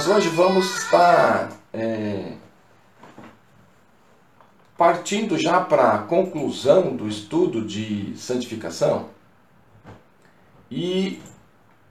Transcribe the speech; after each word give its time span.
Nós 0.00 0.08
hoje 0.08 0.30
vamos 0.30 0.84
estar 0.84 1.50
é, 1.74 2.32
partindo 4.74 5.36
já 5.36 5.60
para 5.60 5.92
a 5.92 5.98
conclusão 5.98 6.96
do 6.96 7.06
estudo 7.06 7.66
de 7.66 8.14
santificação. 8.16 9.10
E 10.70 11.20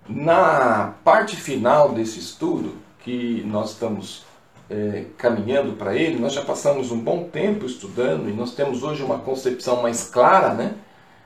na 0.07 0.96
parte 1.04 1.36
final 1.36 1.92
desse 1.92 2.18
estudo, 2.18 2.78
que 3.02 3.43
nós 3.46 3.74
estamos 3.74 4.26
é, 4.71 5.05
caminhando 5.16 5.73
para 5.73 5.96
ele, 5.96 6.18
nós 6.20 6.34
já 6.34 6.44
passamos 6.44 6.91
um 6.91 7.00
bom 7.00 7.26
tempo 7.26 7.68
estudando 7.68 8.28
e 8.28 8.34
nós 8.34 8.56
temos 8.56 8.82
hoje 8.82 9.04
uma 9.04 9.20
concepção 9.20 9.84
mais 9.84 10.10
clara 10.10 10.56
né, 10.56 10.73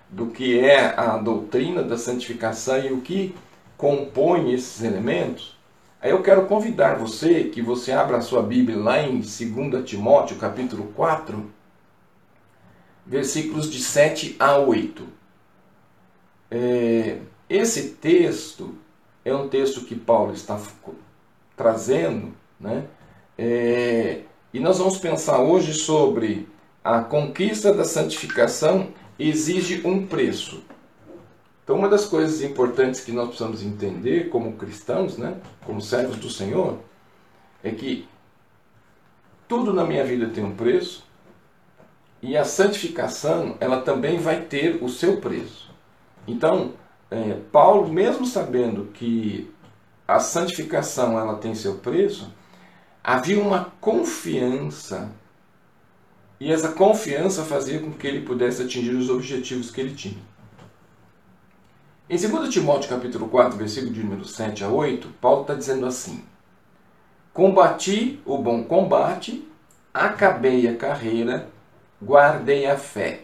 do 0.10 0.28
que 0.28 0.60
é 0.60 1.00
a 1.00 1.18
doutrina 1.18 1.82
da 1.82 1.98
santificação 1.98 2.78
e 2.78 2.92
o 2.92 3.00
que 3.00 3.34
compõe 3.78 4.52
esses 4.52 4.84
elementos. 4.84 5.53
Aí 6.04 6.12
eu 6.12 6.22
quero 6.22 6.48
convidar 6.48 6.98
você 6.98 7.46
que 7.46 7.62
você 7.62 7.94
abra 7.94 8.18
a 8.18 8.22
sua 8.22 8.44
Bíblia 8.44 8.78
lá 8.78 9.02
em 9.02 9.22
2 9.22 9.86
Timóteo, 9.86 10.36
capítulo 10.36 10.92
4, 10.98 11.50
versículos 13.06 13.72
de 13.72 13.82
7 13.82 14.36
a 14.38 14.58
8. 14.58 15.08
É, 16.52 17.20
esse 17.50 17.92
texto 17.92 18.76
é 19.24 19.34
um 19.34 19.48
texto 19.48 19.86
que 19.86 19.96
Paulo 19.96 20.34
está 20.34 20.60
trazendo, 21.56 22.34
né? 22.60 22.86
É, 23.38 24.24
e 24.54 24.60
nós 24.60 24.80
vamos 24.80 24.98
pensar 24.98 25.40
hoje 25.40 25.74
sobre 25.74 26.50
a 26.84 27.00
conquista 27.00 27.74
da 27.74 27.86
santificação 27.86 28.90
exige 29.18 29.88
um 29.88 30.06
preço. 30.06 30.66
Então, 31.64 31.78
uma 31.78 31.88
das 31.88 32.06
coisas 32.06 32.42
importantes 32.42 33.02
que 33.02 33.12
nós 33.12 33.28
precisamos 33.28 33.64
entender 33.64 34.30
como 34.30 34.54
cristãos, 34.54 35.18
né, 35.18 35.38
como 35.66 35.82
servos 35.82 36.18
do 36.18 36.30
Senhor, 36.30 36.80
é 37.64 37.72
que 37.72 38.08
tudo 39.48 39.74
na 39.74 39.86
minha 39.86 40.04
vida 40.04 40.28
tem 40.28 40.44
um 40.44 40.56
preço 40.56 41.06
e 42.22 42.36
a 42.36 42.44
santificação 42.44 43.56
ela 43.60 43.82
também 43.82 44.18
vai 44.18 44.42
ter 44.42 44.84
o 44.84 44.90
seu 44.90 45.18
preço. 45.18 45.72
Então, 46.28 46.74
é, 47.10 47.38
Paulo, 47.52 47.92
mesmo 47.92 48.26
sabendo 48.26 48.86
que 48.94 49.50
a 50.08 50.20
santificação 50.20 51.18
ela 51.18 51.38
tem 51.38 51.56
seu 51.56 51.76
preço, 51.76 52.34
havia 53.02 53.40
uma 53.40 53.72
confiança 53.80 55.12
e 56.40 56.52
essa 56.52 56.74
confiança 56.74 57.44
fazia 57.44 57.80
com 57.80 57.92
que 57.92 58.06
ele 58.06 58.26
pudesse 58.26 58.64
atingir 58.64 58.96
os 58.96 59.10
objetivos 59.10 59.72
que 59.72 59.80
ele 59.80 59.96
tinha. 59.96 60.33
Em 62.10 62.18
2 62.18 62.50
Timóteo 62.50 62.90
capítulo 62.90 63.30
4, 63.30 63.58
versículo 63.58 63.94
de 63.94 64.04
número 64.04 64.26
7 64.26 64.66
a 64.66 64.68
8, 64.68 65.08
Paulo 65.22 65.44
está 65.44 65.54
dizendo 65.54 65.86
assim: 65.86 66.22
Combati 67.32 68.22
o 68.26 68.38
bom 68.38 68.62
combate, 68.66 69.50
acabei 69.94 70.68
a 70.68 70.76
carreira, 70.76 71.48
guardei 72.02 72.70
a 72.70 72.78
fé. 72.78 73.24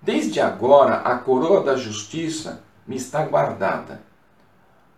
Desde 0.00 0.40
agora 0.40 0.98
a 0.98 1.18
coroa 1.18 1.64
da 1.64 1.74
justiça 1.74 2.62
me 2.86 2.94
está 2.94 3.24
guardada, 3.24 4.00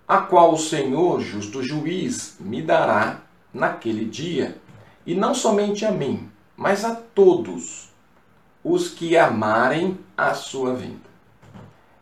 a 0.06 0.18
qual 0.18 0.52
o 0.52 0.58
Senhor, 0.58 1.22
justo 1.22 1.62
juiz, 1.62 2.36
me 2.38 2.60
dará 2.60 3.22
naquele 3.52 4.04
dia, 4.04 4.60
e 5.06 5.14
não 5.14 5.34
somente 5.34 5.86
a 5.86 5.90
mim, 5.90 6.30
mas 6.54 6.84
a 6.84 6.94
todos 6.94 7.88
os 8.62 8.90
que 8.90 9.16
amarem 9.16 9.98
a 10.14 10.34
sua 10.34 10.74
vinda. 10.74 11.11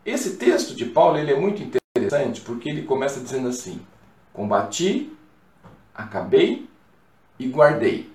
Esse 0.04 0.36
texto 0.36 0.74
de 0.74 0.86
Paulo 0.86 1.18
ele 1.18 1.32
é 1.32 1.38
muito 1.38 1.62
interessante 1.62 2.40
porque 2.40 2.68
ele 2.68 2.82
começa 2.82 3.20
dizendo 3.20 3.48
assim: 3.48 3.80
Combati, 4.32 5.12
acabei 5.94 6.68
e 7.38 7.46
guardei. 7.48 8.10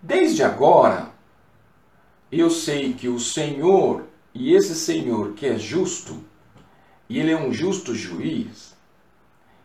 Desde 0.00 0.44
agora, 0.44 1.10
eu 2.30 2.50
sei 2.50 2.92
que 2.92 3.08
o 3.08 3.18
Senhor, 3.18 4.04
e 4.32 4.54
esse 4.54 4.74
Senhor 4.74 5.32
que 5.32 5.46
é 5.46 5.58
justo, 5.58 6.22
e 7.08 7.18
ele 7.18 7.32
é 7.32 7.36
um 7.36 7.52
justo 7.52 7.94
juiz, 7.94 8.76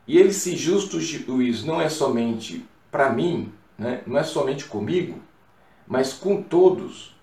e 0.08 0.18
esse 0.18 0.56
justo 0.56 1.00
juiz 1.00 1.64
não 1.64 1.80
é 1.80 1.88
somente 1.88 2.66
para 2.92 3.12
mim, 3.12 3.54
né? 3.78 4.02
não 4.08 4.18
é 4.18 4.24
somente 4.24 4.66
comigo, 4.66 5.22
mas 5.86 6.14
com 6.14 6.42
todos, 6.42 7.16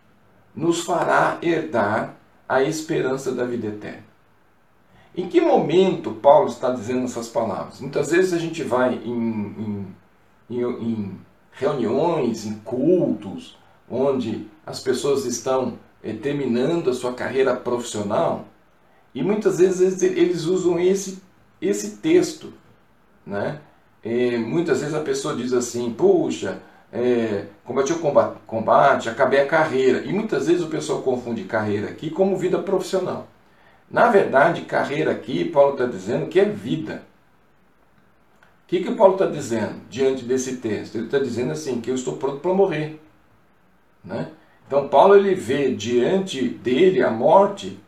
nos 0.55 0.83
fará 0.83 1.39
herdar 1.43 2.20
a 2.51 2.65
esperança 2.65 3.31
da 3.31 3.45
vida 3.45 3.69
eterna. 3.69 4.03
Em 5.17 5.29
que 5.29 5.41
momento 5.41 6.11
Paulo 6.11 6.49
está 6.49 6.73
dizendo 6.73 7.05
essas 7.05 7.29
palavras? 7.29 7.81
Muitas 7.81 8.11
vezes 8.11 8.33
a 8.33 8.39
gente 8.39 8.65
vai 8.65 8.95
em, 8.95 9.13
em, 9.13 9.97
em, 10.51 10.61
em 10.61 11.21
reuniões, 11.53 12.45
em 12.45 12.55
cultos, 12.55 13.57
onde 13.89 14.49
as 14.67 14.81
pessoas 14.81 15.25
estão 15.27 15.79
eh, 16.03 16.13
terminando 16.13 16.91
a 16.91 16.93
sua 16.93 17.15
carreira 17.15 17.55
profissional 17.55 18.49
e 19.15 19.23
muitas 19.23 19.59
vezes 19.59 20.03
eles 20.03 20.45
usam 20.47 20.77
esse, 20.77 21.23
esse 21.63 21.99
texto. 21.99 22.53
Né? 23.25 23.61
E 24.03 24.37
muitas 24.39 24.81
vezes 24.81 24.95
a 24.97 25.01
pessoa 25.01 25.37
diz 25.37 25.53
assim: 25.53 25.93
Puxa, 25.93 26.61
é, 26.93 27.47
combati 27.65 27.93
o 27.93 27.99
combate, 28.47 29.09
acabei 29.09 29.41
a 29.41 29.47
carreira. 29.47 30.03
E 30.05 30.13
muitas 30.13 30.47
vezes 30.47 30.63
o 30.63 30.69
pessoal 30.69 31.03
confunde 31.03 31.45
carreira 31.45 31.89
aqui 31.89 32.11
como 32.11 32.37
vida 32.37 32.59
profissional. 32.59 33.29
Na 33.91 34.09
verdade, 34.09 34.63
carreira 34.63 35.11
aqui, 35.11 35.45
Paulo 35.45 35.73
está 35.73 35.87
dizendo 35.87 36.29
que 36.29 36.39
é 36.39 36.45
vida. 36.45 37.03
O 38.65 38.69
que, 38.71 38.83
que 38.83 38.89
o 38.89 38.97
Paulo 38.97 39.15
está 39.15 39.27
dizendo 39.27 39.81
diante 39.91 40.25
desse 40.25 40.57
texto? 40.59 40.95
Ele 40.95 41.07
está 41.07 41.19
dizendo 41.19 41.53
assim, 41.53 41.81
que 41.81 41.91
eu 41.91 41.95
estou 41.95 42.17
pronto 42.17 42.39
para 42.39 42.55
morrer. 42.55 43.01
Né? 44.05 44.29
Então 44.67 44.89
Paulo 44.89 45.17
ele 45.17 45.35
vê 45.35 45.75
diante 45.75 46.49
dele 46.49 47.03
a 47.03 47.11
morte, 47.11 47.79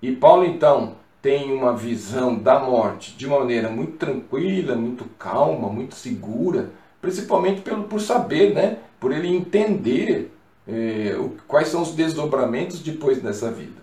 e 0.00 0.12
Paulo 0.12 0.44
então 0.44 0.94
tem 1.20 1.52
uma 1.52 1.76
visão 1.76 2.38
da 2.38 2.58
morte 2.60 3.16
de 3.16 3.26
uma 3.26 3.40
maneira 3.40 3.68
muito 3.68 3.98
tranquila, 3.98 4.74
muito 4.74 5.04
calma, 5.18 5.68
muito 5.68 5.94
segura, 5.94 6.70
principalmente 7.00 7.60
pelo, 7.60 7.84
por 7.84 8.00
saber, 8.00 8.54
né? 8.54 8.78
por 8.98 9.12
ele 9.12 9.28
entender 9.28 10.32
é, 10.68 11.16
o, 11.18 11.36
quais 11.48 11.68
são 11.68 11.82
os 11.82 11.92
desdobramentos 11.92 12.80
depois 12.80 13.20
dessa 13.20 13.50
vida. 13.50 13.80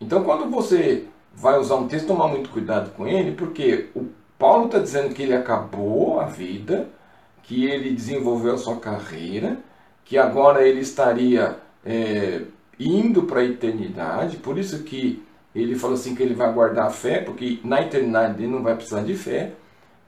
Então, 0.00 0.24
quando 0.24 0.50
você 0.50 1.04
vai 1.34 1.58
usar 1.58 1.76
um 1.76 1.86
texto, 1.86 2.06
tomar 2.06 2.28
muito 2.28 2.50
cuidado 2.50 2.90
com 2.92 3.06
ele, 3.06 3.32
porque 3.32 3.88
o 3.94 4.08
Paulo 4.38 4.66
está 4.66 4.78
dizendo 4.78 5.14
que 5.14 5.22
ele 5.22 5.34
acabou 5.34 6.20
a 6.20 6.24
vida, 6.24 6.88
que 7.42 7.66
ele 7.66 7.90
desenvolveu 7.90 8.54
a 8.54 8.58
sua 8.58 8.76
carreira, 8.76 9.58
que 10.04 10.16
agora 10.16 10.66
ele 10.66 10.80
estaria 10.80 11.58
é, 11.84 12.42
indo 12.78 13.24
para 13.24 13.40
a 13.40 13.44
eternidade, 13.44 14.38
por 14.38 14.58
isso 14.58 14.82
que 14.82 15.22
ele 15.54 15.74
falou 15.74 15.94
assim 15.94 16.14
que 16.14 16.22
ele 16.22 16.34
vai 16.34 16.52
guardar 16.52 16.86
a 16.86 16.90
fé, 16.90 17.20
porque 17.20 17.58
na 17.64 17.82
eternidade 17.82 18.42
ele 18.42 18.52
não 18.52 18.62
vai 18.62 18.74
precisar 18.74 19.02
de 19.02 19.14
fé. 19.14 19.52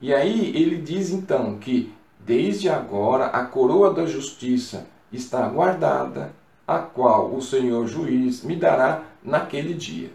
E 0.03 0.13
aí 0.13 0.49
ele 0.53 0.75
diz 0.81 1.11
então 1.11 1.57
que 1.57 1.93
desde 2.19 2.67
agora 2.67 3.27
a 3.27 3.45
coroa 3.45 3.93
da 3.93 4.05
justiça 4.05 4.85
está 5.13 5.47
guardada, 5.47 6.33
a 6.67 6.79
qual 6.79 7.33
o 7.33 7.41
Senhor 7.41 7.87
juiz 7.87 8.43
me 8.43 8.57
dará 8.57 9.03
naquele 9.23 9.73
dia. 9.73 10.11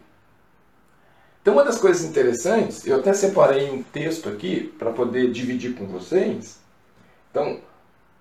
Então, 1.40 1.54
uma 1.54 1.64
das 1.64 1.78
coisas 1.78 2.04
interessantes, 2.04 2.86
eu 2.86 2.98
até 2.98 3.14
separei 3.14 3.70
um 3.70 3.82
texto 3.82 4.28
aqui 4.28 4.74
para 4.78 4.90
poder 4.90 5.32
dividir 5.32 5.74
com 5.74 5.86
vocês. 5.86 6.60
Então, 7.30 7.60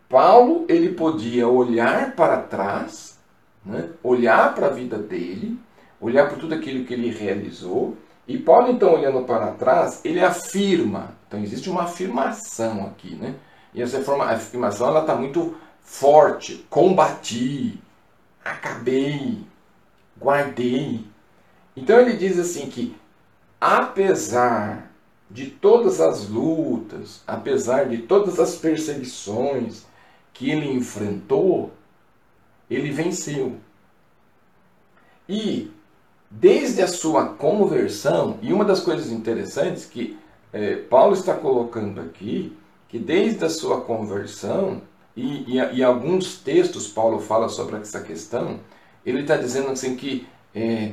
Paulo 0.07 0.66
ele 0.69 0.94
podia 0.94 1.50
olhar 1.50 2.15
para 2.15 2.44
trás, 2.44 3.19
né? 3.65 3.89
olhar 4.01 4.56
para 4.56 4.68
a 4.68 4.71
vida 4.71 4.97
dele, 4.97 5.59
olhar 6.00 6.30
para 6.30 6.38
tudo 6.38 6.56
aquilo 6.56 6.86
que 6.86 6.94
ele 6.94 7.09
realizou 7.09 7.97
e 8.25 8.38
Paulo, 8.38 8.71
então, 8.71 8.94
olhando 8.94 9.24
para 9.24 9.51
trás, 9.51 10.00
ele 10.06 10.21
afirma. 10.21 11.16
Então, 11.27 11.41
existe 11.41 11.69
uma 11.69 11.83
afirmação 11.83 12.85
aqui, 12.85 13.15
né? 13.15 13.35
E 13.74 13.81
essa 13.81 14.00
afirmação, 14.00 14.88
ela 14.88 15.01
está 15.01 15.15
muito 15.15 15.56
forte. 15.81 16.65
Combati, 16.69 17.79
acabei, 18.44 19.45
guardei. 20.19 21.06
Então, 21.75 22.00
ele 22.00 22.15
diz 22.15 22.39
assim 22.39 22.69
que, 22.69 22.95
apesar 23.59 24.91
de 25.29 25.47
todas 25.47 26.00
as 26.00 26.29
lutas, 26.29 27.21
apesar 27.27 27.88
de 27.88 28.00
todas 28.00 28.39
as 28.39 28.56
perseguições 28.56 29.85
que 30.33 30.50
ele 30.50 30.71
enfrentou, 30.71 31.74
ele 32.69 32.91
venceu. 32.91 33.57
E 35.27 35.71
desde 36.31 36.81
a 36.81 36.88
sua 36.88 37.33
conversão, 37.33 38.39
e 38.41 38.53
uma 38.53 38.63
das 38.63 38.79
coisas 38.79 39.12
interessantes 39.12 39.85
que 39.85 40.18
é, 40.53 40.75
Paulo 40.75 41.13
está 41.13 41.33
colocando 41.33 41.99
aqui, 42.01 42.55
que 42.88 42.97
desde 42.97 43.44
a 43.45 43.49
sua 43.49 43.81
conversão, 43.81 44.81
e, 45.15 45.57
e, 45.57 45.77
e, 45.77 45.83
alguns 45.83 46.38
textos 46.38 46.88
Paulo 46.88 47.19
fala 47.19 47.49
sobre 47.49 47.77
essa 47.77 48.01
questão, 48.01 48.59
ele 49.05 49.21
está 49.21 49.35
dizendo 49.35 49.71
assim 49.71 49.95
que 49.95 50.27
é, 50.53 50.91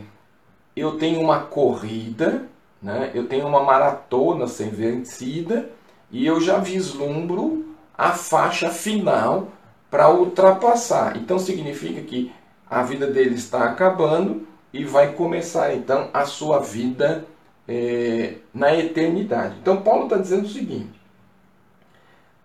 eu 0.75 0.99
tenho 0.99 1.21
uma 1.21 1.41
corrida, 1.41 2.49
né, 2.83 3.11
eu 3.15 3.27
tenho 3.27 3.47
uma 3.47 3.63
maratona 3.63 4.49
sem 4.49 4.71
vencida, 4.71 5.71
e 6.11 6.27
eu 6.27 6.41
já 6.41 6.59
vislumbro 6.59 7.75
a 7.97 8.13
faixa 8.13 8.71
final 8.71 9.49
para 9.91 10.11
ultrapassar. 10.11 11.17
Então 11.17 11.39
significa 11.39 12.01
que 12.01 12.33
a 12.69 12.83
vida 12.83 13.07
dele 13.07 13.35
está 13.35 13.65
acabando 13.65 14.47
e 14.73 14.85
vai 14.85 15.13
começar 15.13 15.75
então 15.75 16.09
a 16.13 16.25
sua 16.25 16.59
vida 16.59 17.25
é, 17.69 18.35
na 18.53 18.75
eternidade. 18.75 19.57
Então 19.61 19.83
Paulo 19.83 20.05
está 20.05 20.17
dizendo 20.17 20.47
o 20.47 20.51
seguinte: 20.51 21.01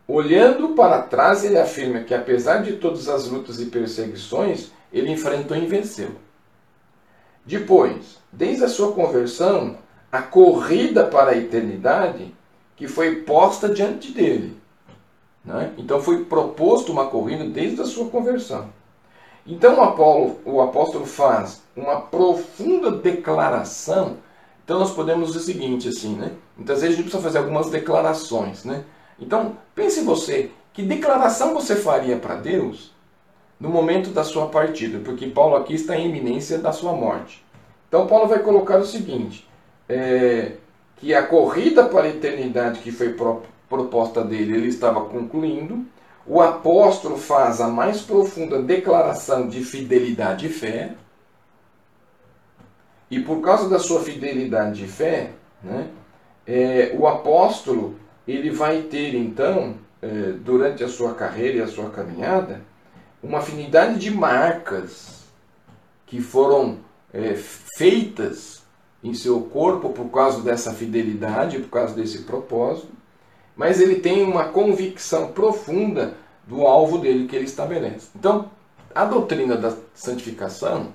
olhando 0.08 0.70
para 0.70 1.02
trás, 1.02 1.44
ele 1.44 1.58
afirma 1.58 2.02
que 2.02 2.14
apesar 2.14 2.64
de 2.64 2.74
todas 2.74 3.08
as 3.08 3.28
lutas 3.28 3.60
e 3.60 3.66
perseguições, 3.66 4.72
ele 4.92 5.12
enfrentou 5.12 5.58
e 5.58 5.66
venceu. 5.66 6.12
Depois, 7.46 8.20
desde 8.32 8.64
a 8.64 8.70
sua 8.70 8.92
conversão, 8.92 9.78
a 10.12 10.22
corrida 10.22 11.06
para 11.06 11.32
a 11.32 11.38
eternidade 11.38 12.34
que 12.76 12.88
foi 12.88 13.18
posta 13.18 13.70
diante 13.70 14.12
dele. 14.12 14.58
Né? 15.44 15.74
Então 15.78 16.02
foi 16.02 16.26
proposto 16.26 16.92
uma 16.92 17.08
corrida 17.08 17.44
desde 17.46 17.82
a 17.82 17.86
sua 17.86 18.10
conversão. 18.10 18.70
Então 19.46 19.76
o, 20.46 20.62
apóstolo 20.62 21.06
faz 21.06 21.62
uma 21.76 22.02
profunda 22.02 22.92
declaração. 22.92 24.18
Então 24.70 24.78
nós 24.78 24.92
podemos 24.92 25.30
dizer 25.30 25.40
o 25.40 25.42
seguinte, 25.42 25.90
assim, 25.90 26.16
né? 26.16 26.32
Muitas 26.56 26.82
vezes 26.82 26.94
a 26.94 26.98
gente 26.98 27.10
precisa 27.10 27.24
fazer 27.24 27.40
algumas 27.40 27.72
declarações, 27.72 28.64
né? 28.64 28.84
Então 29.20 29.58
pense 29.74 30.02
você, 30.02 30.52
que 30.72 30.84
declaração 30.84 31.56
você 31.56 31.76
faria 31.76 32.18
para 32.18 32.36
Deus 32.36 32.94
no 33.60 33.68
momento 33.68 34.12
da 34.12 34.24
sua 34.24 34.46
partida? 34.46 35.00
Porque 35.00 35.26
Paulo 35.26 35.56
aqui 35.56 35.74
está 35.74 35.98
em 35.98 36.08
iminência 36.08 36.60
da 36.60 36.72
sua 36.72 36.94
morte. 36.94 37.44
Então 37.88 38.06
Paulo 38.06 38.28
vai 38.28 38.44
colocar 38.44 38.78
o 38.78 38.86
seguinte: 38.86 39.50
é, 39.90 40.52
que 40.98 41.16
a 41.16 41.26
corrida 41.26 41.86
para 41.86 42.04
a 42.04 42.10
eternidade 42.10 42.82
que 42.82 42.92
foi 42.92 43.16
proposta 43.68 44.24
dele, 44.24 44.56
ele 44.56 44.68
estava 44.68 45.02
concluindo. 45.02 45.84
O 46.28 46.40
apóstolo 46.40 47.18
faz 47.18 47.60
a 47.60 47.68
mais 47.68 48.02
profunda 48.02 48.62
declaração 48.62 49.48
de 49.48 49.64
fidelidade 49.64 50.46
e 50.46 50.50
fé. 50.50 50.94
E 53.10 53.20
por 53.20 53.42
causa 53.42 53.68
da 53.68 53.80
sua 53.80 54.02
fidelidade 54.02 54.86
e 54.86 54.88
fé, 54.88 55.32
né, 55.64 55.90
é, 56.46 56.96
o 56.98 57.08
apóstolo 57.08 57.96
ele 58.28 58.50
vai 58.50 58.84
ter 58.84 59.16
então, 59.16 59.76
é, 60.02 60.34
durante 60.44 60.84
a 60.84 60.88
sua 60.88 61.14
carreira 61.14 61.58
e 61.58 61.62
a 61.62 61.68
sua 61.68 61.90
caminhada, 61.90 62.62
uma 63.22 63.40
afinidade 63.40 64.00
de 64.00 64.12
marcas 64.12 65.24
que 66.06 66.22
foram 66.22 66.80
é, 67.14 67.36
feitas 67.78 68.64
em 69.04 69.14
seu 69.14 69.42
corpo 69.42 69.90
por 69.90 70.10
causa 70.10 70.42
dessa 70.42 70.74
fidelidade, 70.74 71.60
por 71.60 71.70
causa 71.70 71.94
desse 71.94 72.24
propósito, 72.24 72.90
mas 73.56 73.80
ele 73.80 73.96
tem 73.96 74.24
uma 74.24 74.46
convicção 74.46 75.32
profunda 75.32 76.14
do 76.48 76.66
alvo 76.66 76.98
dele 76.98 77.28
que 77.28 77.36
ele 77.36 77.46
estabelece. 77.46 78.10
Então, 78.16 78.50
a 78.94 79.06
doutrina 79.06 79.56
da 79.56 79.76
santificação, 79.94 80.94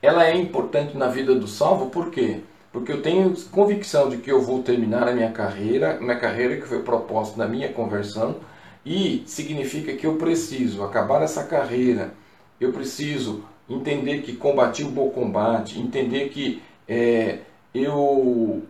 ela 0.00 0.26
é 0.26 0.36
importante 0.36 0.96
na 0.96 1.08
vida 1.08 1.34
do 1.34 1.46
salvo, 1.46 1.90
por 1.90 2.10
quê? 2.10 2.40
Porque 2.72 2.92
eu 2.92 3.02
tenho 3.02 3.34
convicção 3.50 4.08
de 4.08 4.18
que 4.18 4.30
eu 4.30 4.40
vou 4.40 4.62
terminar 4.62 5.08
a 5.08 5.12
minha 5.12 5.32
carreira, 5.32 5.98
minha 6.00 6.18
carreira 6.18 6.56
que 6.56 6.66
foi 6.66 6.82
proposta 6.82 7.36
na 7.36 7.48
minha 7.48 7.72
conversão, 7.72 8.36
e 8.84 9.22
significa 9.26 9.92
que 9.94 10.06
eu 10.06 10.16
preciso 10.16 10.82
acabar 10.82 11.22
essa 11.22 11.44
carreira, 11.44 12.14
eu 12.60 12.72
preciso 12.72 13.44
entender 13.68 14.22
que 14.22 14.34
combati 14.34 14.82
o 14.82 14.90
bom 14.90 15.10
combate, 15.10 15.78
entender 15.78 16.28
que 16.28 16.62
é, 16.86 17.40
eu 17.74 18.62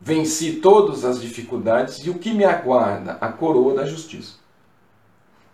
venci 0.00 0.54
todas 0.54 1.04
as 1.04 1.20
dificuldades 1.20 2.04
e 2.04 2.10
o 2.10 2.18
que 2.18 2.32
me 2.32 2.44
aguarda? 2.44 3.18
A 3.20 3.28
coroa 3.28 3.74
da 3.74 3.84
justiça. 3.84 4.45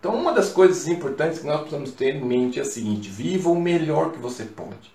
Então, 0.03 0.17
uma 0.17 0.33
das 0.33 0.49
coisas 0.49 0.89
importantes 0.89 1.39
que 1.39 1.47
nós 1.47 1.61
precisamos 1.61 1.93
ter 1.93 2.17
em 2.17 2.25
mente 2.25 2.59
é 2.59 2.63
a 2.63 2.65
seguinte: 2.65 3.09
viva 3.09 3.49
o 3.49 3.61
melhor 3.61 4.11
que 4.11 4.19
você 4.19 4.45
pode. 4.45 4.93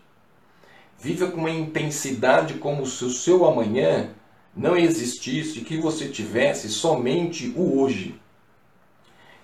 Viva 1.00 1.28
com 1.28 1.38
uma 1.38 1.50
intensidade 1.50 2.56
como 2.56 2.86
se 2.86 3.06
o 3.06 3.10
seu 3.10 3.46
amanhã 3.46 4.10
não 4.54 4.76
existisse, 4.76 5.62
que 5.62 5.78
você 5.78 6.10
tivesse 6.10 6.68
somente 6.68 7.54
o 7.56 7.80
hoje. 7.80 8.20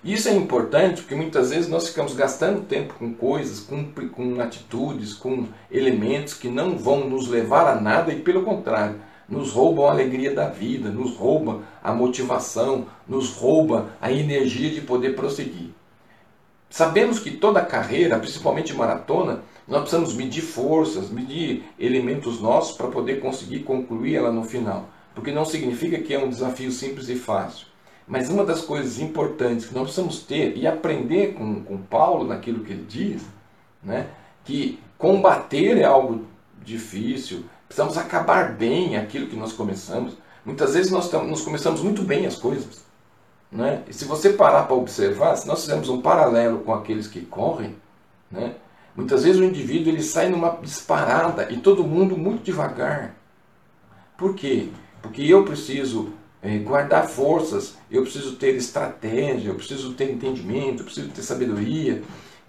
Isso 0.04 0.28
é 0.28 0.34
importante 0.34 1.00
porque 1.00 1.14
muitas 1.14 1.48
vezes 1.48 1.70
nós 1.70 1.88
ficamos 1.88 2.12
gastando 2.12 2.66
tempo 2.66 2.92
com 2.98 3.14
coisas, 3.14 3.60
com, 3.60 3.90
com 4.12 4.40
atitudes, 4.42 5.14
com 5.14 5.48
elementos 5.70 6.34
que 6.34 6.48
não 6.48 6.76
vão 6.76 7.08
nos 7.08 7.26
levar 7.26 7.66
a 7.68 7.80
nada 7.80 8.12
e, 8.12 8.20
pelo 8.20 8.42
contrário, 8.42 9.00
nos 9.28 9.52
roubam 9.52 9.86
a 9.86 9.90
alegria 9.90 10.34
da 10.34 10.48
vida, 10.48 10.90
nos 10.90 11.16
roubam 11.16 11.62
a 11.82 11.92
motivação, 11.92 12.86
nos 13.08 13.30
rouba 13.30 13.90
a 14.00 14.12
energia 14.12 14.70
de 14.70 14.80
poder 14.80 15.14
prosseguir. 15.14 15.70
Sabemos 16.68 17.18
que 17.18 17.30
toda 17.30 17.64
carreira, 17.64 18.18
principalmente 18.18 18.74
maratona, 18.74 19.42
nós 19.66 19.82
precisamos 19.82 20.14
medir 20.14 20.42
forças, 20.42 21.08
medir 21.08 21.64
elementos 21.78 22.40
nossos 22.40 22.76
para 22.76 22.88
poder 22.88 23.20
conseguir 23.20 23.60
concluir 23.60 24.16
ela 24.16 24.32
no 24.32 24.44
final. 24.44 24.88
Porque 25.14 25.30
não 25.30 25.44
significa 25.44 25.98
que 25.98 26.12
é 26.12 26.18
um 26.18 26.28
desafio 26.28 26.70
simples 26.72 27.08
e 27.08 27.14
fácil. 27.14 27.68
Mas 28.06 28.28
uma 28.28 28.44
das 28.44 28.60
coisas 28.60 28.98
importantes 28.98 29.66
que 29.66 29.74
nós 29.74 29.84
precisamos 29.84 30.18
ter 30.18 30.56
e 30.56 30.66
aprender 30.66 31.34
com, 31.34 31.62
com 31.62 31.78
Paulo 31.78 32.26
naquilo 32.26 32.64
que 32.64 32.72
ele 32.72 32.84
diz, 32.86 33.22
né, 33.82 34.08
que 34.44 34.78
combater 34.98 35.78
é 35.78 35.84
algo 35.84 36.26
difícil, 36.62 37.44
precisamos 37.74 37.98
acabar 37.98 38.52
bem 38.52 38.96
aquilo 38.96 39.26
que 39.26 39.34
nós 39.34 39.52
começamos. 39.52 40.16
Muitas 40.44 40.74
vezes 40.74 40.92
nós, 40.92 41.10
nós 41.10 41.40
começamos 41.40 41.80
muito 41.80 42.02
bem 42.02 42.24
as 42.24 42.36
coisas. 42.36 42.84
Né? 43.50 43.82
E 43.88 43.92
se 43.92 44.04
você 44.04 44.30
parar 44.30 44.62
para 44.62 44.76
observar, 44.76 45.34
se 45.34 45.48
nós 45.48 45.62
fizermos 45.62 45.88
um 45.88 46.00
paralelo 46.00 46.60
com 46.60 46.72
aqueles 46.72 47.08
que 47.08 47.22
correm, 47.22 47.74
né, 48.30 48.54
muitas 48.94 49.24
vezes 49.24 49.40
o 49.40 49.44
indivíduo 49.44 49.92
ele 49.92 50.04
sai 50.04 50.28
numa 50.28 50.50
disparada 50.62 51.52
e 51.52 51.56
todo 51.56 51.82
mundo 51.82 52.16
muito 52.16 52.44
devagar. 52.44 53.16
Por 54.16 54.36
quê? 54.36 54.68
Porque 55.02 55.22
eu 55.22 55.44
preciso 55.44 56.12
é, 56.40 56.58
guardar 56.58 57.08
forças, 57.08 57.76
eu 57.90 58.02
preciso 58.02 58.36
ter 58.36 58.54
estratégia, 58.54 59.48
eu 59.48 59.56
preciso 59.56 59.94
ter 59.94 60.12
entendimento, 60.12 60.80
eu 60.80 60.84
preciso 60.84 61.08
ter 61.08 61.22
sabedoria 61.22 62.02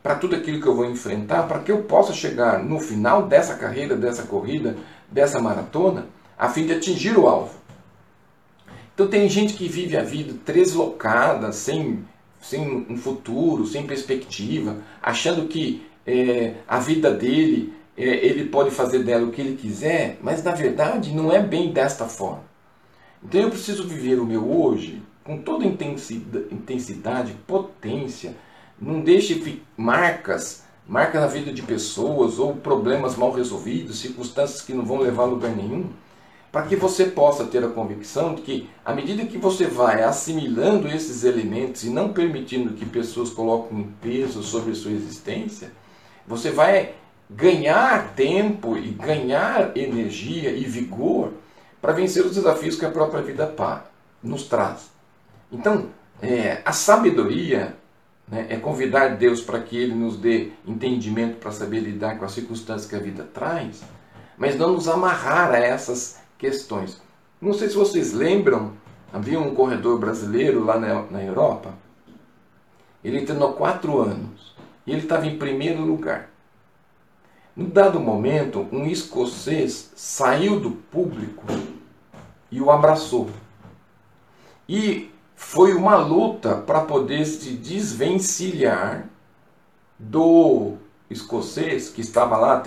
para 0.04 0.14
tudo 0.14 0.35
aquilo 0.35 0.61
que 0.61 0.68
eu 0.68 0.76
vou 0.76 0.85
enfrentar, 0.85 1.47
para 1.47 1.61
que 1.61 1.71
eu 1.71 1.81
possa 1.81 2.14
chegar 2.14 2.64
no 2.64 2.80
final 2.80 3.26
dessa 3.26 3.56
carreira, 3.56 3.95
dessa 3.95 4.21
corrida, 4.21 4.78
dessa 5.16 5.40
maratona, 5.40 6.07
a 6.38 6.50
fim 6.50 6.66
de 6.66 6.74
atingir 6.74 7.18
o 7.18 7.26
alvo. 7.26 7.56
Então 8.94 9.07
tem 9.07 9.30
gente 9.30 9.54
que 9.54 9.66
vive 9.66 9.95
a 9.95 10.04
vida 10.04 10.34
deslocada, 10.45 11.54
sem, 11.54 12.04
sem 12.42 12.86
um 12.90 12.98
futuro, 12.98 13.66
sem 13.66 13.88
perspectiva, 13.88 14.76
achando 15.02 15.48
que 15.48 15.88
é, 16.06 16.56
a 16.68 16.80
vida 16.80 17.12
dele, 17.12 17.74
é, 17.98 18.04
ele 18.04 18.50
pode 18.50 18.72
fazer 18.72 19.04
dela 19.04 19.26
o 19.26 19.31
que 19.31 19.40
ele 19.40 19.56
quiser, 19.56 20.18
mas 20.22 20.44
na 20.44 20.52
verdade 20.52 21.16
não 21.16 21.31
é 21.31 21.42
bem 21.42 21.72
desta 21.72 22.06
forma. 22.07 22.44
Então 23.24 23.40
eu 23.40 23.50
preciso 23.50 23.88
viver 23.88 24.19
o 24.19 24.26
meu 24.26 24.45
hoje 24.45 25.02
com 25.24 25.38
toda 25.38 25.66
intensidade, 25.66 26.54
intensidade 26.54 27.34
potência. 27.48 28.36
Não 28.78 29.00
deixe 29.00 29.62
marcas, 29.78 30.65
marcas 30.87 31.21
na 31.21 31.27
vida 31.27 31.51
de 31.51 31.61
pessoas 31.61 32.39
ou 32.39 32.56
problemas 32.56 33.15
mal 33.15 33.31
resolvidos, 33.31 33.99
circunstâncias 33.99 34.61
que 34.61 34.73
não 34.73 34.85
vão 34.85 34.99
levar 34.99 35.23
a 35.23 35.27
lugar 35.27 35.51
nenhum, 35.51 35.89
para 36.51 36.68
que 36.68 36.75
você 36.75 37.06
possa 37.06 37.45
ter 37.45 37.63
a 37.63 37.69
convicção 37.69 38.33
de 38.33 38.42
que, 38.42 38.69
à 38.85 38.94
medida 38.94 39.25
que 39.25 39.37
você 39.37 39.65
vai 39.65 40.04
assimilando 40.04 40.87
esses 40.87 41.23
elementos 41.23 41.83
e 41.83 41.89
não 41.89 42.13
permitindo 42.13 42.73
que 42.73 42.85
pessoas 42.85 43.30
coloquem 43.30 43.94
peso 44.01 44.42
sobre 44.42 44.73
sua 44.73 44.92
existência, 44.92 45.71
você 46.25 46.51
vai 46.51 46.94
ganhar 47.30 48.13
tempo 48.15 48.77
e 48.77 48.89
ganhar 48.89 49.75
energia 49.75 50.51
e 50.51 50.63
vigor 50.63 51.33
para 51.81 51.94
vencer 51.94 52.25
os 52.25 52.35
desafios 52.35 52.77
que 52.77 52.85
a 52.85 52.92
própria 52.92 53.21
vida 53.21 53.54
nos 54.23 54.44
traz. 54.44 54.89
Então, 55.51 55.89
é, 56.21 56.61
a 56.63 56.71
sabedoria 56.71 57.75
né, 58.28 58.48
é 58.50 58.58
convidar 58.58 59.16
Deus 59.18 59.42
para 59.42 59.62
que 59.62 59.78
Ele 59.78 59.94
nos 59.94 60.18
dê 60.18 60.52
entendimento 60.66 61.38
para 61.38 61.52
saber 61.52 61.80
lidar 61.80 62.18
com 62.18 62.26
as 62.26 62.32
circunstâncias 62.32 62.90
que 62.90 62.96
a 62.96 63.00
vida 63.00 63.24
traz, 63.24 63.84
mas 64.38 64.58
não 64.58 64.74
nos 64.74 64.88
amarrar 64.88 65.52
a 65.52 65.58
essas 65.58 66.20
questões. 66.38 67.02
Não 67.40 67.54
sei 67.54 67.70
se 67.70 67.76
vocês 67.76 68.14
lembram, 68.14 68.74
havia 69.14 69.40
um 69.40 69.54
corredor 69.54 70.00
brasileiro 70.00 70.64
lá 70.64 70.80
na, 70.80 71.04
na 71.04 71.24
Europa. 71.24 71.74
Ele 73.04 73.22
treinou 73.22 73.54
quatro 73.54 74.02
anos 74.02 74.56
e 74.86 74.92
ele 74.92 75.02
estava 75.02 75.28
em 75.28 75.38
primeiro 75.38 75.82
lugar. 75.82 76.30
Num 77.56 77.70
dado 77.70 78.00
momento, 78.00 78.68
um 78.72 78.86
escocês 78.86 79.92
saiu 79.96 80.60
do 80.60 80.72
público 80.72 81.46
e 82.52 82.60
o 82.60 82.70
abraçou. 82.70 83.30
E 84.68 85.12
foi 85.35 85.73
uma 85.73 85.97
luta 85.97 86.56
para 86.56 86.81
poder 86.81 87.25
se 87.25 87.51
desvencilhar 87.51 89.09
do 89.99 90.73
escocês 91.09 91.89
que 91.89 92.01
estava 92.01 92.37
lá 92.37 92.63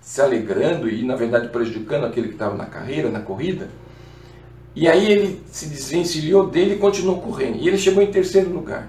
se 0.00 0.20
alegrando 0.20 0.88
e 0.88 1.04
na 1.04 1.16
verdade 1.16 1.48
prejudicando 1.48 2.04
aquele 2.04 2.28
que 2.28 2.34
estava 2.34 2.56
na 2.56 2.66
carreira, 2.66 3.10
na 3.10 3.20
corrida, 3.20 3.68
E 4.74 4.86
aí 4.86 5.10
ele 5.10 5.42
se 5.46 5.66
desvencilhou 5.66 6.46
dele 6.48 6.74
e 6.74 6.78
continuou 6.78 7.20
correndo. 7.20 7.56
E 7.56 7.66
ele 7.66 7.76
chegou 7.76 8.02
em 8.02 8.10
terceiro 8.10 8.50
lugar. 8.50 8.88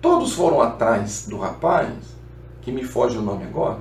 Todos 0.00 0.34
foram 0.34 0.60
atrás 0.60 1.26
do 1.28 1.38
rapaz, 1.38 1.94
que 2.60 2.72
me 2.72 2.82
foge 2.82 3.16
o 3.16 3.22
nome 3.22 3.44
agora, 3.44 3.78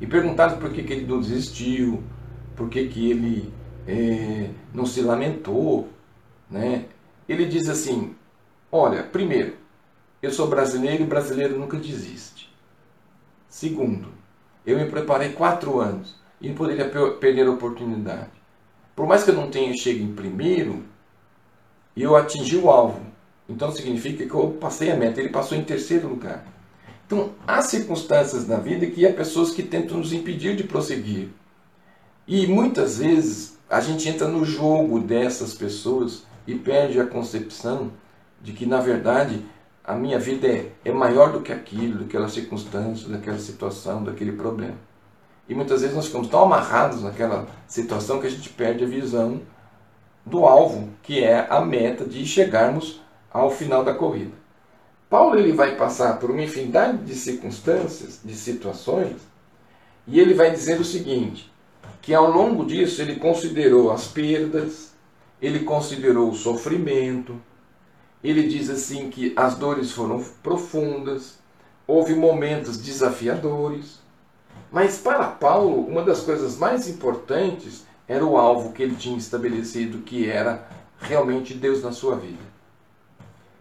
e 0.00 0.06
perguntaram 0.06 0.58
por 0.58 0.72
que, 0.72 0.82
que 0.82 0.92
ele 0.92 1.06
não 1.06 1.20
desistiu, 1.20 2.02
por 2.56 2.68
que, 2.68 2.88
que 2.88 3.10
ele 3.10 3.52
é, 3.86 4.50
não 4.72 4.86
se 4.86 5.00
lamentou. 5.02 5.88
Né? 6.54 6.84
Ele 7.28 7.46
diz 7.46 7.68
assim: 7.68 8.14
Olha, 8.70 9.02
primeiro, 9.02 9.56
eu 10.22 10.30
sou 10.30 10.46
brasileiro 10.46 11.02
e 11.02 11.06
brasileiro 11.06 11.58
nunca 11.58 11.76
desiste. 11.76 12.48
Segundo, 13.48 14.10
eu 14.64 14.78
me 14.78 14.86
preparei 14.86 15.30
quatro 15.30 15.80
anos 15.80 16.14
e 16.40 16.48
não 16.48 16.54
poderia 16.54 16.88
perder 17.18 17.48
a 17.48 17.50
oportunidade. 17.50 18.30
Por 18.94 19.04
mais 19.04 19.24
que 19.24 19.30
eu 19.30 19.34
não 19.34 19.50
tenha 19.50 19.74
chegado 19.74 20.04
em 20.04 20.14
primeiro, 20.14 20.84
eu 21.96 22.14
atingi 22.14 22.56
o 22.56 22.70
alvo. 22.70 23.00
Então 23.48 23.72
significa 23.72 24.24
que 24.24 24.32
eu 24.32 24.52
passei 24.52 24.92
a 24.92 24.96
meta. 24.96 25.20
Ele 25.20 25.30
passou 25.30 25.58
em 25.58 25.64
terceiro 25.64 26.06
lugar. 26.06 26.46
Então 27.04 27.32
há 27.48 27.60
circunstâncias 27.62 28.46
na 28.46 28.58
vida 28.58 28.86
que 28.86 29.04
há 29.04 29.12
pessoas 29.12 29.50
que 29.50 29.62
tentam 29.64 29.98
nos 29.98 30.12
impedir 30.12 30.54
de 30.54 30.62
prosseguir. 30.62 31.30
E 32.28 32.46
muitas 32.46 32.98
vezes 32.98 33.58
a 33.68 33.80
gente 33.80 34.08
entra 34.08 34.28
no 34.28 34.44
jogo 34.44 35.00
dessas 35.00 35.52
pessoas 35.52 36.22
e 36.46 36.54
perde 36.54 37.00
a 37.00 37.06
concepção 37.06 37.90
de 38.42 38.52
que 38.52 38.66
na 38.66 38.80
verdade 38.80 39.44
a 39.82 39.94
minha 39.94 40.18
vida 40.18 40.46
é, 40.46 40.70
é 40.84 40.92
maior 40.92 41.32
do 41.32 41.40
que 41.40 41.52
aquilo, 41.52 42.04
daquela 42.04 42.28
circunstância, 42.28 43.08
daquela 43.08 43.38
situação, 43.38 44.02
daquele 44.02 44.32
problema. 44.32 44.76
E 45.46 45.54
muitas 45.54 45.82
vezes 45.82 45.94
nós 45.94 46.06
ficamos 46.06 46.28
tão 46.28 46.42
amarrados 46.42 47.02
naquela 47.02 47.46
situação 47.66 48.18
que 48.18 48.26
a 48.26 48.30
gente 48.30 48.48
perde 48.48 48.84
a 48.84 48.88
visão 48.88 49.42
do 50.24 50.46
alvo, 50.46 50.88
que 51.02 51.22
é 51.22 51.46
a 51.50 51.60
meta 51.60 52.04
de 52.04 52.24
chegarmos 52.24 53.02
ao 53.30 53.50
final 53.50 53.84
da 53.84 53.92
corrida. 53.92 54.32
Paulo 55.10 55.38
ele 55.38 55.52
vai 55.52 55.76
passar 55.76 56.18
por 56.18 56.30
uma 56.30 56.42
infinidade 56.42 56.98
de 57.04 57.14
circunstâncias, 57.14 58.20
de 58.24 58.34
situações, 58.34 59.16
e 60.06 60.18
ele 60.18 60.32
vai 60.32 60.50
dizer 60.50 60.80
o 60.80 60.84
seguinte: 60.84 61.52
que 62.00 62.14
ao 62.14 62.30
longo 62.30 62.64
disso 62.64 63.02
ele 63.02 63.16
considerou 63.16 63.92
as 63.92 64.06
perdas, 64.06 64.93
ele 65.44 65.60
considerou 65.60 66.30
o 66.30 66.34
sofrimento, 66.34 67.38
ele 68.22 68.48
diz 68.48 68.70
assim 68.70 69.10
que 69.10 69.34
as 69.36 69.54
dores 69.54 69.92
foram 69.92 70.24
profundas, 70.42 71.38
houve 71.86 72.14
momentos 72.14 72.78
desafiadores, 72.78 73.98
mas 74.72 74.96
para 74.98 75.26
Paulo, 75.26 75.86
uma 75.86 76.02
das 76.02 76.20
coisas 76.20 76.56
mais 76.56 76.88
importantes 76.88 77.84
era 78.08 78.24
o 78.24 78.38
alvo 78.38 78.72
que 78.72 78.82
ele 78.82 78.96
tinha 78.96 79.18
estabelecido, 79.18 79.98
que 79.98 80.28
era 80.28 80.66
realmente 80.98 81.52
Deus 81.52 81.82
na 81.82 81.92
sua 81.92 82.16
vida. 82.16 82.42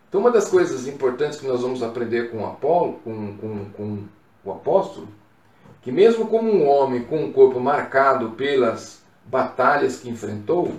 Então, 0.08 0.22
uma 0.22 0.32
das 0.32 0.48
coisas 0.48 0.88
importantes 0.88 1.40
que 1.40 1.48
nós 1.48 1.62
vamos 1.62 1.84
aprender 1.84 2.32
com, 2.32 2.46
Apolo, 2.46 2.94
com, 3.04 3.36
com, 3.38 3.66
com 3.72 4.04
o 4.46 4.52
apóstolo, 4.52 5.08
que 5.82 5.92
mesmo 5.92 6.28
como 6.28 6.50
um 6.50 6.66
homem 6.66 7.04
com 7.04 7.26
um 7.26 7.34
corpo 7.34 7.60
marcado 7.60 8.32
pelas 8.32 9.02
batalhas 9.26 9.98
que 9.98 10.10
enfrentou, 10.10 10.74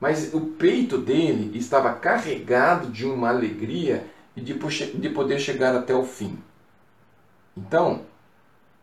mas 0.00 0.32
o 0.32 0.40
peito 0.40 0.98
dele 0.98 1.56
estava 1.58 1.92
carregado 1.92 2.90
de 2.90 3.04
uma 3.04 3.28
alegria 3.28 4.06
e 4.36 4.40
de, 4.40 4.54
de 4.54 5.08
poder 5.10 5.40
chegar 5.40 5.74
até 5.74 5.94
o 5.94 6.04
fim. 6.04 6.38
Então, 7.56 8.02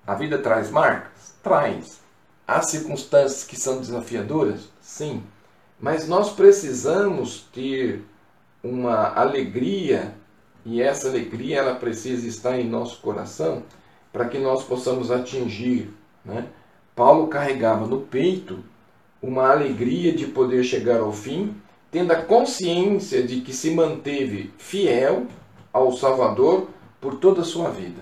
a 0.05 0.13
vida 0.13 0.37
traz 0.37 0.69
marcas? 0.69 1.33
Traz. 1.41 1.99
Há 2.47 2.61
circunstâncias 2.61 3.43
que 3.43 3.59
são 3.59 3.79
desafiadoras? 3.79 4.69
Sim. 4.81 5.23
Mas 5.79 6.07
nós 6.07 6.33
precisamos 6.33 7.47
ter 7.53 8.03
uma 8.63 9.13
alegria 9.15 10.13
e 10.65 10.81
essa 10.81 11.07
alegria 11.07 11.59
ela 11.59 11.75
precisa 11.75 12.27
estar 12.27 12.59
em 12.59 12.67
nosso 12.67 12.99
coração 13.01 13.63
para 14.11 14.27
que 14.27 14.37
nós 14.37 14.63
possamos 14.63 15.11
atingir. 15.11 15.93
Né? 16.23 16.47
Paulo 16.95 17.27
carregava 17.27 17.85
no 17.85 18.01
peito 18.01 18.63
uma 19.21 19.51
alegria 19.51 20.11
de 20.11 20.25
poder 20.27 20.63
chegar 20.63 20.99
ao 20.99 21.11
fim, 21.11 21.55
tendo 21.91 22.11
a 22.11 22.21
consciência 22.21 23.23
de 23.23 23.41
que 23.41 23.53
se 23.53 23.71
manteve 23.71 24.53
fiel 24.57 25.27
ao 25.71 25.91
Salvador 25.91 26.67
por 26.99 27.15
toda 27.15 27.41
a 27.41 27.45
sua 27.45 27.69
vida. 27.69 28.01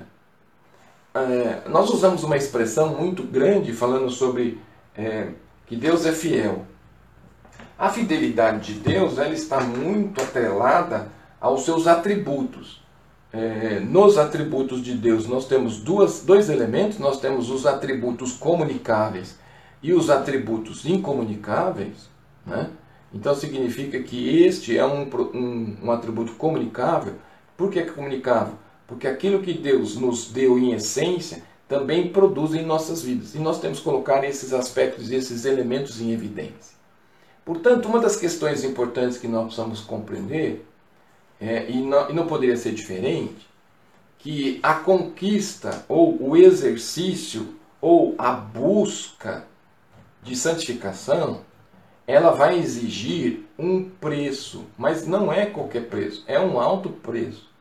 É, 1.14 1.70
nós 1.70 1.90
usamos 1.92 2.24
uma 2.24 2.36
expressão 2.36 2.90
muito 2.90 3.24
grande 3.24 3.72
falando 3.72 4.10
sobre 4.10 4.60
é, 4.98 5.30
que 5.68 5.76
Deus 5.76 6.06
é 6.06 6.12
fiel. 6.12 6.66
A 7.78 7.90
fidelidade 7.90 8.74
de 8.74 8.80
Deus 8.80 9.18
ela 9.18 9.34
está 9.34 9.60
muito 9.60 10.22
atrelada 10.22 11.10
aos 11.40 11.66
seus 11.66 11.88
atributos. 11.88 12.82
É, 13.32 13.80
nos 13.80 14.18
atributos 14.18 14.84
de 14.84 14.94
Deus 14.94 15.28
nós 15.28 15.48
temos 15.48 15.80
duas, 15.80 16.24
dois 16.24 16.50
elementos, 16.50 17.00
nós 17.00 17.20
temos 17.20 17.50
os 17.50 17.66
atributos 17.66 18.34
comunicáveis 18.34 19.36
e 19.84 19.94
os 19.94 20.10
atributos 20.10 20.86
incomunicáveis, 20.86 22.10
né? 22.46 22.72
então 23.14 23.36
significa 23.36 24.02
que 24.02 24.44
este 24.44 24.78
é 24.78 24.86
um, 24.86 25.04
um, 25.34 25.78
um 25.84 25.92
atributo 25.92 26.34
comunicável. 26.34 27.16
Por 27.58 27.70
que 27.70 27.80
é 27.80 27.86
comunicável? 27.86 28.56
Porque 28.88 29.08
aquilo 29.08 29.44
que 29.44 29.54
Deus 29.54 29.98
nos 29.98 30.32
deu 30.32 30.58
em 30.58 30.74
essência 30.74 31.44
também 31.68 32.08
produz 32.08 32.54
em 32.54 32.66
nossas 32.66 33.04
vidas. 33.04 33.36
E 33.36 33.40
nós 33.40 33.60
temos 33.60 33.80
que 33.80 33.84
colocar 33.84 34.24
esses 34.24 34.54
aspectos 34.54 35.12
e 35.12 35.16
esses 35.16 35.44
elementos 35.44 36.00
em 36.00 36.12
evidência. 36.12 36.74
Portanto, 37.46 37.88
uma 37.88 38.00
das 38.00 38.16
questões 38.16 38.64
importantes 38.64 39.18
que 39.18 39.28
nós 39.28 39.46
precisamos 39.46 39.82
compreender, 39.82 40.66
é, 41.42 41.70
e, 41.70 41.82
não, 41.82 42.10
e 42.10 42.14
não 42.14 42.26
poderia 42.26 42.56
ser 42.56 42.74
diferente, 42.74 43.48
que 44.20 44.60
a 44.64 44.76
conquista 44.76 45.84
ou 45.90 46.18
o 46.22 46.38
exercício 46.38 47.56
ou 47.82 48.16
a 48.18 48.32
busca 48.32 49.46
de 50.24 50.36
santificação, 50.36 51.42
ela 52.06 52.32
vai 52.32 52.58
exigir 52.60 53.46
um 53.58 53.90
preço, 53.90 54.66
mas 54.78 55.08
não 55.08 55.32
é 55.32 55.46
qualquer 55.46 55.88
preço, 55.88 56.24
é 56.28 56.40
um 56.40 56.60
alto 56.60 56.90
preço. 56.90 57.52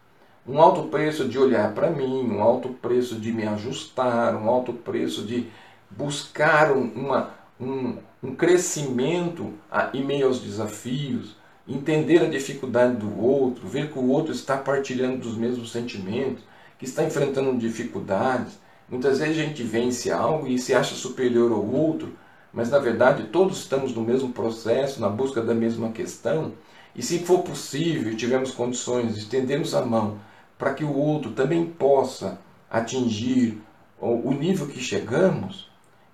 Um 0.47 0.61
alto 0.61 0.88
preço 0.88 1.28
de 1.28 1.38
olhar 1.38 1.73
para 1.73 1.88
mim, 1.88 2.28
um 2.28 2.42
alto 2.42 2.71
preço 2.71 3.14
de 3.14 3.33
me 3.33 3.47
ajustar, 3.47 4.35
um 4.35 4.49
alto 4.49 4.73
preço 4.73 5.23
de 5.23 5.47
buscar 5.88 6.73
uma, 6.73 7.31
um, 7.61 7.99
um 8.21 8.35
crescimento 8.35 9.52
em 9.95 10.04
meio 10.04 10.26
aos 10.26 10.40
desafios, 10.40 11.37
entender 11.69 12.23
a 12.23 12.28
dificuldade 12.28 12.97
do 12.97 13.21
outro, 13.21 13.69
ver 13.69 13.92
que 13.92 13.99
o 13.99 14.09
outro 14.09 14.33
está 14.33 14.57
partilhando 14.57 15.19
dos 15.19 15.37
mesmos 15.37 15.71
sentimentos, 15.71 16.42
que 16.76 16.85
está 16.85 17.04
enfrentando 17.04 17.57
dificuldades. 17.57 18.59
Muitas 18.88 19.21
vezes 19.21 19.38
a 19.38 19.42
gente 19.45 19.62
vence 19.62 20.11
algo 20.11 20.49
e 20.49 20.59
se 20.59 20.75
acha 20.75 20.97
superior 20.97 21.52
ao 21.52 21.64
outro, 21.64 22.12
mas 22.53 22.71
na 22.71 22.79
verdade 22.79 23.25
todos 23.25 23.59
estamos 23.59 23.95
no 23.95 24.03
mesmo 24.03 24.33
processo, 24.33 25.01
na 25.01 25.09
busca 25.09 25.43
da 25.43 25.55
mesma 25.55 25.91
questão. 25.91 26.53
E 26.95 27.03
se 27.03 27.21
for 27.21 27.41
possível 27.43 28.17
tivermos 28.17 28.51
condições 28.51 29.15
de 29.15 29.21
estendermos 29.21 29.75
a 29.75 29.85
mão 29.85 30.19
para 30.59 30.75
que 30.75 30.85
o 30.85 30.95
outro 30.95 31.33
também 31.33 31.65
possa 31.67 32.39
atingir 32.71 33.61
o 33.99 34.33
nível 34.33 34.67
que 34.67 34.81
chegamos, 34.81 35.71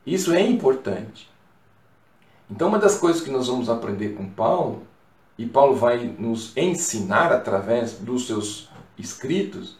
isso 0.06 0.32
é 0.32 0.42
importante. 0.42 1.28
Então, 2.50 2.68
uma 2.68 2.78
das 2.78 2.98
coisas 2.98 3.20
que 3.22 3.30
nós 3.30 3.46
vamos 3.48 3.68
aprender 3.68 4.10
com 4.10 4.28
Paulo, 4.28 4.82
e 5.36 5.46
Paulo 5.46 5.76
vai 5.76 6.14
nos 6.18 6.56
ensinar 6.56 7.32
através 7.32 7.92
dos 7.92 8.26
seus 8.26 8.68
escritos, 8.98 9.76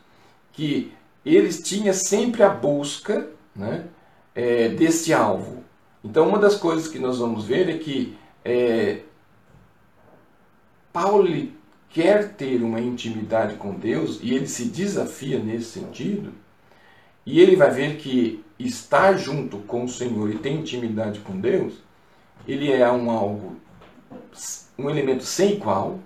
que 0.52 0.92
eles 1.24 1.62
tinham 1.62 1.94
sempre 1.94 2.42
a 2.42 2.48
busca 2.48 3.28
né, 3.54 3.86
é, 4.34 4.68
desse 4.68 5.12
alvo. 5.12 5.64
Então, 6.04 6.28
uma 6.28 6.38
das 6.38 6.54
coisas 6.54 6.88
que 6.88 6.98
nós 6.98 7.18
vamos 7.18 7.44
ver 7.44 7.68
é 7.68 7.78
que 7.78 8.16
é, 8.44 9.00
Paulo 10.92 11.28
quer 11.90 12.34
ter 12.34 12.62
uma 12.62 12.80
intimidade 12.80 13.56
com 13.56 13.74
Deus 13.74 14.20
e 14.22 14.34
ele 14.34 14.46
se 14.46 14.66
desafia 14.66 15.38
nesse 15.38 15.80
sentido. 15.80 16.32
E 17.26 17.40
ele 17.40 17.56
vai 17.56 17.70
ver 17.70 17.96
que 17.96 18.44
estar 18.58 19.16
junto 19.16 19.58
com 19.58 19.84
o 19.84 19.88
Senhor 19.88 20.30
e 20.30 20.38
ter 20.38 20.50
intimidade 20.50 21.20
com 21.20 21.38
Deus, 21.38 21.74
ele 22.46 22.72
é 22.72 22.90
um 22.90 23.10
algo, 23.10 23.56
um 24.78 24.88
elemento 24.88 25.24
sem 25.24 25.52
igual, 25.52 25.98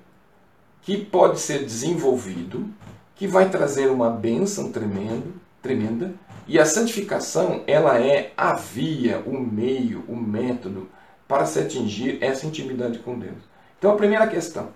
que 0.83 0.97
pode 0.97 1.39
ser 1.39 1.61
desenvolvido, 1.65 2.69
que 3.15 3.27
vai 3.27 3.49
trazer 3.49 3.89
uma 3.89 4.11
bênção 4.11 4.73
tremendo, 4.73 5.35
tremenda, 5.63 6.13
e 6.47 6.59
a 6.59 6.65
santificação, 6.65 7.63
ela 7.67 7.99
é 7.99 8.33
a 8.37 8.55
via, 8.55 9.23
o 9.27 9.41
meio, 9.41 10.05
o 10.09 10.17
método 10.17 10.89
para 11.29 11.47
se 11.47 11.59
atingir 11.61 12.23
essa 12.23 12.47
intimidade 12.47 12.99
com 12.99 13.19
Deus. 13.19 13.39
Então, 13.79 13.93
a 13.93 13.97
primeira 13.97 14.27
questão: 14.27 14.69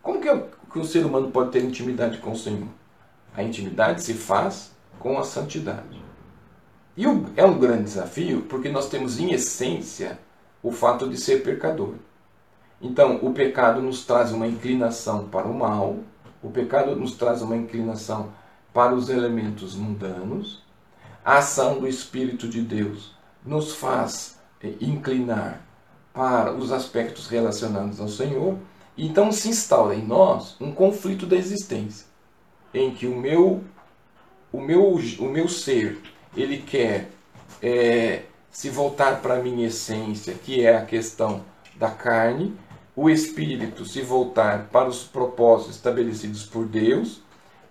como 0.00 0.20
que, 0.20 0.28
que 0.72 0.78
o 0.78 0.84
ser 0.84 1.04
humano 1.04 1.30
pode 1.30 1.50
ter 1.50 1.62
intimidade 1.62 2.18
com 2.18 2.32
o 2.32 2.36
Senhor? 2.36 2.68
A 3.34 3.42
intimidade 3.42 4.02
se 4.02 4.14
faz 4.14 4.72
com 4.98 5.18
a 5.18 5.24
santidade. 5.24 6.00
E 6.96 7.04
é 7.36 7.44
um 7.44 7.58
grande 7.58 7.84
desafio 7.84 8.42
porque 8.42 8.68
nós 8.68 8.88
temos 8.88 9.18
em 9.18 9.32
essência 9.32 10.18
o 10.62 10.70
fato 10.70 11.08
de 11.08 11.16
ser 11.16 11.42
pecador. 11.42 11.94
Então, 12.80 13.18
o 13.22 13.32
pecado 13.32 13.80
nos 13.80 14.04
traz 14.04 14.32
uma 14.32 14.46
inclinação 14.46 15.28
para 15.28 15.46
o 15.46 15.54
mal, 15.54 15.98
o 16.42 16.50
pecado 16.50 16.94
nos 16.96 17.14
traz 17.14 17.40
uma 17.40 17.56
inclinação 17.56 18.32
para 18.72 18.94
os 18.94 19.08
elementos 19.08 19.74
mundanos, 19.74 20.62
a 21.24 21.38
ação 21.38 21.78
do 21.78 21.86
Espírito 21.86 22.48
de 22.48 22.62
Deus 22.62 23.14
nos 23.44 23.74
faz 23.74 24.38
eh, 24.62 24.74
inclinar 24.80 25.60
para 26.12 26.52
os 26.52 26.72
aspectos 26.72 27.28
relacionados 27.28 28.00
ao 28.00 28.08
Senhor, 28.08 28.58
então 28.96 29.32
se 29.32 29.48
instaura 29.48 29.94
em 29.94 30.04
nós 30.04 30.56
um 30.60 30.72
conflito 30.72 31.26
da 31.26 31.36
existência, 31.36 32.06
em 32.74 32.94
que 32.94 33.06
o 33.06 33.16
meu, 33.16 33.62
o 34.52 34.60
meu, 34.60 34.94
o 35.18 35.28
meu 35.28 35.48
ser 35.48 36.00
ele 36.36 36.58
quer 36.58 37.10
é, 37.62 38.22
se 38.50 38.68
voltar 38.70 39.20
para 39.20 39.34
a 39.34 39.42
minha 39.42 39.66
essência, 39.66 40.34
que 40.34 40.64
é 40.64 40.76
a 40.76 40.84
questão 40.84 41.44
da 41.76 41.90
carne, 41.90 42.54
o 42.94 43.08
espírito 43.08 43.84
se 43.84 44.02
voltar 44.02 44.68
para 44.68 44.88
os 44.88 45.04
propósitos 45.04 45.76
estabelecidos 45.76 46.44
por 46.44 46.66
Deus, 46.66 47.22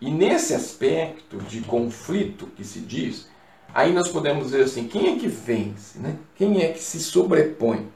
e 0.01 0.10
nesse 0.10 0.55
aspecto 0.55 1.38
de 1.38 1.62
conflito 1.62 2.48
que 2.48 2.63
se 2.65 2.79
diz, 2.79 3.29
aí 3.72 3.93
nós 3.93 4.08
podemos 4.08 4.46
dizer 4.46 4.63
assim: 4.63 4.88
quem 4.88 5.13
é 5.13 5.20
que 5.20 5.27
vence? 5.27 6.00
Né? 6.00 6.17
Quem 6.36 6.63
é 6.63 6.74
que 6.74 6.79
se 6.79 7.00
sobrepõe? 7.00 7.88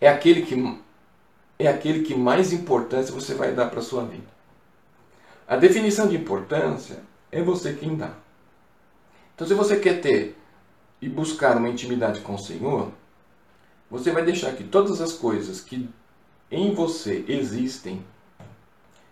É 0.00 0.08
aquele 0.08 0.40
que, 0.40 0.80
é 1.58 1.68
aquele 1.68 2.02
que 2.02 2.14
mais 2.14 2.50
importância 2.50 3.14
você 3.14 3.34
vai 3.34 3.52
dar 3.52 3.68
para 3.68 3.80
a 3.80 3.82
sua 3.82 4.06
vida. 4.06 4.26
A 5.46 5.56
definição 5.56 6.08
de 6.08 6.16
importância 6.16 7.02
é 7.30 7.42
você 7.42 7.74
quem 7.74 7.96
dá. 7.96 8.14
Então, 9.34 9.46
se 9.46 9.52
você 9.52 9.78
quer 9.78 10.00
ter 10.00 10.36
e 11.02 11.08
buscar 11.08 11.58
uma 11.58 11.68
intimidade 11.68 12.20
com 12.20 12.34
o 12.34 12.38
Senhor, 12.38 12.90
você 13.90 14.10
vai 14.10 14.24
deixar 14.24 14.54
que 14.54 14.64
todas 14.64 15.00
as 15.00 15.12
coisas 15.12 15.60
que 15.60 15.90
em 16.50 16.72
você 16.72 17.24
existem 17.28 18.02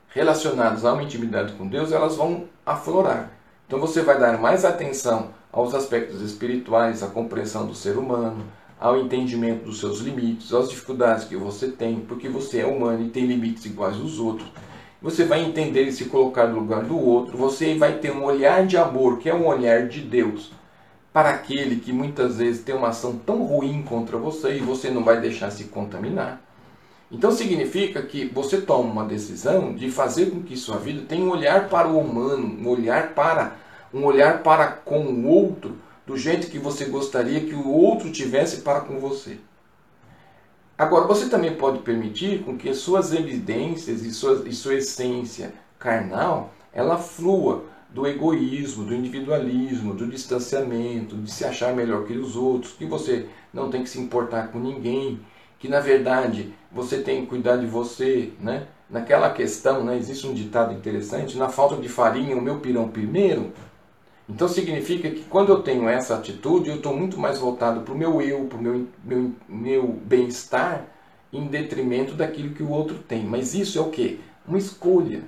relacionadas 0.08 0.84
a 0.84 0.92
uma 0.92 1.02
intimidade 1.02 1.52
com 1.52 1.66
Deus, 1.66 1.92
elas 1.92 2.16
vão 2.16 2.44
aflorar. 2.64 3.30
Então 3.66 3.78
você 3.78 4.02
vai 4.02 4.18
dar 4.18 4.38
mais 4.38 4.64
atenção 4.64 5.28
aos 5.52 5.74
aspectos 5.74 6.22
espirituais, 6.22 7.02
à 7.02 7.08
compreensão 7.08 7.66
do 7.66 7.74
ser 7.74 7.98
humano, 7.98 8.44
ao 8.80 8.98
entendimento 8.98 9.64
dos 9.64 9.80
seus 9.80 10.00
limites, 10.00 10.54
às 10.54 10.68
dificuldades 10.68 11.24
que 11.24 11.36
você 11.36 11.68
tem, 11.68 12.00
porque 12.00 12.28
você 12.28 12.60
é 12.60 12.66
humano 12.66 13.04
e 13.04 13.10
tem 13.10 13.26
limites 13.26 13.66
iguais 13.66 13.96
aos 13.96 14.18
outros. 14.18 14.48
Você 15.00 15.24
vai 15.24 15.44
entender 15.44 15.82
e 15.82 15.92
se 15.92 16.06
colocar 16.06 16.46
no 16.46 16.58
lugar 16.58 16.82
do 16.84 16.98
outro, 16.98 17.36
você 17.36 17.76
vai 17.76 17.98
ter 17.98 18.10
um 18.10 18.24
olhar 18.24 18.66
de 18.66 18.76
amor, 18.76 19.18
que 19.18 19.28
é 19.28 19.34
um 19.34 19.46
olhar 19.46 19.86
de 19.86 20.00
Deus, 20.00 20.52
para 21.12 21.30
aquele 21.30 21.76
que 21.76 21.92
muitas 21.92 22.38
vezes 22.38 22.62
tem 22.62 22.74
uma 22.74 22.88
ação 22.88 23.16
tão 23.16 23.44
ruim 23.44 23.82
contra 23.82 24.16
você 24.16 24.56
e 24.56 24.60
você 24.60 24.90
não 24.90 25.04
vai 25.04 25.20
deixar 25.20 25.50
se 25.50 25.64
contaminar. 25.64 26.40
Então 27.10 27.30
significa 27.30 28.02
que 28.02 28.26
você 28.26 28.60
toma 28.60 28.90
uma 28.90 29.04
decisão 29.04 29.74
de 29.74 29.90
fazer 29.90 30.30
com 30.30 30.42
que 30.42 30.56
sua 30.56 30.76
vida 30.76 31.04
tenha 31.08 31.24
um 31.24 31.30
olhar 31.30 31.68
para 31.68 31.88
o 31.88 31.98
humano, 31.98 32.58
um 32.60 32.68
olhar 32.68 33.14
para 33.14 33.56
um 33.92 34.04
olhar 34.04 34.42
para 34.42 34.66
com 34.68 35.00
o 35.00 35.26
outro, 35.26 35.76
do 36.06 36.16
jeito 36.16 36.48
que 36.48 36.58
você 36.58 36.86
gostaria 36.86 37.40
que 37.40 37.54
o 37.54 37.68
outro 37.68 38.10
tivesse 38.10 38.62
para 38.62 38.80
com 38.80 38.98
você. 38.98 39.38
Agora, 40.76 41.06
você 41.06 41.28
também 41.28 41.54
pode 41.54 41.80
permitir 41.80 42.44
com 42.44 42.56
que 42.56 42.72
suas 42.72 43.12
evidências 43.12 44.02
e 44.02 44.10
sua, 44.12 44.44
e 44.46 44.52
sua 44.52 44.76
essência 44.76 45.52
carnal, 45.78 46.52
ela 46.72 46.96
flua 46.96 47.64
do 47.90 48.06
egoísmo, 48.06 48.84
do 48.84 48.94
individualismo, 48.94 49.94
do 49.94 50.06
distanciamento, 50.06 51.16
de 51.16 51.30
se 51.30 51.44
achar 51.44 51.74
melhor 51.74 52.04
que 52.04 52.12
os 52.12 52.36
outros, 52.36 52.72
que 52.74 52.84
você 52.86 53.26
não 53.52 53.70
tem 53.70 53.82
que 53.82 53.88
se 53.88 53.98
importar 53.98 54.48
com 54.48 54.58
ninguém, 54.58 55.20
que 55.58 55.68
na 55.68 55.80
verdade 55.80 56.52
você 56.70 56.98
tem 56.98 57.22
que 57.22 57.26
cuidar 57.26 57.56
de 57.56 57.66
você, 57.66 58.32
né? 58.40 58.66
Naquela 58.88 59.30
questão, 59.30 59.84
né, 59.84 59.98
existe 59.98 60.26
um 60.26 60.32
ditado 60.32 60.72
interessante, 60.72 61.36
na 61.36 61.48
falta 61.48 61.76
de 61.76 61.88
farinha 61.88 62.36
o 62.36 62.40
meu 62.40 62.58
pirão 62.58 62.88
primeiro. 62.88 63.52
Então 64.28 64.48
significa 64.48 65.10
que 65.10 65.24
quando 65.24 65.50
eu 65.50 65.62
tenho 65.62 65.88
essa 65.88 66.16
atitude, 66.16 66.70
eu 66.70 66.76
estou 66.76 66.96
muito 66.96 67.18
mais 67.18 67.38
voltado 67.38 67.80
para 67.80 67.94
o 67.94 67.98
meu 67.98 68.20
eu, 68.20 68.44
para 68.44 68.58
o 68.58 68.62
meu, 68.62 68.86
meu, 69.04 69.32
meu 69.48 69.88
bem-estar, 70.04 70.86
em 71.32 71.46
detrimento 71.46 72.14
daquilo 72.14 72.54
que 72.54 72.62
o 72.62 72.70
outro 72.70 72.98
tem. 72.98 73.24
Mas 73.24 73.54
isso 73.54 73.78
é 73.78 73.82
o 73.82 73.90
que? 73.90 74.20
Uma 74.46 74.58
escolha. 74.58 75.22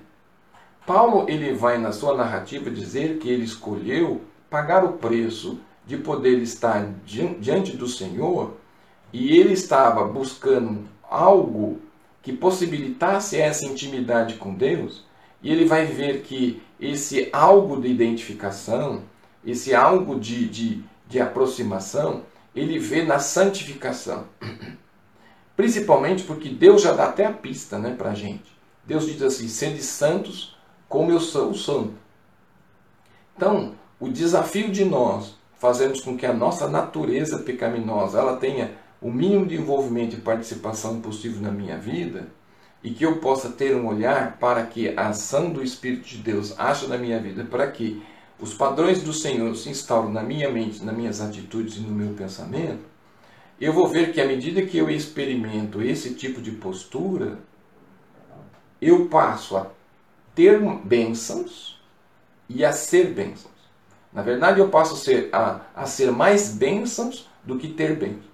Paulo 0.87 1.27
ele 1.29 1.53
vai 1.53 1.79
na 1.79 1.93
sua 1.93 2.17
narrativa 2.17 2.71
dizer 2.71 3.19
que 3.19 3.29
ele 3.29 3.45
escolheu 3.45 4.23
pagar 4.49 4.85
o 4.85 4.95
preço 4.95 5.61
de 5.87 5.97
poder 5.99 6.39
estar 6.39 6.87
diante 7.05 7.77
do 7.77 7.87
Senhor 7.87 8.57
e 9.13 9.37
ele 9.39 9.53
estava 9.53 10.05
buscando 10.05 10.89
algo 11.03 11.81
que 12.23 12.33
possibilitasse 12.33 13.37
essa 13.41 13.65
intimidade 13.67 14.35
com 14.35 14.55
Deus, 14.55 15.05
e 15.43 15.51
ele 15.51 15.65
vai 15.65 15.87
ver 15.87 16.23
que 16.23 16.63
esse 16.79 17.29
algo 17.33 17.81
de 17.81 17.89
identificação, 17.89 19.03
esse 19.45 19.75
algo 19.75 20.19
de, 20.19 20.47
de, 20.49 20.85
de 21.09 21.21
aproximação, 21.21 22.23
ele 22.55 22.79
vê 22.79 23.03
na 23.03 23.19
santificação. 23.19 24.27
Principalmente 25.57 26.25
porque 26.25 26.49
Deus 26.49 26.83
já 26.83 26.93
dá 26.93 27.07
até 27.07 27.27
a 27.27 27.33
pista 27.33 27.79
né, 27.79 27.95
para 27.97 28.11
a 28.11 28.15
gente. 28.15 28.51
Deus 28.85 29.07
diz 29.07 29.23
assim: 29.23 29.49
sede 29.49 29.83
santos 29.83 30.57
como 30.89 31.11
eu 31.11 31.21
sou 31.21 31.55
santo. 31.55 31.95
Então, 33.37 33.75
o 33.99 34.09
desafio 34.09 34.71
de 34.71 34.85
nós 34.85 35.37
fazermos 35.59 36.01
com 36.01 36.17
que 36.17 36.27
a 36.27 36.33
nossa 36.33 36.69
natureza 36.69 37.39
pecaminosa 37.39 38.19
ela 38.19 38.37
tenha 38.37 38.73
o 39.01 39.11
mínimo 39.11 39.47
de 39.47 39.57
envolvimento 39.57 40.17
e 40.17 40.21
participação 40.21 41.01
possível 41.01 41.41
na 41.41 41.51
minha 41.51 41.79
vida 41.79 42.29
e 42.83 42.91
que 42.91 43.05
eu 43.05 43.17
possa 43.17 43.51
ter 43.51 43.75
um 43.75 43.87
olhar 43.87 44.39
para 44.39 44.65
que 44.65 44.89
a 44.97 45.09
ação 45.09 45.51
do 45.51 45.63
Espírito 45.63 46.09
de 46.09 46.19
Deus 46.19 46.59
ache 46.59 46.87
na 46.87 46.97
minha 46.97 47.21
vida, 47.21 47.45
para 47.45 47.71
que 47.71 48.03
os 48.39 48.55
padrões 48.55 49.03
do 49.03 49.13
Senhor 49.13 49.55
se 49.55 49.69
instaurem 49.69 50.13
na 50.13 50.23
minha 50.23 50.51
mente, 50.51 50.83
nas 50.83 50.97
minhas 50.97 51.21
atitudes 51.21 51.77
e 51.77 51.81
no 51.81 51.93
meu 51.93 52.15
pensamento, 52.15 52.85
eu 53.61 53.73
vou 53.73 53.87
ver 53.87 54.13
que 54.13 54.21
à 54.21 54.27
medida 54.27 54.65
que 54.65 54.79
eu 54.79 54.89
experimento 54.89 55.83
esse 55.83 56.15
tipo 56.15 56.41
de 56.41 56.53
postura, 56.53 57.39
eu 58.81 59.07
passo 59.07 59.59
a 59.59 59.67
ter 60.35 60.59
bênçãos 60.83 61.79
e 62.49 62.65
a 62.65 62.73
ser 62.73 63.13
bênçãos. 63.13 63.51
Na 64.11 64.23
verdade, 64.23 64.59
eu 64.59 64.71
passo 64.71 64.95
a 64.95 64.97
ser, 64.97 65.29
a, 65.33 65.61
a 65.75 65.87
ser 65.87 66.11
mais 66.11 66.55
bênçãos 66.55 67.29
do 67.45 67.59
que 67.59 67.69
ter 67.69 67.95
bênçãos. 67.97 68.30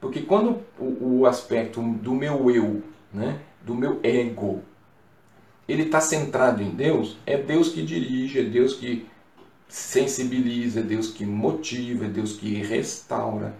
Porque 0.00 0.22
quando 0.22 0.60
o, 0.78 1.20
o 1.20 1.26
aspecto 1.26 1.80
do 1.80 2.14
meu 2.14 2.50
eu, 2.50 2.82
né, 3.12 3.40
do 3.64 3.74
meu 3.74 3.98
ego, 4.02 4.62
ele 5.68 5.82
está 5.82 6.00
centrado 6.00 6.62
em 6.62 6.70
Deus, 6.70 7.18
é 7.26 7.36
Deus 7.36 7.68
que 7.68 7.82
dirige, 7.82 8.40
é 8.40 8.44
Deus 8.44 8.74
que 8.74 9.06
sensibiliza, 9.68 10.80
é 10.80 10.82
Deus 10.82 11.08
que 11.08 11.26
motiva, 11.26 12.06
é 12.06 12.08
Deus 12.08 12.32
que 12.32 12.54
restaura. 12.54 13.54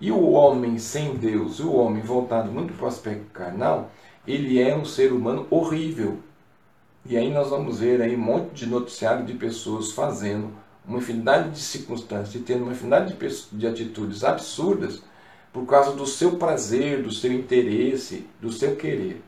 E 0.00 0.10
o 0.10 0.30
homem 0.30 0.78
sem 0.78 1.14
Deus, 1.14 1.60
o 1.60 1.72
homem 1.72 2.02
voltado 2.02 2.50
muito 2.50 2.72
para 2.72 2.86
o 2.86 2.88
aspecto 2.88 3.30
carnal, 3.32 3.90
ele 4.26 4.60
é 4.60 4.74
um 4.74 4.84
ser 4.84 5.12
humano 5.12 5.46
horrível. 5.50 6.18
E 7.04 7.16
aí 7.16 7.30
nós 7.30 7.50
vamos 7.50 7.80
ver 7.80 8.00
aí 8.00 8.16
um 8.16 8.20
monte 8.20 8.54
de 8.54 8.66
noticiário 8.66 9.26
de 9.26 9.34
pessoas 9.34 9.92
fazendo 9.92 10.50
uma 10.86 10.98
infinidade 10.98 11.50
de 11.50 11.60
circunstâncias 11.60 12.34
e 12.34 12.38
tendo 12.38 12.62
uma 12.62 12.72
infinidade 12.72 13.14
de, 13.14 13.58
de 13.58 13.66
atitudes 13.66 14.24
absurdas 14.24 15.02
por 15.52 15.66
causa 15.66 15.92
do 15.92 16.06
seu 16.06 16.36
prazer, 16.36 17.02
do 17.02 17.10
seu 17.10 17.32
interesse, 17.32 18.26
do 18.40 18.52
seu 18.52 18.76
querer. 18.76 19.22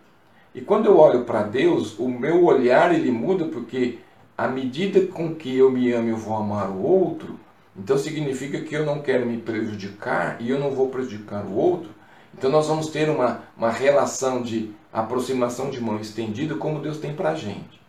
E 0.55 0.61
quando 0.61 0.87
eu 0.87 0.99
olho 0.99 1.25
para 1.25 1.43
Deus, 1.43 1.99
o 1.99 2.09
meu 2.09 2.45
olhar 2.45 2.95
ele 2.95 3.11
muda 3.11 3.47
porque 3.47 3.99
à 4.37 4.47
medida 4.47 5.07
com 5.07 5.35
que 5.35 5.57
eu 5.57 5.71
me 5.71 5.93
amo, 5.93 6.11
eu 6.11 6.17
vou 6.17 6.37
amar 6.37 6.71
o 6.71 6.83
outro. 6.83 7.41
Então 7.77 7.97
significa 7.97 8.61
que 8.61 8.75
eu 8.75 8.85
não 8.85 9.01
quero 9.01 9.27
me 9.27 9.39
prejudicar 9.39 10.37
e 10.41 10.51
eu 10.51 10.61
não 10.61 10.71
vou 10.71 10.91
prejudicar 10.91 11.45
o 11.45 11.55
outro. 11.55 11.91
Então 12.37 12.51
nós 12.51 12.67
vamos 12.67 12.89
ter 12.89 13.09
uma, 13.09 13.43
uma 13.57 13.71
relação 13.71 14.43
de 14.43 14.71
aproximação 14.93 15.71
de 15.71 15.81
mão 15.81 15.99
estendida 15.99 16.55
como 16.55 16.81
Deus 16.81 16.99
tem 16.99 17.15
para 17.15 17.31
a 17.31 17.35
gente. 17.35 17.81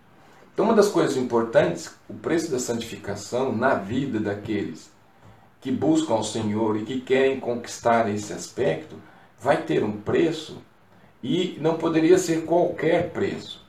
Então 0.53 0.65
uma 0.65 0.73
das 0.73 0.87
coisas 0.87 1.17
importantes, 1.17 1.93
o 2.07 2.13
preço 2.13 2.49
da 2.49 2.59
santificação 2.59 3.51
na 3.51 3.75
vida 3.75 4.19
daqueles 4.19 4.92
que 5.63 5.71
buscam 5.71 6.15
ao 6.15 6.25
Senhor 6.25 6.75
e 6.75 6.83
que 6.83 6.99
querem 6.99 7.39
conquistar 7.39 8.13
esse 8.13 8.33
aspecto, 8.33 8.97
vai 9.39 9.63
ter 9.63 9.81
um 9.81 9.93
preço 9.93 10.61
e 11.23 11.57
não 11.61 11.77
poderia 11.77 12.17
ser 12.17 12.43
qualquer 12.43 13.11
preço. 13.11 13.65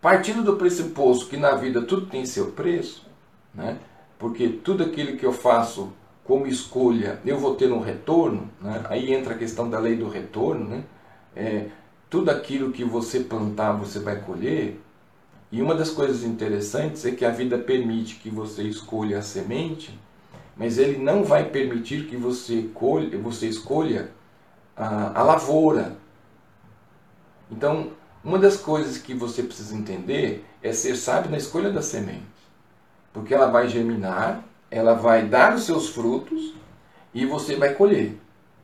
Partindo 0.00 0.42
do 0.42 0.56
pressuposto 0.56 1.28
que 1.28 1.36
na 1.36 1.54
vida 1.54 1.82
tudo 1.82 2.06
tem 2.06 2.26
seu 2.26 2.50
preço, 2.50 3.06
né? 3.54 3.78
porque 4.18 4.48
tudo 4.48 4.82
aquilo 4.82 5.16
que 5.16 5.24
eu 5.24 5.32
faço 5.32 5.92
como 6.24 6.48
escolha 6.48 7.20
eu 7.24 7.38
vou 7.38 7.54
ter 7.54 7.70
um 7.70 7.80
retorno, 7.80 8.50
né? 8.60 8.84
aí 8.88 9.14
entra 9.14 9.34
a 9.34 9.38
questão 9.38 9.70
da 9.70 9.78
lei 9.78 9.94
do 9.94 10.08
retorno, 10.08 10.64
né? 10.64 10.84
É, 11.36 11.66
tudo 12.08 12.28
aquilo 12.28 12.72
que 12.72 12.82
você 12.82 13.20
plantar 13.20 13.70
você 13.70 14.00
vai 14.00 14.20
colher. 14.20 14.80
E 15.52 15.62
uma 15.62 15.76
das 15.76 15.90
coisas 15.90 16.24
interessantes 16.24 17.06
é 17.06 17.12
que 17.12 17.24
a 17.24 17.30
vida 17.30 17.56
permite 17.56 18.16
que 18.16 18.28
você 18.28 18.64
escolha 18.64 19.18
a 19.18 19.22
semente 19.22 19.96
mas 20.60 20.76
ele 20.76 20.98
não 20.98 21.24
vai 21.24 21.46
permitir 21.48 22.04
que 22.04 22.18
você, 22.18 22.68
colhe, 22.74 23.16
você 23.16 23.46
escolha 23.46 24.10
a, 24.76 25.18
a 25.18 25.22
lavoura. 25.22 25.96
Então, 27.50 27.92
uma 28.22 28.38
das 28.38 28.58
coisas 28.58 28.98
que 28.98 29.14
você 29.14 29.42
precisa 29.42 29.74
entender 29.74 30.44
é 30.62 30.70
ser 30.74 30.96
sábio 30.96 31.30
na 31.30 31.38
escolha 31.38 31.72
da 31.72 31.80
semente. 31.80 32.26
Porque 33.10 33.32
ela 33.32 33.46
vai 33.46 33.70
germinar, 33.70 34.44
ela 34.70 34.92
vai 34.92 35.26
dar 35.26 35.54
os 35.54 35.64
seus 35.64 35.88
frutos 35.88 36.52
e 37.14 37.24
você 37.24 37.56
vai 37.56 37.72
colher. 37.72 38.18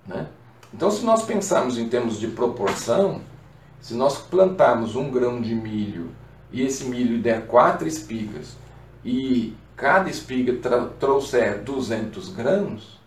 Né? 0.06 0.26
Então, 0.74 0.90
se 0.90 1.02
nós 1.02 1.24
pensarmos 1.24 1.78
em 1.78 1.88
termos 1.88 2.20
de 2.20 2.28
proporção, 2.28 3.22
se 3.80 3.94
nós 3.94 4.18
plantarmos 4.18 4.96
um 4.96 5.11
grão 5.11 5.40
de 5.40 5.54
milho 5.54 6.11
e 6.52 6.61
esse 6.61 6.85
milho 6.85 7.22
der 7.22 7.46
quatro 7.46 7.88
espigas 7.88 8.54
e 9.02 9.56
cada 9.77 10.09
espiga 10.09 10.59
trouxer 10.99 11.62
200 11.62 12.31
grãos, 12.31 12.99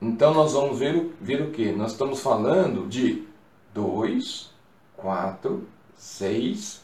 então 0.00 0.34
nós 0.34 0.54
vamos 0.54 0.78
ver 0.78 0.96
o, 0.96 1.12
ver 1.20 1.42
o 1.42 1.50
que? 1.50 1.70
Nós 1.70 1.92
estamos 1.92 2.20
falando 2.20 2.88
de 2.88 3.24
2, 3.72 4.50
4, 4.96 5.64
6, 5.96 6.82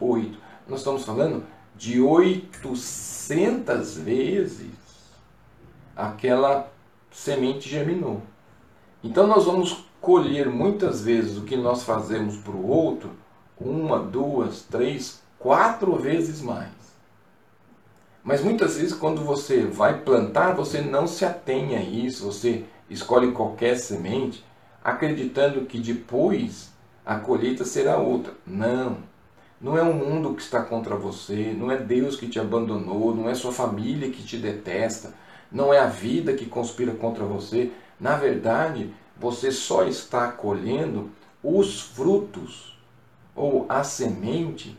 8. 0.00 0.38
Nós 0.66 0.80
estamos 0.80 1.04
falando 1.04 1.44
de 1.76 2.00
800 2.00 3.98
vezes 3.98 4.70
aquela 5.94 6.70
semente 7.10 7.68
germinou. 7.68 8.20
Então 9.02 9.26
nós 9.26 9.44
vamos 9.44 9.84
colher 10.00 10.48
muitas 10.50 11.02
vezes 11.02 11.38
o 11.38 11.42
que 11.42 11.56
nós 11.56 11.82
fazemos 11.82 12.36
para 12.36 12.52
o 12.52 12.68
outro, 12.68 13.10
uma, 13.58 13.98
duas, 13.98 14.62
três, 14.62 15.22
quatro 15.38 15.96
vezes 15.96 16.40
mais. 16.40 16.75
Mas 18.26 18.42
muitas 18.42 18.76
vezes 18.76 18.92
quando 18.92 19.22
você 19.22 19.62
vai 19.62 20.00
plantar, 20.00 20.52
você 20.52 20.80
não 20.80 21.06
se 21.06 21.24
atém 21.24 21.76
a 21.76 21.80
isso, 21.80 22.24
você 22.24 22.64
escolhe 22.90 23.30
qualquer 23.30 23.76
semente, 23.76 24.44
acreditando 24.82 25.64
que 25.64 25.78
depois 25.78 26.72
a 27.04 27.20
colheita 27.20 27.64
será 27.64 27.98
outra. 27.98 28.34
Não. 28.44 28.98
Não 29.60 29.78
é 29.78 29.82
o 29.82 29.94
mundo 29.94 30.34
que 30.34 30.42
está 30.42 30.60
contra 30.60 30.96
você, 30.96 31.54
não 31.56 31.70
é 31.70 31.76
Deus 31.76 32.16
que 32.16 32.26
te 32.26 32.40
abandonou, 32.40 33.14
não 33.14 33.30
é 33.30 33.34
sua 33.36 33.52
família 33.52 34.10
que 34.10 34.24
te 34.24 34.36
detesta, 34.36 35.14
não 35.50 35.72
é 35.72 35.78
a 35.78 35.86
vida 35.86 36.34
que 36.34 36.46
conspira 36.46 36.92
contra 36.94 37.24
você. 37.24 37.70
Na 37.98 38.16
verdade, 38.16 38.92
você 39.16 39.52
só 39.52 39.84
está 39.84 40.32
colhendo 40.32 41.12
os 41.44 41.80
frutos 41.80 42.76
ou 43.36 43.66
a 43.68 43.84
semente 43.84 44.76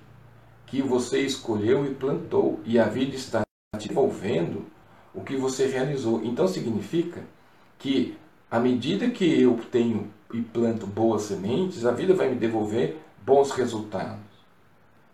que 0.68 0.82
você 0.82 1.22
escolheu 1.22 1.86
e 1.86 1.96
plantou, 1.96 2.60
e 2.64 2.78
a 2.78 2.86
vida 2.86 3.16
está 3.16 3.42
te 3.80 3.88
devolvendo 3.88 4.66
o 5.16 5.22
que 5.22 5.36
você 5.36 5.66
realizou. 5.66 6.24
Então 6.24 6.48
significa 6.48 7.24
que 7.80 8.18
à 8.52 8.60
medida 8.60 9.10
que 9.10 9.42
eu 9.42 9.60
tenho 9.72 10.12
e 10.34 10.42
planto 10.42 10.86
boas 10.86 11.24
sementes, 11.24 11.86
a 11.86 11.92
vida 11.92 12.14
vai 12.14 12.30
me 12.30 12.36
devolver 12.36 12.98
bons 13.26 13.52
resultados. 13.52 14.20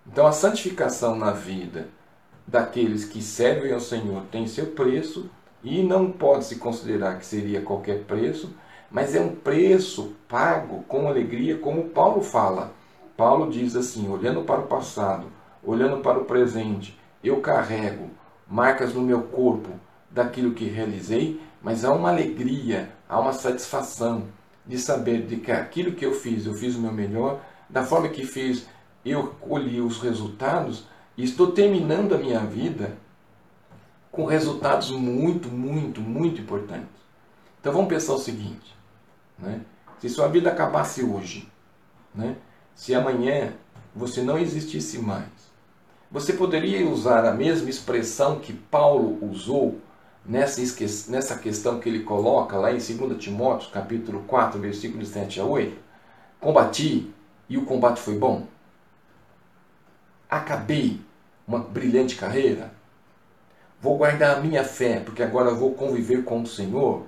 Então 0.06 0.26
a 0.28 0.32
santificação 0.32 1.16
na 1.16 1.32
vida 1.32 1.88
daqueles 2.46 3.06
que 3.06 3.22
servem 3.22 3.72
ao 3.72 3.80
Senhor 3.80 4.24
tem 4.32 4.48
seu 4.48 4.68
preço 4.68 5.30
e 5.64 5.82
não 5.82 6.12
pode 6.12 6.46
se 6.46 6.58
considerar 6.58 7.18
que 7.18 7.26
seria 7.26 7.62
qualquer 7.62 8.04
preço, 8.04 8.54
mas 8.92 9.16
é 9.16 9.22
um 9.22 9.34
preço 9.36 10.14
pago 10.28 10.84
com 10.88 11.08
alegria, 11.08 11.58
como 11.58 11.90
Paulo 11.90 12.22
fala. 12.22 12.74
Paulo 13.16 13.50
diz 13.50 13.76
assim: 13.76 14.10
olhando 14.10 14.42
para 14.42 14.60
o 14.60 14.68
passado, 14.68 15.28
olhando 15.64 16.02
para 16.02 16.20
o 16.20 16.26
presente, 16.26 16.98
eu 17.24 17.40
carrego 17.42 18.10
marcas 18.48 18.94
no 18.94 19.02
meu 19.02 19.24
corpo 19.24 19.70
daquilo 20.10 20.54
que 20.54 20.66
realizei, 20.66 21.42
mas 21.62 21.84
há 21.86 21.94
uma 21.94 22.10
alegria, 22.10 22.92
há 23.08 23.20
uma 23.20 23.34
satisfação 23.34 24.28
de 24.66 24.78
saber 24.78 25.26
de 25.26 25.38
que 25.38 25.52
aquilo 25.52 25.94
que 25.94 26.06
eu 26.06 26.14
fiz, 26.14 26.46
eu 26.46 26.54
fiz 26.54 26.76
o 26.76 26.80
meu 26.80 26.92
melhor, 26.92 27.42
da 27.70 27.84
forma 27.84 28.10
que 28.10 28.26
fiz, 28.26 28.68
eu 29.06 29.28
colhi 29.40 29.82
os 29.82 30.00
resultados 30.00 30.86
e 31.18 31.24
estou 31.24 31.52
terminando 31.52 32.14
a 32.14 32.18
minha 32.18 32.40
vida 32.40 32.98
com 34.12 34.26
resultados 34.26 34.92
muito, 34.92 35.50
muito, 35.50 36.00
muito 36.00 36.42
importantes. 36.42 37.02
Então 37.60 37.74
vamos 37.74 37.90
pensar 37.90 38.14
o 38.14 38.20
seguinte: 38.20 38.76
né? 39.38 39.62
se 40.00 40.10
sua 40.10 40.28
vida 40.28 40.52
acabasse 40.52 41.04
hoje, 41.04 41.52
né? 42.14 42.36
se 42.76 42.94
amanhã 42.94 43.54
você 43.96 44.22
não 44.22 44.38
existisse 44.38 45.00
mais, 45.00 45.53
você 46.14 46.32
poderia 46.32 46.88
usar 46.88 47.26
a 47.26 47.34
mesma 47.34 47.72
expressão 47.72 48.38
que 48.38 48.54
Paulo 48.54 49.18
usou 49.28 49.82
nessa, 50.24 50.62
nessa 51.10 51.40
questão 51.40 51.80
que 51.80 51.90
ele 51.90 52.04
coloca 52.04 52.56
lá 52.56 52.72
em 52.72 52.78
2 52.78 53.18
Timóteo, 53.18 53.72
capítulo 53.72 54.22
4, 54.28 54.60
versículos 54.60 55.08
7 55.08 55.40
a 55.40 55.44
8? 55.44 55.76
Combati 56.40 57.12
e 57.50 57.58
o 57.58 57.66
combate 57.66 58.00
foi 58.00 58.16
bom? 58.16 58.46
Acabei 60.30 61.02
uma 61.48 61.58
brilhante 61.58 62.16
carreira? 62.16 62.72
Vou 63.82 63.98
guardar 63.98 64.38
a 64.38 64.40
minha 64.40 64.64
fé, 64.64 65.00
porque 65.00 65.24
agora 65.24 65.50
vou 65.50 65.74
conviver 65.74 66.24
com 66.24 66.44
o 66.44 66.48
Senhor? 66.48 67.08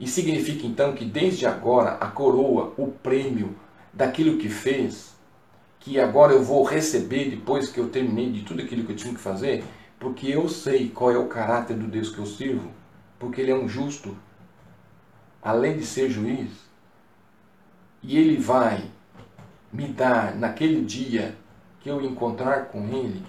E 0.00 0.08
significa 0.08 0.66
então 0.66 0.94
que 0.94 1.04
desde 1.04 1.46
agora 1.46 1.92
a 2.00 2.08
coroa, 2.08 2.74
o 2.76 2.88
prêmio 2.88 3.54
daquilo 3.92 4.36
que 4.36 4.48
fez, 4.48 5.16
que 5.80 5.98
agora 5.98 6.32
eu 6.32 6.42
vou 6.42 6.64
receber 6.64 7.30
depois 7.30 7.68
que 7.68 7.78
eu 7.78 7.88
terminei 7.88 8.30
de 8.30 8.42
tudo 8.42 8.62
aquilo 8.62 8.84
que 8.84 8.92
eu 8.92 8.96
tinha 8.96 9.14
que 9.14 9.20
fazer, 9.20 9.64
porque 9.98 10.28
eu 10.28 10.48
sei 10.48 10.88
qual 10.88 11.10
é 11.10 11.18
o 11.18 11.26
caráter 11.26 11.76
do 11.76 11.86
Deus 11.86 12.10
que 12.10 12.18
eu 12.18 12.26
sirvo, 12.26 12.70
porque 13.18 13.40
Ele 13.40 13.50
é 13.50 13.54
um 13.54 13.68
justo, 13.68 14.16
além 15.42 15.76
de 15.76 15.84
ser 15.84 16.10
juiz, 16.10 16.50
e 18.02 18.16
Ele 18.16 18.36
vai 18.36 18.84
me 19.72 19.88
dar 19.88 20.34
naquele 20.36 20.84
dia 20.84 21.36
que 21.80 21.90
eu 21.90 22.00
encontrar 22.00 22.66
com 22.66 22.88
Ele, 22.88 23.22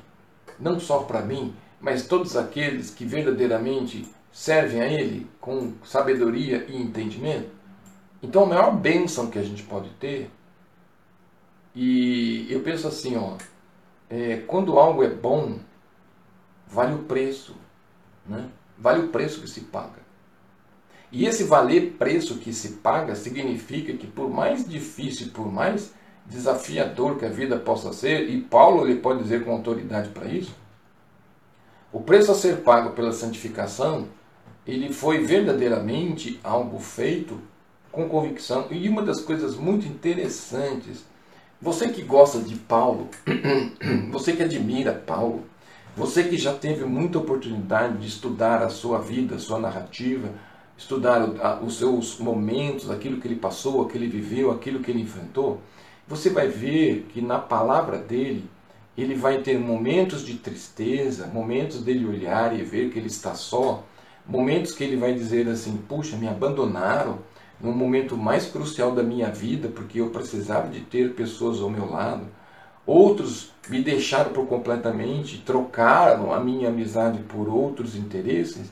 não 0.59 0.79
só 0.79 0.99
para 0.99 1.21
mim, 1.21 1.53
mas 1.79 2.07
todos 2.07 2.35
aqueles 2.35 2.89
que 2.89 3.05
verdadeiramente 3.05 4.07
servem 4.31 4.81
a 4.81 4.85
Ele 4.85 5.27
com 5.39 5.73
sabedoria 5.83 6.65
e 6.67 6.81
entendimento. 6.81 7.49
Então, 8.21 8.43
a 8.43 8.47
maior 8.47 8.75
bênção 8.75 9.27
que 9.27 9.39
a 9.39 9.43
gente 9.43 9.63
pode 9.63 9.89
ter, 9.91 10.29
e 11.75 12.47
eu 12.49 12.62
penso 12.62 12.88
assim, 12.88 13.15
ó, 13.15 13.36
é, 14.10 14.38
quando 14.47 14.77
algo 14.79 15.03
é 15.03 15.10
bom, 15.10 15.60
vale 16.67 16.93
o 16.93 17.03
preço, 17.03 17.55
né? 18.25 18.49
vale 18.77 19.05
o 19.05 19.10
preço 19.10 19.41
que 19.41 19.49
se 19.49 19.62
paga. 19.62 19.99
E 21.12 21.25
esse 21.25 21.43
valer 21.43 21.93
preço 21.97 22.38
que 22.38 22.53
se 22.53 22.73
paga 22.73 23.15
significa 23.15 23.93
que 23.93 24.05
por 24.05 24.29
mais 24.29 24.67
difícil, 24.67 25.29
por 25.32 25.51
mais 25.51 25.93
desafiador 26.25 27.17
que 27.17 27.25
a 27.25 27.29
vida 27.29 27.58
possa 27.58 27.91
ser, 27.91 28.29
e 28.29 28.41
Paulo 28.41 28.88
ele 28.88 28.99
pode 28.99 29.23
dizer 29.23 29.43
com 29.43 29.51
autoridade 29.51 30.10
para 30.10 30.27
isso, 30.27 30.55
o 31.91 31.99
preço 31.99 32.32
a 32.32 32.36
ser 32.36 32.58
pago 32.58 32.91
pela 32.91 33.12
santificação, 33.12 34.08
ele 34.65 34.93
foi 34.93 35.23
verdadeiramente 35.23 36.39
algo 36.43 36.77
feito 36.79 37.39
com 37.91 38.08
convicção. 38.08 38.67
E 38.69 38.88
uma 38.88 39.01
das 39.01 39.19
coisas 39.19 39.55
muito 39.55 39.88
interessantes, 39.88 41.03
você 41.62 41.89
que 41.89 42.02
gosta 42.02 42.39
de 42.39 42.56
Paulo, 42.56 43.10
você 44.12 44.34
que 44.34 44.43
admira 44.43 44.93
Paulo, 44.93 45.43
você 45.95 46.24
que 46.24 46.38
já 46.38 46.54
teve 46.54 46.86
muita 46.86 47.19
oportunidade 47.19 47.98
de 47.98 48.08
estudar 48.08 48.63
a 48.63 48.69
sua 48.69 49.00
vida, 49.00 49.36
a 49.36 49.39
sua 49.39 49.60
narrativa, 49.60 50.30
estudar 50.78 51.22
os 51.62 51.78
seus 51.78 52.17
momentos, 52.19 52.89
aquilo 52.89 53.19
que 53.19 53.28
ele 53.28 53.36
passou, 53.36 53.82
aquilo 53.82 53.89
que 53.89 53.98
ele 53.98 54.08
viveu, 54.08 54.52
aquilo 54.52 54.80
que 54.80 54.89
ele 54.89 55.02
enfrentou, 55.02 55.60
você 56.08 56.30
vai 56.30 56.48
ver 56.48 57.08
que 57.10 57.22
na 57.22 57.38
palavra 57.38 57.98
dele 57.98 58.50
ele 58.98 59.13
vai 59.13 59.41
ter 59.41 59.60
momentos 59.60 60.26
de 60.26 60.36
tristeza, 60.36 61.28
momentos 61.28 61.84
dele 61.84 62.08
olhar 62.08 62.58
e 62.58 62.63
ver 62.63 62.89
que 62.89 62.98
ele 62.98 63.08
está 63.08 63.34
só, 63.36 63.84
momentos 64.26 64.74
que 64.74 64.84
ele 64.84 64.95
vai 64.95 65.13
dizer 65.13 65.48
assim: 65.50 65.78
puxa, 65.88 66.15
me 66.15 66.28
abandonaram 66.28 67.19
no 67.62 67.72
momento 67.72 68.15
mais 68.17 68.45
crucial 68.45 68.91
da 68.91 69.04
minha 69.04 69.30
vida, 69.30 69.67
porque 69.67 70.00
eu 70.00 70.10
precisava 70.10 70.67
de 70.69 70.82
ter 70.82 71.13
pessoas 71.13 71.62
ao 71.62 71.69
meu 71.69 71.89
lado. 71.89 72.26
Outros 72.86 73.52
me 73.69 73.82
deixaram 73.84 74.32
por 74.32 74.48
completamente, 74.48 75.43
trocaram 75.45 76.34
a 76.34 76.39
minha 76.39 76.69
amizade 76.69 77.19
por 77.24 77.48
outros 77.48 77.95
interesses. 77.95 78.72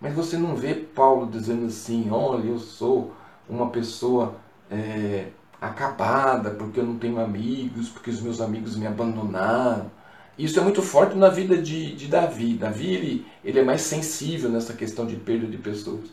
Mas 0.00 0.14
você 0.14 0.36
não 0.36 0.54
vê 0.54 0.74
Paulo 0.74 1.26
dizendo 1.26 1.66
assim: 1.66 2.10
olha, 2.10 2.46
eu 2.46 2.58
sou 2.58 3.12
uma 3.48 3.70
pessoa 3.70 4.34
é, 4.70 5.28
acabada, 5.60 6.50
porque 6.50 6.80
eu 6.80 6.84
não 6.84 6.98
tenho 6.98 7.20
amigos, 7.20 7.88
porque 7.88 8.10
os 8.10 8.20
meus 8.20 8.40
amigos 8.40 8.76
me 8.76 8.86
abandonaram. 8.86 9.90
Isso 10.38 10.58
é 10.58 10.62
muito 10.62 10.82
forte 10.82 11.16
na 11.16 11.28
vida 11.28 11.56
de, 11.56 11.94
de 11.94 12.08
Davi. 12.08 12.54
Davi 12.54 12.92
ele, 12.92 13.26
ele 13.44 13.60
é 13.60 13.64
mais 13.64 13.82
sensível 13.82 14.50
nessa 14.50 14.72
questão 14.74 15.06
de 15.06 15.16
perda 15.16 15.46
de 15.46 15.56
pessoas. 15.56 16.10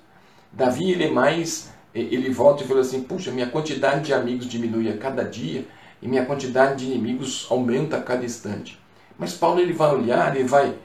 Davi 0.52 0.92
ele 0.92 1.06
é 1.06 1.12
mais, 1.12 1.72
ele 1.93 2.30
volta 2.30 2.63
e 2.63 2.67
fala 2.67 2.82
assim, 2.82 3.04
puxa, 3.04 3.32
minha 3.32 3.49
quantidade 3.49 4.06
de 4.06 4.13
amigos 4.13 4.47
diminui 4.47 4.89
a 4.89 4.97
cada 4.97 5.23
dia 5.23 5.65
e 6.01 6.08
minha 6.08 6.25
quantidade 6.25 6.86
de 6.86 6.91
inimigos 6.91 7.47
aumenta 7.49 7.97
a 7.97 8.01
cada 8.01 8.25
instante. 8.25 8.80
Mas 9.17 9.34
Paulo 9.34 9.60
ele 9.60 9.73
vai 9.73 9.93
olhar, 9.93 10.36
ele 10.36 10.47
vai, 10.47 10.75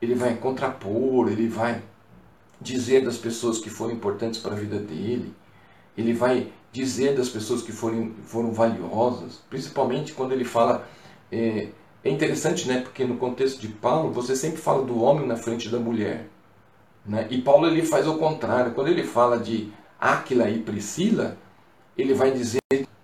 ele 0.00 0.14
vai 0.14 0.34
contrapor, 0.36 1.30
ele 1.30 1.48
vai 1.48 1.82
dizer 2.60 3.04
das 3.04 3.18
pessoas 3.18 3.58
que 3.58 3.68
foram 3.68 3.92
importantes 3.92 4.40
para 4.40 4.52
a 4.52 4.58
vida 4.58 4.78
dele, 4.78 5.34
ele 5.96 6.12
vai 6.12 6.50
dizer 6.72 7.14
das 7.14 7.28
pessoas 7.28 7.62
que 7.62 7.72
foram, 7.72 8.12
foram 8.24 8.52
valiosas, 8.52 9.40
principalmente 9.50 10.12
quando 10.12 10.32
ele 10.32 10.44
fala. 10.44 10.86
É, 11.30 11.68
é 12.02 12.10
interessante, 12.10 12.68
né? 12.68 12.80
Porque 12.80 13.04
no 13.04 13.16
contexto 13.16 13.60
de 13.60 13.68
Paulo, 13.68 14.12
você 14.12 14.36
sempre 14.36 14.58
fala 14.58 14.84
do 14.84 15.00
homem 15.00 15.26
na 15.26 15.36
frente 15.36 15.70
da 15.70 15.78
mulher. 15.78 16.28
Né? 17.06 17.26
E 17.30 17.40
Paulo 17.40 17.66
ele 17.66 17.82
faz 17.82 18.06
o 18.06 18.18
contrário. 18.18 18.72
Quando 18.72 18.88
ele 18.88 19.04
fala 19.04 19.38
de 19.38 19.72
Áquila 20.04 20.50
e 20.50 20.58
Priscila, 20.58 21.38
ele 21.96 22.12
vai 22.12 22.30
dizer 22.30 22.60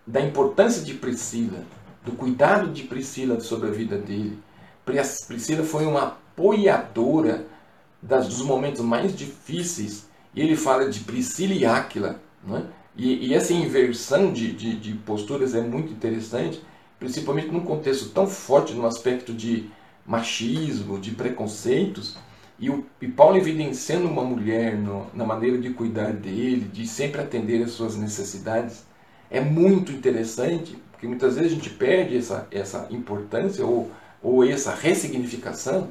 da 0.06 0.20
importância 0.20 0.82
de 0.82 0.92
Priscila, 0.92 1.64
do 2.04 2.12
cuidado 2.12 2.70
de 2.70 2.82
Priscila 2.82 3.40
sobre 3.40 3.68
a 3.68 3.72
vida 3.72 3.96
dele. 3.96 4.38
Priscila 4.84 5.64
foi 5.64 5.86
uma 5.86 6.02
apoiadora 6.02 7.46
das, 8.02 8.28
dos 8.28 8.42
momentos 8.42 8.82
mais 8.82 9.16
difíceis. 9.16 10.10
E 10.34 10.42
ele 10.42 10.56
fala 10.56 10.90
de 10.90 11.00
Priscila 11.00 11.54
e 11.54 11.64
Áquila. 11.64 12.20
Né? 12.44 12.64
E, 12.94 13.28
e 13.28 13.34
essa 13.34 13.54
inversão 13.54 14.30
de, 14.30 14.52
de, 14.52 14.76
de, 14.76 14.92
posturas 14.92 15.54
é 15.54 15.62
muito 15.62 15.90
interessante, 15.90 16.62
principalmente 16.98 17.48
num 17.48 17.60
contexto 17.60 18.10
tão 18.10 18.26
forte, 18.26 18.74
no 18.74 18.86
aspecto 18.86 19.32
de 19.32 19.70
machismo, 20.04 20.98
de 20.98 21.12
preconceitos, 21.12 22.18
e, 22.60 22.68
o, 22.68 22.84
e 23.00 23.08
Paulo 23.08 23.38
evidenciando 23.38 24.06
uma 24.06 24.22
mulher 24.22 24.76
no, 24.76 25.06
na 25.14 25.24
maneira 25.24 25.56
de 25.56 25.70
cuidar 25.70 26.12
dele, 26.12 26.68
de 26.70 26.86
sempre 26.86 27.22
atender 27.22 27.62
às 27.62 27.70
suas 27.70 27.96
necessidades, 27.96 28.84
é 29.30 29.40
muito 29.40 29.90
interessante, 29.90 30.76
porque 30.92 31.06
muitas 31.06 31.36
vezes 31.36 31.52
a 31.52 31.54
gente 31.54 31.70
perde 31.70 32.18
essa, 32.18 32.46
essa 32.50 32.86
importância 32.90 33.64
ou, 33.64 33.90
ou 34.22 34.44
essa 34.44 34.74
ressignificação. 34.74 35.88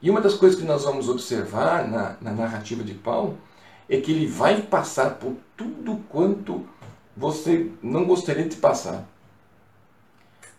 E 0.00 0.08
uma 0.08 0.20
das 0.20 0.34
coisas 0.34 0.58
que 0.58 0.64
nós 0.64 0.84
vamos 0.84 1.08
observar 1.08 1.88
na, 1.90 2.16
na 2.20 2.30
narrativa 2.30 2.84
de 2.84 2.94
Paulo 2.94 3.36
é 3.88 4.00
que 4.00 4.12
ele 4.12 4.26
vai 4.26 4.62
passar 4.62 5.16
por 5.16 5.34
tudo 5.56 5.96
quanto 6.08 6.64
você 7.16 7.70
não 7.82 8.04
gostaria 8.04 8.48
de 8.48 8.56
passar. 8.56 9.04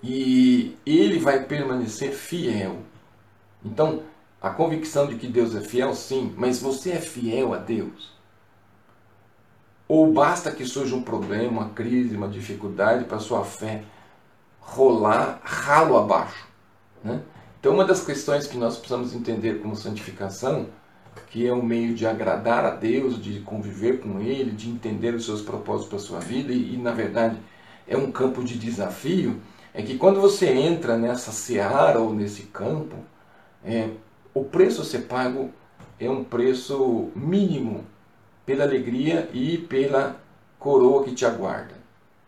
E 0.03 0.75
ele 0.85 1.17
vai 1.17 1.45
permanecer 1.45 2.11
fiel. 2.11 2.79
Então, 3.63 4.03
a 4.45 4.51
convicção 4.51 5.07
de 5.07 5.15
que 5.15 5.25
Deus 5.25 5.55
é 5.55 5.61
fiel, 5.61 5.95
sim, 5.95 6.31
mas 6.37 6.61
você 6.61 6.91
é 6.91 7.01
fiel 7.01 7.51
a 7.51 7.57
Deus? 7.57 8.13
Ou 9.87 10.13
basta 10.13 10.51
que 10.51 10.63
surja 10.63 10.95
um 10.95 11.01
problema, 11.01 11.61
uma 11.61 11.69
crise, 11.69 12.15
uma 12.15 12.27
dificuldade 12.27 13.05
para 13.05 13.17
sua 13.17 13.43
fé 13.43 13.83
rolar 14.59 15.41
ralo 15.43 15.97
abaixo? 15.97 16.47
Né? 17.03 17.23
Então, 17.59 17.73
uma 17.73 17.85
das 17.85 18.05
questões 18.05 18.45
que 18.45 18.55
nós 18.55 18.77
precisamos 18.77 19.15
entender 19.15 19.63
como 19.63 19.75
santificação 19.75 20.67
que 21.31 21.47
é 21.47 21.51
um 21.51 21.63
meio 21.63 21.95
de 21.95 22.05
agradar 22.05 22.65
a 22.65 22.69
Deus, 22.69 23.19
de 23.19 23.39
conviver 23.39 23.99
com 23.99 24.19
Ele, 24.19 24.51
de 24.51 24.69
entender 24.69 25.15
os 25.15 25.25
seus 25.25 25.41
propósitos 25.41 25.89
para 25.89 25.97
a 25.97 26.01
sua 26.01 26.19
vida 26.19 26.53
e, 26.53 26.75
e, 26.75 26.77
na 26.77 26.91
verdade, 26.91 27.35
é 27.87 27.97
um 27.97 28.11
campo 28.11 28.43
de 28.43 28.59
desafio, 28.59 29.41
é 29.73 29.81
que 29.81 29.97
quando 29.97 30.21
você 30.21 30.49
entra 30.49 30.95
nessa 30.99 31.31
seara 31.31 31.99
ou 31.99 32.13
nesse 32.13 32.43
campo, 32.43 32.97
é, 33.63 33.89
o 34.35 34.43
preço 34.43 34.81
a 34.81 34.85
ser 34.85 35.03
pago 35.03 35.49
é 35.97 36.09
um 36.09 36.23
preço 36.23 37.09
mínimo 37.15 37.85
pela 38.45 38.65
alegria 38.65 39.29
e 39.33 39.57
pela 39.57 40.19
coroa 40.59 41.05
que 41.05 41.15
te 41.15 41.25
aguarda. 41.25 41.73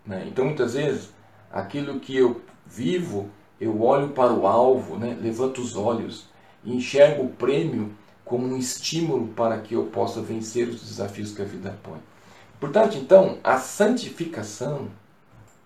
Né? 0.05 0.25
Então, 0.25 0.45
muitas 0.45 0.73
vezes, 0.73 1.13
aquilo 1.51 1.99
que 1.99 2.15
eu 2.15 2.41
vivo, 2.65 3.29
eu 3.59 3.81
olho 3.81 4.09
para 4.09 4.31
o 4.31 4.47
alvo, 4.47 4.97
né? 4.97 5.17
levanto 5.21 5.59
os 5.59 5.75
olhos 5.75 6.27
e 6.63 6.73
enxergo 6.73 7.25
o 7.25 7.29
prêmio 7.29 7.91
como 8.23 8.47
um 8.47 8.57
estímulo 8.57 9.27
para 9.29 9.59
que 9.59 9.73
eu 9.73 9.87
possa 9.87 10.21
vencer 10.21 10.69
os 10.69 10.81
desafios 10.81 11.33
que 11.33 11.41
a 11.41 11.45
vida 11.45 11.77
põe. 11.83 11.99
Portanto, 12.57 12.97
então, 12.97 13.37
a 13.43 13.57
santificação, 13.57 14.87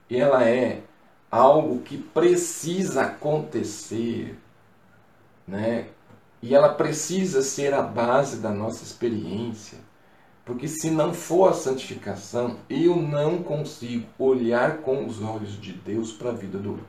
ela 0.10 0.44
é 0.44 0.82
algo 1.30 1.82
que 1.82 1.98
precisa 1.98 3.04
acontecer, 3.04 4.38
né? 5.48 5.88
E 6.42 6.56
ela 6.56 6.70
precisa 6.70 7.42
ser 7.42 7.74
a 7.74 7.82
base 7.82 8.38
da 8.38 8.50
nossa 8.50 8.84
experiência. 8.84 9.78
Porque 10.44 10.68
se 10.68 10.90
não 10.90 11.14
for 11.14 11.50
a 11.50 11.54
santificação, 11.54 12.58
eu 12.70 12.96
não 12.96 13.44
consigo 13.44 14.08
olhar 14.18 14.78
com 14.78 15.06
os 15.06 15.22
olhos 15.22 15.60
de 15.60 15.72
Deus 15.72 16.12
para 16.12 16.30
a 16.30 16.34
vida 16.34 16.58
do 16.58 16.72
outro. 16.72 16.86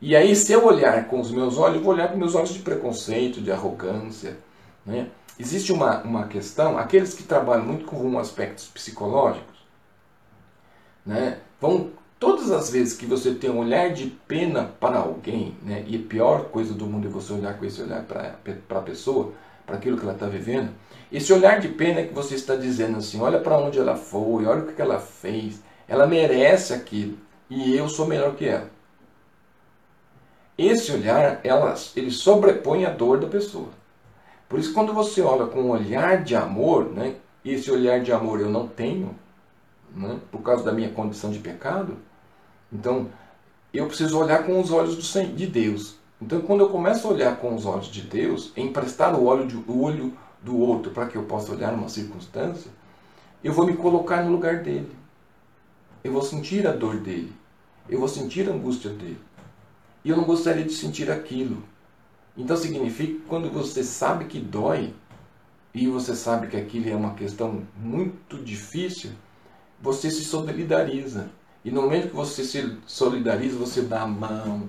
E 0.00 0.14
aí, 0.14 0.34
se 0.36 0.52
eu 0.52 0.66
olhar 0.66 1.06
com 1.06 1.20
os 1.20 1.30
meus 1.30 1.56
olhos, 1.56 1.76
eu 1.76 1.82
vou 1.82 1.94
olhar 1.94 2.10
com 2.10 2.18
meus 2.18 2.34
olhos 2.34 2.52
de 2.52 2.58
preconceito, 2.58 3.40
de 3.40 3.50
arrogância, 3.50 4.36
né? 4.84 5.08
Existe 5.38 5.72
uma, 5.72 6.02
uma 6.02 6.26
questão, 6.26 6.78
aqueles 6.78 7.14
que 7.14 7.22
trabalham 7.22 7.64
muito 7.64 7.84
com 7.84 8.18
aspectos 8.18 8.68
psicológicos, 8.68 9.56
né, 11.04 11.40
vão 11.60 11.90
todas 12.18 12.50
as 12.50 12.70
vezes 12.70 12.96
que 12.96 13.06
você 13.06 13.34
tem 13.34 13.50
um 13.50 13.58
olhar 13.58 13.92
de 13.92 14.06
pena 14.26 14.64
para 14.80 14.98
alguém, 14.98 15.56
né, 15.62 15.84
e 15.86 15.96
a 15.96 16.08
pior 16.08 16.44
coisa 16.46 16.72
do 16.74 16.86
mundo 16.86 17.08
é 17.08 17.10
você 17.10 17.32
olhar 17.32 17.58
com 17.58 17.64
esse 17.64 17.82
olhar 17.82 18.02
para 18.04 18.38
a 18.78 18.82
pessoa, 18.82 19.32
para 19.66 19.76
aquilo 19.76 19.96
que 19.96 20.04
ela 20.04 20.14
está 20.14 20.26
vivendo, 20.26 20.70
esse 21.12 21.32
olhar 21.32 21.60
de 21.60 21.68
pena 21.68 22.00
é 22.00 22.06
que 22.06 22.14
você 22.14 22.34
está 22.34 22.56
dizendo 22.56 22.98
assim, 22.98 23.20
olha 23.20 23.38
para 23.38 23.58
onde 23.58 23.78
ela 23.78 23.96
foi, 23.96 24.44
olha 24.46 24.62
o 24.62 24.72
que 24.72 24.80
ela 24.80 24.98
fez, 24.98 25.62
ela 25.86 26.06
merece 26.06 26.72
aquilo, 26.72 27.18
e 27.48 27.76
eu 27.76 27.88
sou 27.88 28.06
melhor 28.06 28.34
que 28.34 28.46
ela. 28.46 28.70
Esse 30.58 30.90
olhar, 30.90 31.40
ela, 31.44 31.74
ele 31.94 32.10
sobrepõe 32.10 32.86
a 32.86 32.90
dor 32.90 33.20
da 33.20 33.26
pessoa. 33.26 33.68
Por 34.48 34.58
isso, 34.58 34.72
quando 34.72 34.94
você 34.94 35.20
olha 35.20 35.46
com 35.46 35.60
um 35.60 35.70
olhar 35.70 36.24
de 36.24 36.34
amor, 36.34 36.86
né, 36.86 37.16
esse 37.44 37.70
olhar 37.70 38.00
de 38.00 38.12
amor 38.12 38.40
eu 38.40 38.48
não 38.48 38.66
tenho, 38.66 39.14
né, 39.94 40.18
por 40.30 40.42
causa 40.42 40.64
da 40.64 40.72
minha 40.72 40.90
condição 40.90 41.30
de 41.30 41.38
pecado, 41.38 41.96
então 42.72 43.08
eu 43.72 43.86
preciso 43.86 44.18
olhar 44.18 44.44
com 44.44 44.60
os 44.60 44.70
olhos 44.70 44.96
de 44.96 45.46
Deus. 45.46 45.96
Então, 46.20 46.40
quando 46.40 46.60
eu 46.60 46.70
começo 46.70 47.06
a 47.06 47.10
olhar 47.10 47.36
com 47.36 47.54
os 47.54 47.66
olhos 47.66 47.88
de 47.88 48.00
Deus, 48.00 48.52
emprestar 48.56 49.14
o 49.14 49.24
olho, 49.24 49.46
de, 49.46 49.56
o 49.56 49.82
olho 49.82 50.16
do 50.42 50.56
outro 50.56 50.90
para 50.90 51.06
que 51.06 51.16
eu 51.16 51.24
possa 51.24 51.52
olhar 51.52 51.74
uma 51.74 51.88
circunstância, 51.88 52.70
eu 53.44 53.52
vou 53.52 53.66
me 53.66 53.76
colocar 53.76 54.24
no 54.24 54.32
lugar 54.32 54.62
dele. 54.62 54.90
Eu 56.02 56.12
vou 56.12 56.22
sentir 56.22 56.66
a 56.66 56.72
dor 56.72 56.96
dele. 56.96 57.32
Eu 57.88 57.98
vou 57.98 58.08
sentir 58.08 58.48
a 58.48 58.52
angústia 58.52 58.90
dele. 58.90 59.20
E 60.04 60.10
eu 60.10 60.16
não 60.16 60.24
gostaria 60.24 60.64
de 60.64 60.72
sentir 60.72 61.10
aquilo. 61.10 61.62
Então 62.36 62.56
significa 62.56 63.12
que 63.12 63.26
quando 63.26 63.50
você 63.50 63.82
sabe 63.82 64.26
que 64.26 64.38
dói 64.38 64.94
e 65.74 65.86
você 65.88 66.14
sabe 66.14 66.46
que 66.46 66.56
aquilo 66.56 66.88
é 66.88 66.96
uma 66.96 67.14
questão 67.14 67.62
muito 67.76 68.38
difícil, 68.42 69.10
você 69.80 70.10
se 70.10 70.24
solidariza. 70.24 71.30
E 71.64 71.70
no 71.70 71.82
momento 71.82 72.08
que 72.08 72.16
você 72.16 72.44
se 72.44 72.78
solidariza, 72.86 73.56
você 73.56 73.82
dá 73.82 74.02
a 74.02 74.06
mão, 74.06 74.68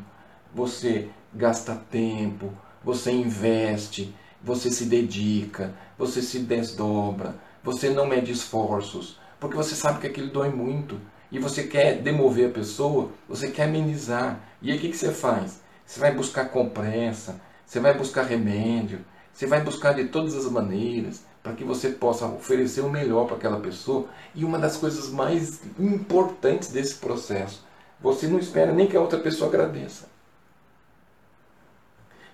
você 0.53 1.09
gasta 1.33 1.75
tempo, 1.75 2.51
você 2.83 3.11
investe, 3.11 4.13
você 4.41 4.69
se 4.69 4.85
dedica, 4.85 5.73
você 5.97 6.21
se 6.21 6.39
desdobra, 6.39 7.35
você 7.63 7.89
não 7.89 8.07
mede 8.07 8.31
esforços, 8.31 9.19
porque 9.39 9.55
você 9.55 9.75
sabe 9.75 9.99
que 9.99 10.07
aquilo 10.07 10.31
dói 10.31 10.49
muito 10.49 10.99
e 11.31 11.37
você 11.37 11.63
quer 11.63 12.01
demover 12.01 12.49
a 12.49 12.53
pessoa, 12.53 13.11
você 13.27 13.49
quer 13.49 13.65
amenizar. 13.65 14.39
E 14.61 14.71
aí 14.71 14.77
o 14.77 14.81
que, 14.81 14.89
que 14.89 14.97
você 14.97 15.11
faz? 15.11 15.61
Você 15.85 15.99
vai 15.99 16.13
buscar 16.13 16.45
compressa, 16.45 17.39
você 17.65 17.79
vai 17.79 17.93
buscar 17.93 18.23
remédio, 18.23 19.05
você 19.31 19.45
vai 19.45 19.61
buscar 19.61 19.93
de 19.93 20.05
todas 20.05 20.35
as 20.35 20.49
maneiras 20.51 21.23
para 21.47 21.55
que 21.55 21.63
você 21.63 21.91
possa 21.91 22.25
oferecer 22.25 22.81
o 22.81 22.89
melhor 22.89 23.25
para 23.25 23.37
aquela 23.37 23.61
pessoa. 23.61 24.07
E 24.35 24.43
uma 24.43 24.59
das 24.59 24.75
coisas 24.75 25.09
mais 25.09 25.61
importantes 25.79 26.67
desse 26.67 26.95
processo, 26.95 27.65
você 28.01 28.27
não 28.27 28.37
espera 28.37 28.73
nem 28.73 28.85
que 28.85 28.97
a 28.97 29.01
outra 29.01 29.17
pessoa 29.17 29.49
agradeça. 29.49 30.09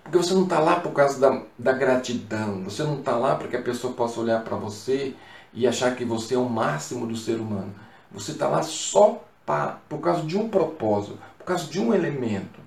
Porque 0.02 0.18
você 0.18 0.34
não 0.34 0.42
está 0.42 0.58
lá 0.58 0.80
por 0.80 0.92
causa 0.92 1.20
da, 1.20 1.42
da 1.56 1.72
gratidão, 1.72 2.64
você 2.64 2.82
não 2.82 2.98
está 2.98 3.16
lá 3.16 3.36
para 3.36 3.46
que 3.46 3.56
a 3.56 3.62
pessoa 3.62 3.94
possa 3.94 4.20
olhar 4.20 4.42
para 4.42 4.56
você 4.56 5.14
e 5.52 5.64
achar 5.64 5.94
que 5.94 6.04
você 6.04 6.34
é 6.34 6.38
o 6.38 6.48
máximo 6.48 7.06
do 7.06 7.16
ser 7.16 7.36
humano. 7.36 7.72
Você 8.10 8.32
está 8.32 8.48
lá 8.48 8.62
só 8.62 9.24
pra, 9.46 9.78
por 9.88 10.00
causa 10.00 10.22
de 10.22 10.36
um 10.36 10.48
propósito, 10.48 11.18
por 11.38 11.44
causa 11.44 11.66
de 11.70 11.80
um 11.80 11.94
elemento. 11.94 12.60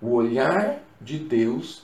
O 0.00 0.12
olhar 0.14 0.78
de 1.00 1.18
Deus 1.18 1.82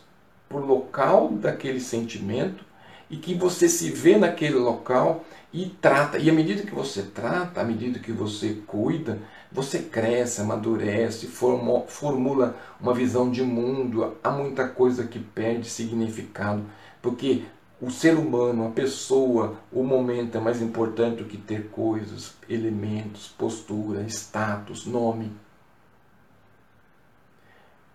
por 0.49 0.65
local 0.65 1.29
daquele 1.29 1.79
sentimento 1.79 2.68
e 3.11 3.17
que 3.17 3.35
você 3.35 3.69
se 3.69 3.91
vê 3.91 4.17
naquele 4.17 4.57
local 4.57 5.25
e 5.53 5.67
trata. 5.67 6.19
E 6.19 6.29
à 6.29 6.33
medida 6.33 6.63
que 6.63 6.75
você 6.75 7.03
trata, 7.03 7.61
à 7.61 7.65
medida 7.65 7.99
que 7.99 8.13
você 8.13 8.63
cuida, 8.67 9.19
você 9.51 9.79
cresce, 9.79 10.41
amadurece, 10.41 11.27
formula 11.27 12.57
uma 12.81 12.95
visão 12.95 13.31
de 13.31 13.43
mundo. 13.43 14.17
Há 14.23 14.31
muita 14.31 14.69
coisa 14.69 15.07
que 15.07 15.19
perde 15.19 15.69
significado, 15.69 16.63
porque 17.01 17.45
o 17.81 17.91
ser 17.91 18.17
humano, 18.17 18.67
a 18.67 18.71
pessoa, 18.71 19.57
o 19.73 19.83
momento 19.83 20.37
é 20.37 20.41
mais 20.41 20.61
importante 20.61 21.23
do 21.23 21.29
que 21.29 21.37
ter 21.37 21.69
coisas, 21.69 22.35
elementos, 22.49 23.29
postura, 23.29 24.03
status, 24.03 24.85
nome. 24.85 25.33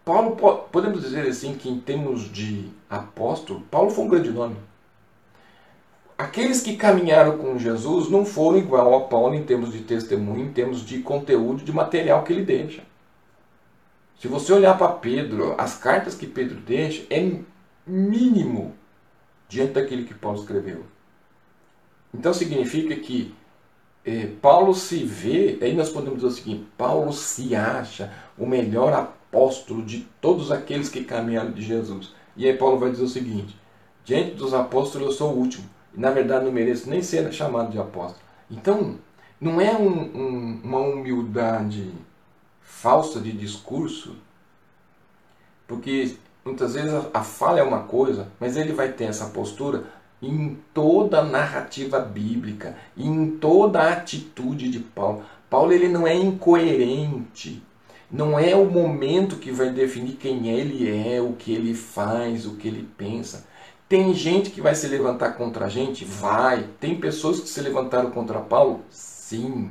Paulo, 0.06 0.36
podemos 0.72 1.02
dizer 1.02 1.28
assim 1.28 1.56
que 1.56 1.70
em 1.70 1.80
termos 1.80 2.32
de 2.32 2.70
apóstolo, 2.90 3.62
Paulo 3.72 3.90
foi 3.90 4.06
um 4.06 4.10
grande 4.10 4.32
nome. 4.32 4.56
Aqueles 6.24 6.62
que 6.62 6.78
caminharam 6.78 7.38
com 7.38 7.60
Jesus 7.60 8.10
não 8.10 8.26
foram 8.26 8.58
igual 8.58 8.96
a 8.96 9.02
Paulo 9.02 9.36
em 9.36 9.44
termos 9.44 9.72
de 9.72 9.80
testemunho, 9.80 10.46
em 10.46 10.54
termos 10.54 10.86
de 10.86 11.00
conteúdo, 11.00 11.64
de 11.64 11.72
material 11.72 12.24
que 12.24 12.32
ele 12.32 12.46
deixa. 12.46 12.82
Se 14.20 14.28
você 14.28 14.54
olhar 14.54 14.78
para 14.78 14.94
Pedro, 14.94 15.54
as 15.58 15.78
cartas 15.78 16.16
que 16.16 16.26
Pedro 16.26 16.56
deixa 16.62 17.06
é 17.10 17.40
mínimo 17.86 18.74
diante 19.50 19.74
daquilo 19.74 20.06
que 20.06 20.14
Paulo 20.14 20.40
escreveu. 20.40 20.86
Então 22.14 22.34
significa 22.34 22.96
que 22.96 23.36
eh, 24.06 24.30
Paulo 24.42 24.74
se 24.74 25.04
vê, 25.04 25.58
aí 25.62 25.76
nós 25.76 25.90
podemos 25.90 26.22
dizer 26.22 26.28
o 26.28 26.32
seguinte: 26.32 26.68
Paulo 26.78 27.12
se 27.12 27.54
acha 27.54 28.14
o 28.38 28.46
melhor 28.46 28.94
apóstolo 28.94 29.84
de 29.84 30.08
todos 30.22 30.52
aqueles 30.52 30.88
que 30.88 31.04
caminharam 31.04 31.52
de 31.52 31.62
Jesus. 31.62 32.14
E 32.38 32.48
aí 32.48 32.58
Paulo 32.58 32.80
vai 32.80 32.92
dizer 32.92 33.04
o 33.04 33.10
seguinte: 33.10 33.56
diante 34.06 34.36
dos 34.36 34.54
apóstolos 34.54 35.08
eu 35.08 35.14
sou 35.14 35.34
o 35.34 35.38
último. 35.38 35.74
Na 35.96 36.12
verdade 36.12 36.46
não 36.46 36.52
mereço 36.52 36.90
nem 36.90 37.02
ser 37.02 37.32
chamado 37.32 37.72
de 37.72 37.80
apóstolo. 37.80 38.24
Então, 38.50 38.98
não 39.40 39.60
é 39.60 39.76
um, 39.76 39.88
um, 39.88 40.62
uma 40.64 40.80
humildade 40.80 41.92
falsa 42.62 43.20
de 43.20 43.32
discurso, 43.32 44.16
porque 45.68 46.16
muitas 46.44 46.74
vezes 46.74 46.94
a, 46.94 47.20
a 47.20 47.24
fala 47.24 47.60
é 47.60 47.64
uma 47.64 47.84
coisa, 47.84 48.28
mas 48.40 48.58
ele 48.58 48.74
vai 48.74 48.92
ter 48.92 49.06
essa 49.06 49.28
postura 49.28 49.86
em 50.22 50.58
toda 50.74 51.20
a 51.20 51.24
narrativa 51.24 52.00
bíblica, 52.00 52.76
em 52.98 53.32
toda 53.32 53.82
a 53.82 53.94
atitude 53.94 54.70
de 54.70 54.80
Paulo. 54.80 55.24
Paulo 55.50 55.74
ele 55.74 55.88
não 55.88 56.08
é 56.08 56.16
incoerente. 56.16 57.62
Não 58.10 58.38
é 58.38 58.56
o 58.56 58.70
momento 58.70 59.38
que 59.38 59.52
vai 59.52 59.72
definir 59.72 60.14
quem 60.14 60.48
ele 60.48 60.90
é, 60.90 61.20
o 61.20 61.34
que 61.34 61.52
ele 61.52 61.74
faz, 61.74 62.46
o 62.46 62.56
que 62.56 62.68
ele 62.68 62.88
pensa. 62.96 63.48
Tem 63.94 64.12
gente 64.12 64.50
que 64.50 64.60
vai 64.60 64.74
se 64.74 64.88
levantar 64.88 65.34
contra 65.34 65.66
a 65.66 65.70
gente? 65.70 66.04
Vai. 66.04 66.68
Tem 66.80 67.00
pessoas 67.00 67.40
que 67.40 67.48
se 67.48 67.62
levantaram 67.62 68.10
contra 68.10 68.40
Paulo? 68.40 68.84
Sim. 68.90 69.70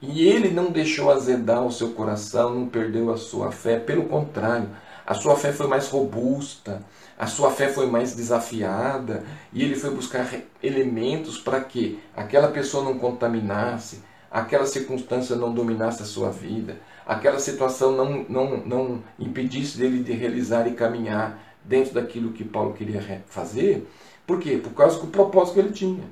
E 0.00 0.26
ele 0.26 0.48
não 0.48 0.70
deixou 0.70 1.10
azedar 1.10 1.62
o 1.66 1.70
seu 1.70 1.90
coração, 1.90 2.54
não 2.54 2.66
perdeu 2.66 3.12
a 3.12 3.18
sua 3.18 3.52
fé. 3.52 3.78
Pelo 3.78 4.04
contrário, 4.04 4.70
a 5.06 5.12
sua 5.12 5.36
fé 5.36 5.52
foi 5.52 5.66
mais 5.66 5.88
robusta, 5.88 6.82
a 7.18 7.26
sua 7.26 7.50
fé 7.50 7.68
foi 7.68 7.86
mais 7.86 8.14
desafiada 8.14 9.24
e 9.52 9.62
ele 9.62 9.76
foi 9.76 9.90
buscar 9.90 10.26
elementos 10.62 11.36
para 11.36 11.60
que 11.60 12.00
aquela 12.16 12.48
pessoa 12.48 12.82
não 12.82 12.98
contaminasse, 12.98 14.02
aquela 14.30 14.64
circunstância 14.64 15.36
não 15.36 15.52
dominasse 15.52 16.02
a 16.02 16.06
sua 16.06 16.30
vida, 16.30 16.80
aquela 17.06 17.38
situação 17.38 17.92
não, 17.92 18.24
não, 18.26 18.56
não 18.56 19.04
impedisse 19.18 19.76
dele 19.76 20.02
de 20.02 20.12
realizar 20.12 20.66
e 20.66 20.72
caminhar 20.72 21.49
dentro 21.64 21.94
daquilo 21.94 22.32
que 22.32 22.44
Paulo 22.44 22.74
queria 22.74 23.22
fazer. 23.26 23.88
Por 24.26 24.40
quê? 24.40 24.56
Por 24.56 24.72
causa 24.72 24.98
do 25.00 25.06
propósito 25.08 25.54
que 25.54 25.60
ele 25.60 25.72
tinha. 25.72 26.04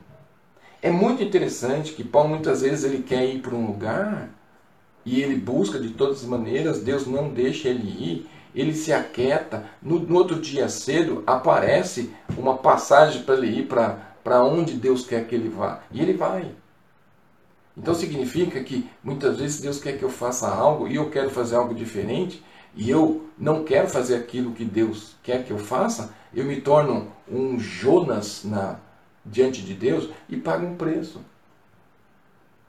É 0.81 0.91
muito 0.91 1.23
interessante 1.23 1.93
que 1.93 2.05
Paulo 2.05 2.29
muitas 2.29 2.63
vezes 2.63 2.85
ele 2.85 3.03
quer 3.03 3.25
ir 3.25 3.41
para 3.41 3.55
um 3.55 3.67
lugar 3.67 4.31
e 5.05 5.23
ele 5.23 5.37
busca 5.37 5.79
de 5.79 5.91
todas 5.91 6.19
as 6.19 6.25
maneiras, 6.25 6.81
Deus 6.81 7.07
não 7.07 7.31
deixa 7.31 7.69
ele 7.69 7.89
ir 7.89 8.29
ele 8.55 8.75
se 8.75 8.93
aquieta, 8.93 9.65
no, 9.81 10.01
no 10.01 10.17
outro 10.17 10.41
dia 10.41 10.69
cedo 10.69 11.23
aparece 11.27 12.11
uma 12.37 12.57
passagem 12.57 13.23
para 13.23 13.37
ele 13.37 13.61
ir 13.61 13.67
para 13.67 14.45
onde 14.45 14.75
Deus 14.75 15.07
quer 15.07 15.27
que 15.27 15.35
ele 15.35 15.49
vá. 15.49 15.81
E 15.93 16.01
ele 16.01 16.15
vai. 16.15 16.51
Então 17.77 17.95
significa 17.95 18.63
que 18.65 18.89
muitas 19.03 19.39
vezes 19.39 19.61
Deus 19.61 19.79
quer 19.79 19.97
que 19.97 20.03
eu 20.03 20.11
faça 20.11 20.49
algo 20.49 20.89
e 20.89 20.97
eu 20.97 21.09
quero 21.11 21.31
fazer 21.31 21.57
algo 21.57 21.75
diferente 21.75 22.43
e 22.79 22.89
eu 22.89 23.29
não 23.37 23.65
quero 23.65 23.89
fazer 23.89 24.15
aquilo 24.15 24.53
que 24.53 24.65
Deus 24.65 25.17
quer 25.21 25.45
que 25.45 25.51
eu 25.51 25.59
faça, 25.59 26.15
eu 26.33 26.45
me 26.45 26.61
torno 26.61 27.13
um 27.29 27.59
Jonas 27.59 28.45
na, 28.45 28.79
diante 29.27 29.63
de 29.63 29.75
Deus 29.75 30.09
e 30.29 30.37
pago 30.37 30.65
um 30.65 30.77
preço. 30.77 31.21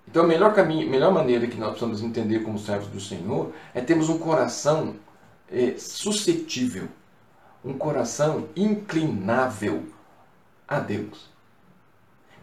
Então 0.07 0.23
a 0.23 0.27
melhor, 0.27 0.55
caminho, 0.55 0.89
melhor 0.89 1.13
maneira 1.13 1.45
que 1.45 1.57
nós 1.57 1.69
precisamos 1.69 2.01
entender 2.01 2.39
como 2.39 2.57
servos 2.57 2.87
do 2.87 2.99
Senhor 2.99 3.53
é 3.71 3.81
termos 3.81 4.09
um 4.09 4.17
coração 4.17 4.95
é, 5.47 5.75
suscetível, 5.77 6.87
um 7.63 7.73
coração 7.73 8.49
inclinável 8.55 9.83
a 10.67 10.79
Deus. 10.79 11.29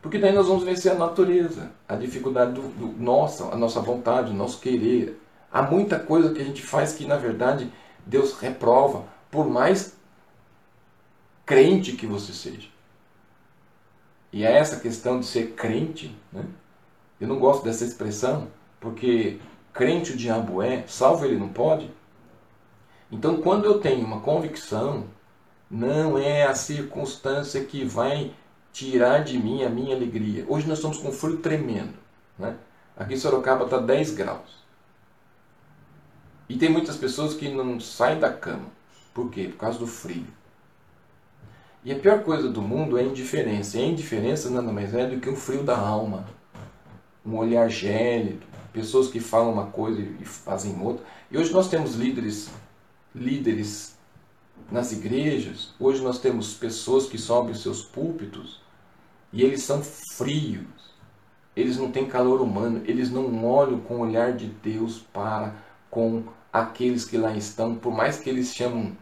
Porque 0.01 0.19
daí 0.19 0.33
nós 0.33 0.47
vamos 0.47 0.63
vencer 0.63 0.93
a 0.93 0.95
natureza, 0.95 1.73
a 1.89 1.97
dificuldade 1.97 2.53
do, 2.53 2.69
do 2.69 3.03
nossa, 3.03 3.47
a 3.47 3.57
nossa 3.57 3.81
vontade, 3.81 4.31
o 4.31 4.35
nosso 4.35 4.61
querer. 4.61 5.21
Há 5.57 5.63
muita 5.63 5.99
coisa 5.99 6.35
que 6.35 6.43
a 6.43 6.45
gente 6.45 6.61
faz 6.61 6.93
que 6.93 7.07
na 7.07 7.17
verdade 7.17 7.73
Deus 8.05 8.39
reprova, 8.39 9.05
por 9.31 9.49
mais 9.49 9.97
crente 11.47 11.93
que 11.93 12.07
você 12.07 12.35
seja. 12.35 12.69
E 14.31 14.45
é 14.45 14.53
essa 14.53 14.79
questão 14.79 15.19
de 15.19 15.25
ser 15.25 15.53
crente, 15.53 16.15
né? 16.31 16.45
eu 17.19 17.27
não 17.27 17.39
gosto 17.39 17.65
dessa 17.65 17.87
expressão, 17.87 18.49
porque 18.79 19.39
crente 19.73 20.13
o 20.13 20.17
diabo 20.19 20.61
é, 20.61 20.85
salvo 20.87 21.25
ele 21.25 21.39
não 21.39 21.49
pode. 21.49 21.91
Então, 23.11 23.41
quando 23.41 23.65
eu 23.65 23.81
tenho 23.81 24.05
uma 24.05 24.21
convicção, 24.21 25.07
não 25.71 26.19
é 26.19 26.45
a 26.45 26.55
circunstância 26.55 27.65
que 27.65 27.83
vai 27.83 28.31
tirar 28.75 29.25
de 29.25 29.39
mim 29.39 29.65
a 29.65 29.71
minha 29.71 29.97
alegria. 29.97 30.45
Hoje 30.51 30.69
nós 30.69 30.77
estamos 30.77 30.99
com 30.99 31.11
frio 31.11 31.39
tremendo. 31.39 31.95
Né? 32.39 32.59
Aqui 32.95 33.15
em 33.15 33.19
Sorocaba 33.19 33.65
está 33.65 33.79
10 33.79 34.11
graus. 34.11 34.66
E 36.49 36.57
tem 36.57 36.69
muitas 36.69 36.97
pessoas 36.97 37.35
que 37.35 37.49
não 37.49 37.81
saem 37.81 38.21
da 38.21 38.33
cama. 38.33 38.67
Por 39.13 39.31
quê? 39.31 39.49
Por 39.49 39.57
causa 39.57 39.79
do 39.79 39.87
frio. 39.87 40.27
E 41.85 41.93
a 41.93 41.99
pior 41.99 42.23
coisa 42.23 42.49
do 42.49 42.63
mundo 42.63 42.99
é 42.99 43.03
a 43.03 43.05
indiferença. 43.05 43.79
E 43.79 43.83
a 43.83 43.87
indiferença 43.87 44.51
nada 44.51 44.73
mais 44.73 44.95
é 44.95 45.07
do 45.07 45.21
que 45.21 45.31
um 45.31 45.37
frio 45.37 45.63
da 45.63 45.77
alma. 45.77 46.27
Um 47.25 47.37
olhar 47.37 47.69
gélido. 47.69 48.47
Pessoas 48.73 49.09
que 49.09 49.21
falam 49.21 49.53
uma 49.53 49.67
coisa 49.67 50.01
e 50.01 50.25
fazem 50.25 50.81
outra. 50.81 51.05
E 51.31 51.39
hoje 51.39 51.53
nós 51.53 51.69
temos 51.69 51.95
líderes 51.95 52.51
líderes 53.17 53.97
nas 54.71 54.93
igrejas, 54.93 55.73
hoje 55.81 56.03
nós 56.03 56.19
temos 56.19 56.55
pessoas 56.55 57.07
que 57.07 57.17
sobem 57.17 57.53
os 57.53 57.63
seus 57.63 57.83
púlpitos 57.83 58.61
e 59.33 59.43
eles 59.43 59.63
são 59.63 59.83
frios, 59.83 60.67
eles 61.55 61.79
não 61.79 61.91
têm 61.91 62.07
calor 62.07 62.41
humano, 62.43 62.83
eles 62.85 63.11
não 63.11 63.45
olham 63.45 63.81
com 63.81 63.97
o 63.97 64.01
olhar 64.01 64.33
de 64.33 64.47
Deus 64.47 64.99
para 64.99 65.55
com 65.91 66.25
aqueles 66.53 67.05
que 67.05 67.17
lá 67.17 67.35
estão, 67.37 67.75
por 67.75 67.93
mais 67.93 68.19
que 68.19 68.29
eles 68.29 68.55
chamam 68.55 68.97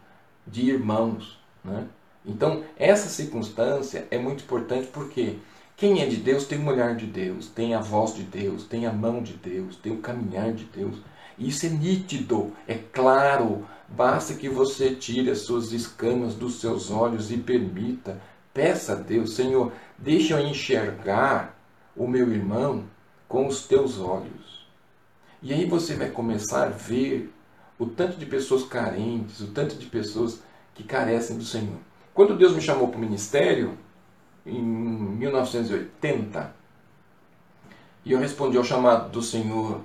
de 0.45 0.69
irmãos. 0.69 1.39
Né? 1.63 1.85
Então, 2.25 2.63
essa 2.77 3.09
circunstância 3.09 4.07
é 4.11 4.17
muito 4.17 4.43
importante 4.43 4.87
porque 4.87 5.37
quem 5.75 6.01
é 6.01 6.05
de 6.05 6.17
Deus 6.17 6.45
tem 6.45 6.59
o 6.59 6.67
olhar 6.67 6.95
de 6.95 7.05
Deus, 7.05 7.47
tem 7.47 7.73
a 7.73 7.79
voz 7.79 8.15
de 8.15 8.23
Deus, 8.23 8.63
tem 8.63 8.85
a 8.85 8.93
mão 8.93 9.21
de 9.21 9.33
Deus, 9.33 9.75
tem 9.75 9.93
o 9.93 9.97
caminhar 10.01 10.53
de 10.53 10.65
Deus. 10.65 10.97
Isso 11.37 11.65
é 11.65 11.69
nítido, 11.69 12.53
é 12.67 12.75
claro, 12.75 13.65
Basta 13.87 14.33
que 14.33 14.49
você 14.49 14.95
tire 14.95 15.29
as 15.29 15.41
suas 15.41 15.71
escamas 15.71 16.33
dos 16.33 16.59
seus 16.59 16.89
olhos 16.89 17.31
e 17.31 17.37
permita, 17.37 18.19
peça 18.53 18.93
a 18.93 18.95
Deus, 18.95 19.35
Senhor, 19.35 19.71
deixa 19.97 20.33
eu 20.33 20.47
enxergar 20.47 21.55
o 21.95 22.07
meu 22.07 22.31
irmão 22.31 22.85
com 23.27 23.47
os 23.47 23.67
teus 23.67 23.99
olhos. 23.99 24.44
E 25.45 25.53
aí 25.53 25.63
você 25.63 25.93
vai 25.93 26.09
começar 26.09 26.63
a 26.63 26.69
ver 26.69 27.31
o 27.77 27.85
tanto 27.85 28.17
de 28.17 28.25
pessoas 28.25 28.63
carentes, 28.63 29.41
o 29.41 29.51
tanto 29.51 29.75
de 29.75 29.85
pessoas 29.85 30.41
que 30.73 30.83
carecem 30.83 31.37
do 31.37 31.43
Senhor. 31.43 31.77
Quando 32.15 32.35
Deus 32.35 32.55
me 32.55 32.61
chamou 32.61 32.87
para 32.87 32.97
o 32.97 32.99
ministério, 32.99 33.77
em 34.43 34.59
1980, 34.59 36.51
e 38.03 38.11
eu 38.11 38.17
respondi 38.17 38.57
ao 38.57 38.63
chamado 38.63 39.11
do 39.11 39.21
Senhor 39.21 39.81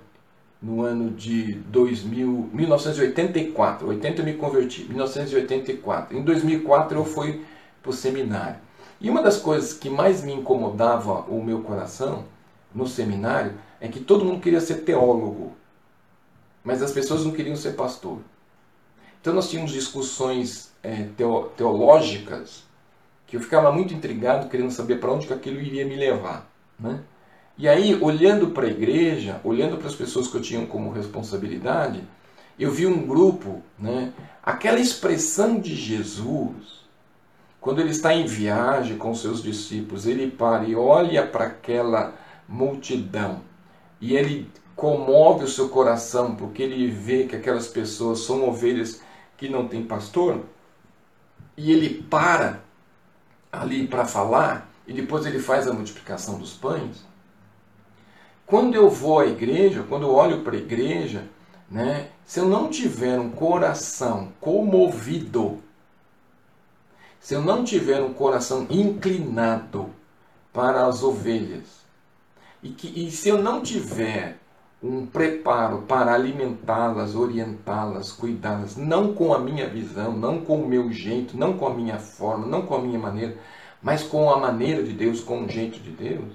no 0.62 0.80
ano 0.80 1.10
de 1.10 1.52
2000, 1.52 2.48
1984. 2.54 3.86
80 3.86 4.22
eu 4.22 4.24
me 4.24 4.32
converti, 4.32 4.84
1984. 4.84 6.16
Em 6.16 6.22
2004 6.22 6.96
eu 6.96 7.04
fui 7.04 7.44
para 7.82 7.90
o 7.90 7.92
seminário. 7.92 8.56
E 8.98 9.10
uma 9.10 9.22
das 9.22 9.36
coisas 9.36 9.74
que 9.74 9.90
mais 9.90 10.24
me 10.24 10.32
incomodava 10.32 11.20
o 11.28 11.44
meu 11.44 11.60
coração 11.60 12.24
no 12.74 12.86
seminário 12.86 13.54
é 13.80 13.88
que 13.88 14.00
todo 14.00 14.24
mundo 14.24 14.40
queria 14.40 14.60
ser 14.60 14.76
teólogo, 14.76 15.54
mas 16.62 16.82
as 16.82 16.92
pessoas 16.92 17.24
não 17.24 17.32
queriam 17.32 17.56
ser 17.56 17.72
pastor. 17.72 18.18
Então 19.20 19.34
nós 19.34 19.50
tínhamos 19.50 19.72
discussões 19.72 20.72
é, 20.82 21.08
teológicas 21.56 22.64
que 23.26 23.36
eu 23.36 23.40
ficava 23.40 23.70
muito 23.70 23.94
intrigado, 23.94 24.48
querendo 24.48 24.70
saber 24.70 24.98
para 24.98 25.12
onde 25.12 25.26
que 25.26 25.32
aquilo 25.32 25.60
iria 25.60 25.86
me 25.86 25.94
levar. 25.94 26.50
Né? 26.78 27.00
E 27.56 27.68
aí, 27.68 27.96
olhando 28.00 28.50
para 28.50 28.66
a 28.66 28.70
igreja, 28.70 29.40
olhando 29.44 29.76
para 29.76 29.86
as 29.86 29.94
pessoas 29.94 30.26
que 30.26 30.36
eu 30.36 30.42
tinha 30.42 30.66
como 30.66 30.90
responsabilidade, 30.90 32.02
eu 32.58 32.70
vi 32.70 32.86
um 32.86 33.06
grupo, 33.06 33.62
né, 33.78 34.12
aquela 34.42 34.80
expressão 34.80 35.60
de 35.60 35.74
Jesus, 35.74 36.80
quando 37.60 37.80
ele 37.80 37.90
está 37.90 38.14
em 38.14 38.26
viagem 38.26 38.96
com 38.96 39.14
seus 39.14 39.42
discípulos, 39.42 40.06
ele 40.06 40.30
para 40.30 40.64
e 40.64 40.74
olha 40.74 41.26
para 41.26 41.44
aquela 41.44 42.14
multidão 42.50 43.42
e 44.00 44.16
ele 44.16 44.50
comove 44.74 45.44
o 45.44 45.48
seu 45.48 45.68
coração 45.68 46.34
porque 46.34 46.62
ele 46.62 46.90
vê 46.90 47.24
que 47.24 47.36
aquelas 47.36 47.68
pessoas 47.68 48.20
são 48.20 48.48
ovelhas 48.48 49.00
que 49.36 49.48
não 49.48 49.68
têm 49.68 49.84
pastor 49.84 50.40
e 51.56 51.70
ele 51.70 52.02
para 52.02 52.60
ali 53.52 53.86
para 53.86 54.04
falar 54.04 54.68
e 54.86 54.92
depois 54.92 55.24
ele 55.24 55.38
faz 55.38 55.68
a 55.68 55.72
multiplicação 55.72 56.38
dos 56.38 56.54
pães. 56.54 57.04
Quando 58.44 58.74
eu 58.74 58.90
vou 58.90 59.20
à 59.20 59.26
igreja, 59.26 59.84
quando 59.88 60.02
eu 60.02 60.12
olho 60.12 60.42
para 60.42 60.56
a 60.56 60.58
igreja, 60.58 61.28
né, 61.70 62.08
se 62.24 62.40
eu 62.40 62.46
não 62.46 62.68
tiver 62.68 63.18
um 63.20 63.30
coração 63.30 64.32
comovido, 64.40 65.62
se 67.20 67.34
eu 67.34 67.42
não 67.42 67.62
tiver 67.62 68.02
um 68.02 68.12
coração 68.12 68.66
inclinado 68.68 69.90
para 70.52 70.86
as 70.86 71.02
ovelhas, 71.02 71.79
e, 72.62 72.70
que, 72.70 73.06
e 73.06 73.10
se 73.10 73.28
eu 73.28 73.42
não 73.42 73.62
tiver 73.62 74.38
um 74.82 75.04
preparo 75.04 75.82
para 75.82 76.14
alimentá-las, 76.14 77.14
orientá-las, 77.14 78.12
cuidá-las, 78.12 78.76
não 78.76 79.12
com 79.12 79.34
a 79.34 79.38
minha 79.38 79.68
visão, 79.68 80.12
não 80.12 80.40
com 80.40 80.62
o 80.62 80.68
meu 80.68 80.90
jeito, 80.90 81.36
não 81.36 81.56
com 81.56 81.66
a 81.66 81.74
minha 81.74 81.98
forma, 81.98 82.46
não 82.46 82.62
com 82.62 82.74
a 82.74 82.80
minha 82.80 82.98
maneira, 82.98 83.36
mas 83.82 84.02
com 84.02 84.30
a 84.30 84.38
maneira 84.38 84.82
de 84.82 84.92
Deus, 84.92 85.20
com 85.20 85.44
o 85.44 85.48
jeito 85.48 85.78
de 85.80 85.90
Deus, 85.90 86.34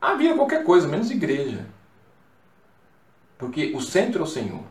havia 0.00 0.36
qualquer 0.36 0.64
coisa, 0.64 0.86
menos 0.86 1.10
igreja. 1.10 1.66
Porque 3.36 3.72
o 3.74 3.80
centro 3.80 4.20
é 4.20 4.22
o 4.22 4.26
Senhor. 4.26 4.62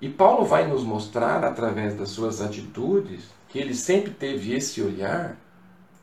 E 0.00 0.08
Paulo 0.08 0.44
vai 0.44 0.66
nos 0.66 0.82
mostrar, 0.82 1.44
através 1.44 1.94
das 1.94 2.08
suas 2.08 2.40
atitudes, 2.40 3.28
que 3.48 3.58
ele 3.58 3.74
sempre 3.74 4.10
teve 4.12 4.54
esse 4.54 4.82
olhar 4.82 5.36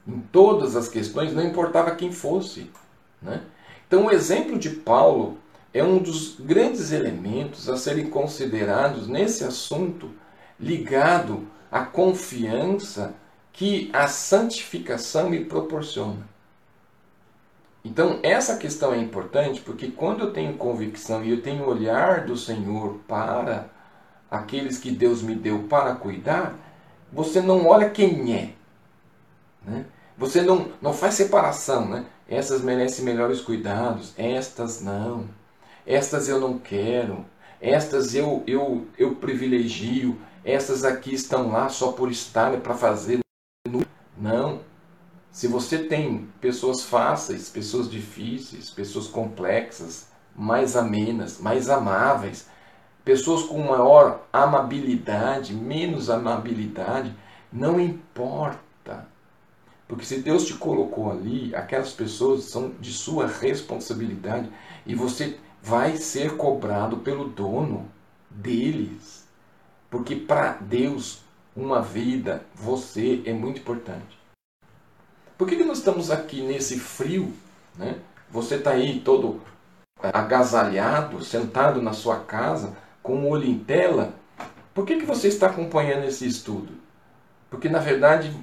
em 0.08 0.20
todas 0.32 0.76
as 0.76 0.88
questões, 0.88 1.34
não 1.34 1.44
importava 1.44 1.96
quem 1.96 2.12
fosse. 2.12 2.70
Né? 3.22 3.42
Então, 3.88 4.06
o 4.06 4.12
exemplo 4.12 4.58
de 4.58 4.70
Paulo 4.70 5.38
é 5.74 5.84
um 5.84 5.98
dos 5.98 6.40
grandes 6.40 6.92
elementos 6.92 7.70
a 7.70 7.78
serem 7.78 8.10
considerados 8.10 9.08
nesse 9.08 9.44
assunto 9.44 10.12
ligado 10.60 11.48
à 11.72 11.82
confiança 11.82 13.14
que 13.54 13.90
a 13.94 14.08
santificação 14.08 15.30
me 15.30 15.46
proporciona. 15.46 16.28
Então, 17.84 18.20
essa 18.22 18.58
questão 18.58 18.94
é 18.94 18.98
importante 18.98 19.62
porque 19.62 19.88
quando 19.88 20.26
eu 20.26 20.34
tenho 20.34 20.58
convicção 20.58 21.24
e 21.24 21.32
eu 21.32 21.42
tenho 21.42 21.66
olhar 21.66 22.26
do 22.26 22.36
Senhor 22.36 23.00
para 23.08 23.70
aqueles 24.30 24.78
que 24.78 24.92
Deus 24.92 25.22
me 25.22 25.34
deu 25.34 25.64
para 25.64 25.96
cuidar, 25.96 26.56
você 27.12 27.42
não 27.42 27.66
olha 27.66 27.90
quem 27.90 28.36
é. 28.36 28.54
Né? 29.64 29.86
Você 30.18 30.42
não, 30.42 30.72
não 30.82 30.94
faz 30.94 31.14
separação. 31.14 31.88
Né? 31.88 32.06
Essas 32.30 32.62
merecem 32.62 33.06
melhores 33.06 33.40
cuidados, 33.42 34.14
estas 34.18 34.82
não. 34.82 35.26
Estas 35.86 36.28
eu 36.28 36.40
não 36.40 36.60
quero. 36.60 37.26
Estas 37.62 38.14
eu, 38.14 38.44
eu, 38.46 38.86
eu 38.98 39.16
privilegio. 39.16 40.20
Essas 40.44 40.84
aqui 40.84 41.14
estão 41.14 41.52
lá 41.52 41.70
só 41.70 41.94
por 41.94 42.12
estar 42.12 42.58
para 42.58 42.74
fazer. 42.74 43.20
Não. 44.18 44.60
Se 45.32 45.48
você 45.48 45.78
tem 45.78 46.28
pessoas 46.42 46.84
fáceis, 46.84 47.50
pessoas 47.50 47.90
difíceis, 47.90 48.70
pessoas 48.70 49.08
complexas, 49.08 50.08
mais 50.36 50.76
amenas, 50.76 51.40
mais 51.40 51.70
amáveis, 51.70 52.48
pessoas 53.06 53.44
com 53.44 53.60
maior 53.60 54.28
amabilidade, 54.34 55.54
menos 55.54 56.10
amabilidade, 56.10 57.16
não 57.52 57.80
importa. 57.80 58.67
Porque 59.88 60.06
se 60.06 60.20
Deus 60.20 60.46
te 60.46 60.54
colocou 60.56 61.12
ali, 61.12 61.56
aquelas 61.56 61.94
pessoas 61.94 62.44
são 62.44 62.72
de 62.80 62.92
sua 62.92 63.26
responsabilidade 63.26 64.50
e 64.86 64.94
você 64.94 65.40
vai 65.64 65.96
ser 65.96 66.36
cobrado 66.36 66.98
pelo 66.98 67.30
dono 67.30 67.90
deles. 68.30 69.26
Porque 69.90 70.16
para 70.16 70.54
Deus, 70.54 71.22
uma 71.56 71.82
vida, 71.82 72.46
você 72.54 73.22
é 73.26 73.32
muito 73.32 73.62
importante. 73.62 74.18
Por 75.38 75.48
que, 75.48 75.56
que 75.56 75.64
nós 75.64 75.78
estamos 75.78 76.12
aqui 76.12 76.42
nesse 76.42 76.80
frio? 76.80 77.32
Né? 77.76 78.00
Você 78.30 78.56
está 78.56 78.72
aí 78.72 79.00
todo 79.00 79.42
agasalhado, 80.02 81.24
sentado 81.24 81.82
na 81.82 81.94
sua 81.94 82.20
casa, 82.20 82.76
com 83.02 83.24
o 83.24 83.30
olho 83.30 83.46
em 83.46 83.58
tela. 83.58 84.14
Por 84.74 84.86
que, 84.86 84.98
que 84.98 85.06
você 85.06 85.28
está 85.28 85.48
acompanhando 85.48 86.06
esse 86.06 86.28
estudo? 86.28 86.74
Porque, 87.50 87.70
na 87.70 87.80
verdade, 87.80 88.36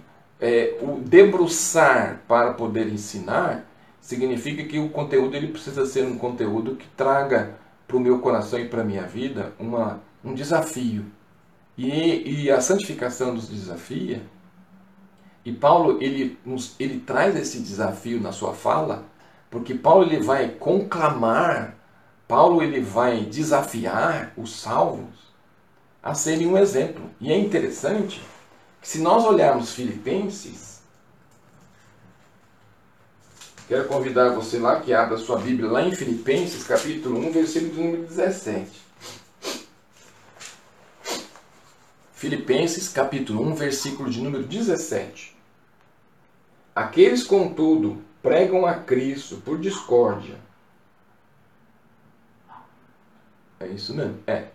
é, 0.44 0.76
o 0.82 1.00
debruçar 1.00 2.20
para 2.28 2.52
poder 2.52 2.86
ensinar 2.92 3.64
significa 3.98 4.62
que 4.64 4.78
o 4.78 4.90
conteúdo 4.90 5.34
ele 5.34 5.48
precisa 5.48 5.86
ser 5.86 6.04
um 6.04 6.18
conteúdo 6.18 6.76
que 6.76 6.86
traga 6.88 7.56
para 7.88 7.96
o 7.96 8.00
meu 8.00 8.18
coração 8.18 8.58
e 8.58 8.68
para 8.68 8.82
a 8.82 8.84
minha 8.84 9.04
vida 9.04 9.54
uma, 9.58 10.02
um 10.22 10.34
desafio. 10.34 11.06
E, 11.78 12.42
e 12.42 12.50
a 12.50 12.60
santificação 12.60 13.32
nos 13.32 13.48
desafia 13.48 14.20
e 15.46 15.50
Paulo 15.50 15.96
ele, 16.02 16.38
nos, 16.44 16.74
ele 16.78 17.00
traz 17.00 17.34
esse 17.36 17.60
desafio 17.60 18.20
na 18.20 18.30
sua 18.30 18.52
fala, 18.52 19.04
porque 19.50 19.72
Paulo 19.72 20.04
ele 20.04 20.22
vai 20.22 20.50
conclamar, 20.50 21.74
Paulo 22.28 22.62
ele 22.62 22.82
vai 22.82 23.20
desafiar 23.24 24.34
os 24.36 24.60
salvos 24.60 25.32
a 26.02 26.12
serem 26.12 26.46
um 26.46 26.58
exemplo. 26.58 27.10
E 27.18 27.32
é 27.32 27.38
interessante 27.38 28.20
se 28.84 28.98
nós 28.98 29.24
olharmos 29.24 29.72
Filipenses, 29.72 30.82
quero 33.66 33.88
convidar 33.88 34.34
você 34.34 34.58
lá 34.58 34.78
que 34.78 34.92
abra 34.92 35.16
sua 35.16 35.38
Bíblia 35.38 35.70
lá 35.70 35.82
em 35.82 35.96
Filipenses, 35.96 36.64
capítulo 36.64 37.18
1, 37.18 37.32
versículo 37.32 37.82
número 37.82 38.02
17. 38.02 38.84
Filipenses, 42.12 42.90
capítulo 42.90 43.42
1, 43.42 43.54
versículo 43.54 44.10
de 44.10 44.20
número 44.20 44.44
17. 44.44 45.34
Aqueles, 46.74 47.24
contudo, 47.24 48.02
pregam 48.22 48.66
a 48.66 48.74
Cristo 48.74 49.38
por 49.38 49.58
discórdia. 49.58 50.36
É 53.58 53.66
isso 53.66 53.94
mesmo? 53.94 54.18
É. 54.26 54.48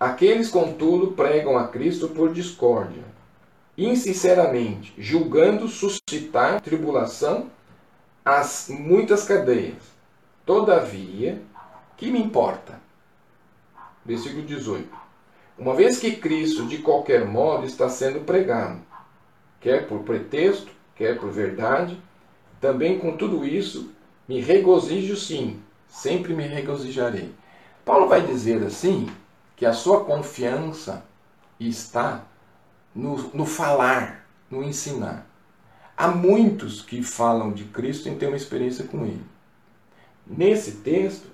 Aqueles, 0.00 0.48
contudo, 0.48 1.12
pregam 1.12 1.58
a 1.58 1.68
Cristo 1.68 2.08
por 2.08 2.32
discórdia, 2.32 3.11
insinceramente, 3.76 4.94
julgando 4.98 5.68
suscitar 5.68 6.60
tribulação 6.60 7.50
as 8.24 8.68
muitas 8.68 9.24
cadeias. 9.24 9.82
Todavia, 10.44 11.40
que 11.96 12.10
me 12.10 12.20
importa? 12.20 12.80
Versículo 14.04 14.42
18. 14.42 14.88
Uma 15.58 15.74
vez 15.74 15.98
que 15.98 16.16
Cristo, 16.16 16.66
de 16.66 16.78
qualquer 16.78 17.24
modo, 17.24 17.66
está 17.66 17.88
sendo 17.88 18.20
pregado, 18.20 18.80
quer 19.60 19.86
por 19.86 20.00
pretexto, 20.00 20.70
quer 20.96 21.18
por 21.18 21.30
verdade, 21.30 22.00
também 22.60 22.98
com 22.98 23.16
tudo 23.16 23.44
isso 23.44 23.90
me 24.28 24.40
regozijo 24.40 25.16
sim, 25.16 25.60
sempre 25.88 26.34
me 26.34 26.46
regozijarei. 26.46 27.32
Paulo 27.84 28.08
vai 28.08 28.24
dizer 28.24 28.62
assim 28.64 29.08
que 29.56 29.66
a 29.66 29.72
sua 29.72 30.04
confiança 30.04 31.04
está 31.58 32.24
no, 32.94 33.16
no 33.34 33.46
falar, 33.46 34.26
no 34.50 34.62
ensinar. 34.62 35.26
Há 35.96 36.08
muitos 36.08 36.82
que 36.82 37.02
falam 37.02 37.52
de 37.52 37.64
Cristo 37.64 38.08
e 38.08 38.14
têm 38.14 38.28
uma 38.28 38.36
experiência 38.36 38.84
com 38.84 39.04
Ele. 39.04 39.24
Nesse 40.26 40.76
texto, 40.76 41.28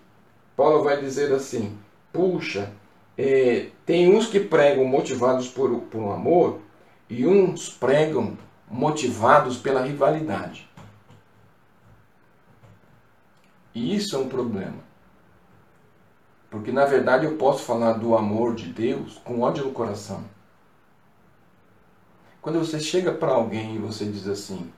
Paulo 0.56 0.82
vai 0.82 1.00
dizer 1.00 1.32
assim: 1.32 1.78
puxa, 2.12 2.72
é, 3.16 3.70
tem 3.84 4.14
uns 4.14 4.26
que 4.26 4.40
pregam 4.40 4.84
motivados 4.84 5.48
por, 5.48 5.80
por 5.82 6.00
um 6.00 6.12
amor 6.12 6.60
e 7.08 7.26
uns 7.26 7.68
pregam 7.68 8.36
motivados 8.70 9.56
pela 9.56 9.82
rivalidade. 9.82 10.68
E 13.74 13.94
isso 13.94 14.16
é 14.16 14.18
um 14.18 14.28
problema. 14.28 14.88
Porque 16.50 16.72
na 16.72 16.84
verdade 16.84 17.26
eu 17.26 17.36
posso 17.36 17.64
falar 17.64 17.92
do 17.92 18.16
amor 18.16 18.54
de 18.54 18.66
Deus 18.66 19.18
com 19.18 19.40
ódio 19.40 19.64
no 19.64 19.72
coração. 19.72 20.24
Quando 22.40 22.58
você 22.58 22.78
chega 22.80 23.12
para 23.12 23.32
alguém 23.32 23.76
e 23.76 23.78
você 23.78 24.04
diz 24.04 24.26
assim: 24.26 24.72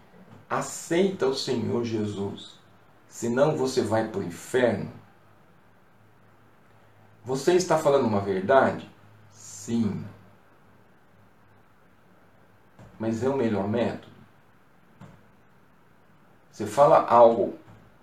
aceita 0.48 1.26
o 1.26 1.34
Senhor 1.34 1.84
Jesus, 1.84 2.58
senão 3.08 3.56
você 3.56 3.82
vai 3.82 4.08
para 4.08 4.20
o 4.20 4.24
inferno. 4.24 4.90
Você 7.24 7.54
está 7.54 7.78
falando 7.78 8.06
uma 8.06 8.20
verdade? 8.20 8.88
Sim 9.30 10.04
mas 13.00 13.24
é 13.24 13.30
o 13.30 13.36
melhor 13.36 13.66
método? 13.66 14.12
Você 16.52 16.66
fala 16.66 17.06
algo 17.06 17.54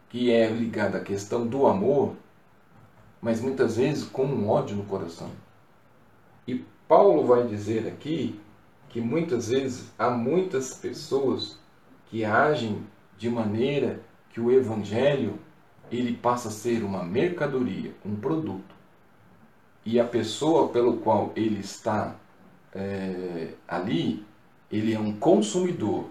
que 0.10 0.32
é 0.32 0.50
ligado 0.50 0.96
à 0.96 1.00
questão 1.00 1.46
do 1.46 1.68
amor, 1.68 2.16
mas 3.22 3.40
muitas 3.40 3.78
vezes 3.78 4.04
com 4.06 4.26
um 4.26 4.50
ódio 4.50 4.76
no 4.76 4.86
coração. 4.86 5.30
E 6.48 6.66
Paulo 6.88 7.28
vai 7.28 7.46
dizer 7.46 7.88
aqui 7.88 8.42
que 8.98 9.02
muitas 9.02 9.50
vezes 9.50 9.92
há 9.96 10.10
muitas 10.10 10.74
pessoas 10.74 11.56
que 12.10 12.26
agem 12.26 12.84
de 13.16 13.30
maneira 13.30 14.02
que 14.32 14.42
o 14.42 14.52
evangelho 14.52 15.38
ele 15.92 16.18
passa 16.18 16.48
a 16.48 16.52
ser 16.52 16.84
uma 16.84 17.04
mercadoria, 17.04 17.94
um 18.04 18.16
produto. 18.16 18.74
E 19.86 20.00
a 20.00 20.04
pessoa 20.04 20.70
pelo 20.70 20.98
qual 20.98 21.32
ele 21.36 21.60
está 21.60 22.16
é, 22.74 23.50
ali, 23.68 24.26
ele 24.72 24.96
é 24.96 25.00
um 25.00 25.16
consumidor, 25.16 26.10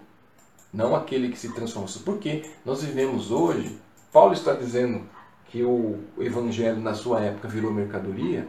não 0.71 0.95
aquele 0.95 1.27
que 1.27 1.37
se 1.37 1.53
transforma. 1.53 1.89
Porque 2.05 2.49
nós 2.63 2.81
vivemos 2.81 3.31
hoje, 3.31 3.77
Paulo 4.13 4.31
está 4.31 4.53
dizendo 4.53 5.01
que 5.49 5.61
o 5.61 5.99
evangelho 6.17 6.79
na 6.79 6.93
sua 6.93 7.19
época 7.19 7.49
virou 7.49 7.73
mercadoria, 7.73 8.47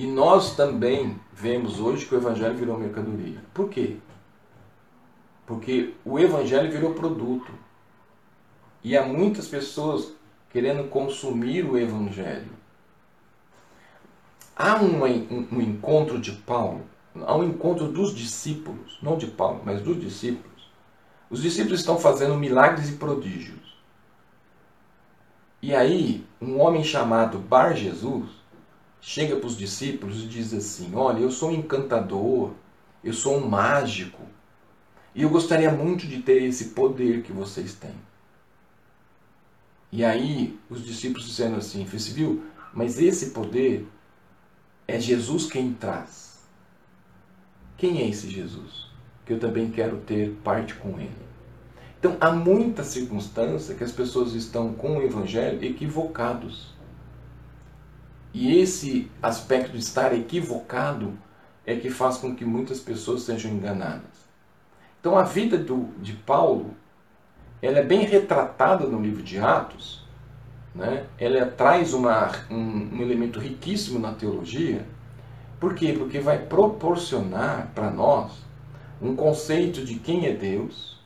e 0.00 0.06
nós 0.06 0.56
também 0.56 1.20
vemos 1.30 1.78
hoje 1.78 2.06
que 2.06 2.14
o 2.14 2.16
evangelho 2.16 2.56
virou 2.56 2.78
mercadoria. 2.78 3.38
Por 3.52 3.68
quê? 3.68 3.98
Porque 5.44 5.92
o 6.06 6.18
evangelho 6.18 6.72
virou 6.72 6.94
produto. 6.94 7.52
E 8.82 8.96
há 8.96 9.04
muitas 9.04 9.46
pessoas 9.46 10.14
querendo 10.48 10.88
consumir 10.88 11.66
o 11.66 11.76
evangelho. 11.76 12.48
Há 14.56 14.76
um, 14.76 15.04
um, 15.04 15.48
um 15.52 15.60
encontro 15.60 16.18
de 16.18 16.32
Paulo, 16.32 16.80
há 17.14 17.36
um 17.36 17.44
encontro 17.44 17.86
dos 17.86 18.14
discípulos, 18.14 18.98
não 19.02 19.18
de 19.18 19.26
Paulo, 19.26 19.60
mas 19.66 19.82
dos 19.82 20.00
discípulos. 20.00 20.70
Os 21.28 21.42
discípulos 21.42 21.80
estão 21.80 21.98
fazendo 21.98 22.38
milagres 22.38 22.88
e 22.88 22.92
prodígios. 22.92 23.78
E 25.60 25.74
aí, 25.74 26.26
um 26.40 26.58
homem 26.58 26.82
chamado 26.82 27.38
Bar 27.38 27.74
Jesus 27.74 28.39
chega 29.00 29.36
para 29.36 29.46
os 29.46 29.56
discípulos 29.56 30.22
e 30.22 30.26
diz 30.26 30.52
assim: 30.52 30.94
Olha, 30.94 31.20
eu 31.20 31.30
sou 31.30 31.50
um 31.50 31.54
encantador, 31.54 32.52
eu 33.02 33.12
sou 33.12 33.36
um 33.36 33.48
mágico, 33.48 34.22
e 35.14 35.22
eu 35.22 35.30
gostaria 35.30 35.70
muito 35.70 36.06
de 36.06 36.22
ter 36.22 36.42
esse 36.42 36.66
poder 36.66 37.22
que 37.22 37.32
vocês 37.32 37.74
têm. 37.74 37.94
E 39.92 40.04
aí, 40.04 40.58
os 40.68 40.84
discípulos 40.84 41.26
dizendo 41.26 41.56
assim: 41.56 41.84
Você 41.84 42.12
viu? 42.12 42.44
Mas 42.72 43.00
esse 43.00 43.30
poder 43.30 43.86
é 44.86 45.00
Jesus 45.00 45.46
quem 45.50 45.72
traz. 45.72 46.38
Quem 47.76 48.02
é 48.02 48.08
esse 48.08 48.28
Jesus? 48.28 48.88
Que 49.24 49.32
eu 49.32 49.40
também 49.40 49.70
quero 49.70 49.98
ter 49.98 50.32
parte 50.44 50.74
com 50.74 51.00
ele. 51.00 51.30
Então, 51.98 52.16
há 52.20 52.30
muita 52.30 52.84
circunstância 52.84 53.74
que 53.74 53.84
as 53.84 53.92
pessoas 53.92 54.32
estão 54.34 54.72
com 54.72 54.98
o 54.98 55.02
evangelho 55.02 55.62
equivocados. 55.64 56.74
E 58.32 58.58
esse 58.58 59.10
aspecto 59.22 59.72
de 59.72 59.78
estar 59.78 60.14
equivocado 60.14 61.18
é 61.66 61.76
que 61.76 61.90
faz 61.90 62.16
com 62.16 62.34
que 62.34 62.44
muitas 62.44 62.80
pessoas 62.80 63.22
sejam 63.22 63.50
enganadas. 63.50 64.28
Então, 65.00 65.16
a 65.16 65.22
vida 65.22 65.56
do, 65.58 65.88
de 65.98 66.12
Paulo 66.12 66.74
ela 67.62 67.78
é 67.78 67.82
bem 67.82 68.04
retratada 68.04 68.86
no 68.86 69.00
livro 69.00 69.22
de 69.22 69.38
Atos. 69.38 70.02
Né? 70.74 71.06
Ela 71.18 71.46
traz 71.46 71.92
uma, 71.92 72.30
um, 72.50 72.96
um 72.96 73.02
elemento 73.02 73.38
riquíssimo 73.38 73.98
na 73.98 74.14
teologia. 74.14 74.86
Por 75.58 75.74
quê? 75.74 75.92
Porque 75.92 76.20
vai 76.20 76.38
proporcionar 76.38 77.70
para 77.74 77.90
nós 77.90 78.32
um 79.00 79.14
conceito 79.14 79.84
de 79.84 79.96
quem 79.96 80.26
é 80.26 80.32
Deus, 80.32 80.98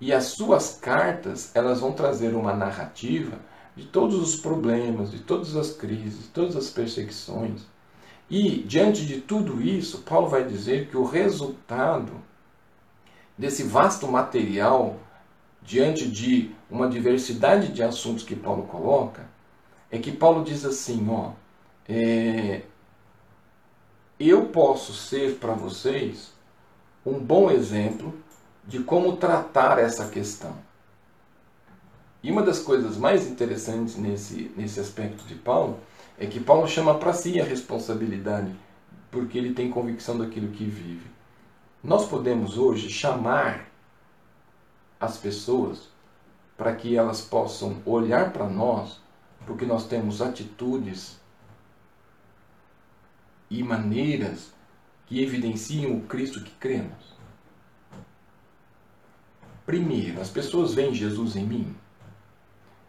e 0.00 0.12
as 0.12 0.26
suas 0.26 0.78
cartas, 0.80 1.50
elas 1.56 1.80
vão 1.80 1.92
trazer 1.92 2.34
uma 2.34 2.54
narrativa 2.54 3.38
de 3.78 3.84
todos 3.86 4.16
os 4.20 4.34
problemas, 4.34 5.12
de 5.12 5.20
todas 5.20 5.54
as 5.54 5.70
crises, 5.70 6.22
de 6.22 6.28
todas 6.30 6.56
as 6.56 6.68
perseguições. 6.68 7.62
E, 8.28 8.58
diante 8.64 9.06
de 9.06 9.20
tudo 9.20 9.62
isso, 9.62 9.98
Paulo 9.98 10.26
vai 10.28 10.44
dizer 10.44 10.88
que 10.88 10.96
o 10.96 11.04
resultado 11.04 12.12
desse 13.38 13.62
vasto 13.62 14.08
material, 14.08 14.96
diante 15.62 16.08
de 16.08 16.50
uma 16.68 16.88
diversidade 16.88 17.72
de 17.72 17.80
assuntos 17.80 18.24
que 18.24 18.34
Paulo 18.34 18.64
coloca, 18.64 19.28
é 19.92 19.98
que 19.98 20.10
Paulo 20.10 20.42
diz 20.42 20.64
assim: 20.64 21.06
ó, 21.08 21.30
é, 21.88 22.62
eu 24.18 24.46
posso 24.46 24.92
ser 24.92 25.36
para 25.36 25.52
vocês 25.52 26.32
um 27.06 27.20
bom 27.20 27.48
exemplo 27.48 28.12
de 28.66 28.80
como 28.80 29.16
tratar 29.16 29.78
essa 29.78 30.08
questão. 30.08 30.67
E 32.28 32.30
uma 32.30 32.42
das 32.42 32.58
coisas 32.58 32.98
mais 32.98 33.26
interessantes 33.26 33.96
nesse, 33.96 34.52
nesse 34.54 34.78
aspecto 34.78 35.24
de 35.24 35.34
Paulo 35.34 35.80
é 36.18 36.26
que 36.26 36.38
Paulo 36.38 36.68
chama 36.68 36.98
para 36.98 37.14
si 37.14 37.40
a 37.40 37.44
responsabilidade, 37.44 38.54
porque 39.10 39.38
ele 39.38 39.54
tem 39.54 39.70
convicção 39.70 40.18
daquilo 40.18 40.52
que 40.52 40.66
vive. 40.66 41.06
Nós 41.82 42.06
podemos 42.06 42.58
hoje 42.58 42.90
chamar 42.90 43.70
as 45.00 45.16
pessoas 45.16 45.88
para 46.54 46.76
que 46.76 46.94
elas 46.98 47.22
possam 47.22 47.80
olhar 47.86 48.30
para 48.30 48.46
nós, 48.46 49.00
porque 49.46 49.64
nós 49.64 49.86
temos 49.86 50.20
atitudes 50.20 51.18
e 53.48 53.62
maneiras 53.62 54.52
que 55.06 55.22
evidenciam 55.22 55.96
o 55.96 56.02
Cristo 56.02 56.44
que 56.44 56.52
cremos. 56.56 57.16
Primeiro, 59.64 60.20
as 60.20 60.28
pessoas 60.28 60.74
veem 60.74 60.92
Jesus 60.92 61.34
em 61.34 61.46
mim. 61.46 61.87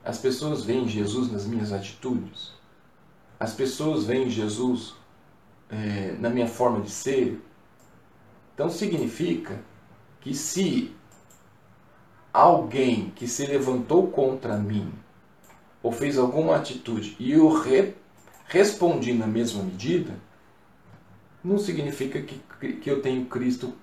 As 0.03 0.17
pessoas 0.17 0.63
veem 0.63 0.87
Jesus 0.87 1.31
nas 1.31 1.45
minhas 1.45 1.71
atitudes. 1.71 2.53
As 3.39 3.53
pessoas 3.53 4.05
veem 4.05 4.29
Jesus 4.29 4.95
é, 5.69 6.15
na 6.19 6.29
minha 6.29 6.47
forma 6.47 6.81
de 6.81 6.89
ser. 6.89 7.41
Então 8.53 8.69
significa 8.69 9.61
que 10.21 10.33
se 10.33 10.93
alguém 12.33 13.11
que 13.11 13.27
se 13.27 13.45
levantou 13.45 14.07
contra 14.07 14.57
mim 14.57 14.91
ou 15.81 15.91
fez 15.91 16.17
alguma 16.17 16.55
atitude 16.55 17.15
e 17.19 17.31
eu 17.31 17.49
re, 17.61 17.95
respondi 18.45 19.13
na 19.13 19.25
mesma 19.25 19.63
medida, 19.63 20.13
não 21.43 21.57
significa 21.57 22.21
que, 22.21 22.41
que 22.73 22.89
eu 22.89 23.01
tenho 23.01 23.25
Cristo 23.25 23.73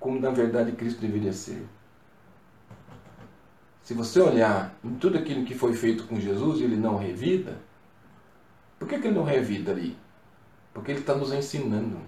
como 0.00 0.18
na 0.18 0.30
verdade 0.30 0.72
Cristo 0.72 1.00
deveria 1.00 1.32
ser. 1.32 1.64
Se 3.82 3.94
você 3.94 4.20
olhar 4.20 4.74
em 4.84 4.94
tudo 4.94 5.18
aquilo 5.18 5.44
que 5.44 5.54
foi 5.54 5.74
feito 5.74 6.04
com 6.04 6.20
Jesus 6.20 6.60
e 6.60 6.64
ele 6.64 6.76
não 6.76 6.96
revida, 6.96 7.58
por 8.78 8.88
que, 8.88 8.98
que 8.98 9.08
ele 9.08 9.16
não 9.16 9.24
revida 9.24 9.72
ali? 9.72 9.96
Porque 10.72 10.92
ele 10.92 11.00
está 11.00 11.14
nos 11.14 11.32
ensinando. 11.32 11.98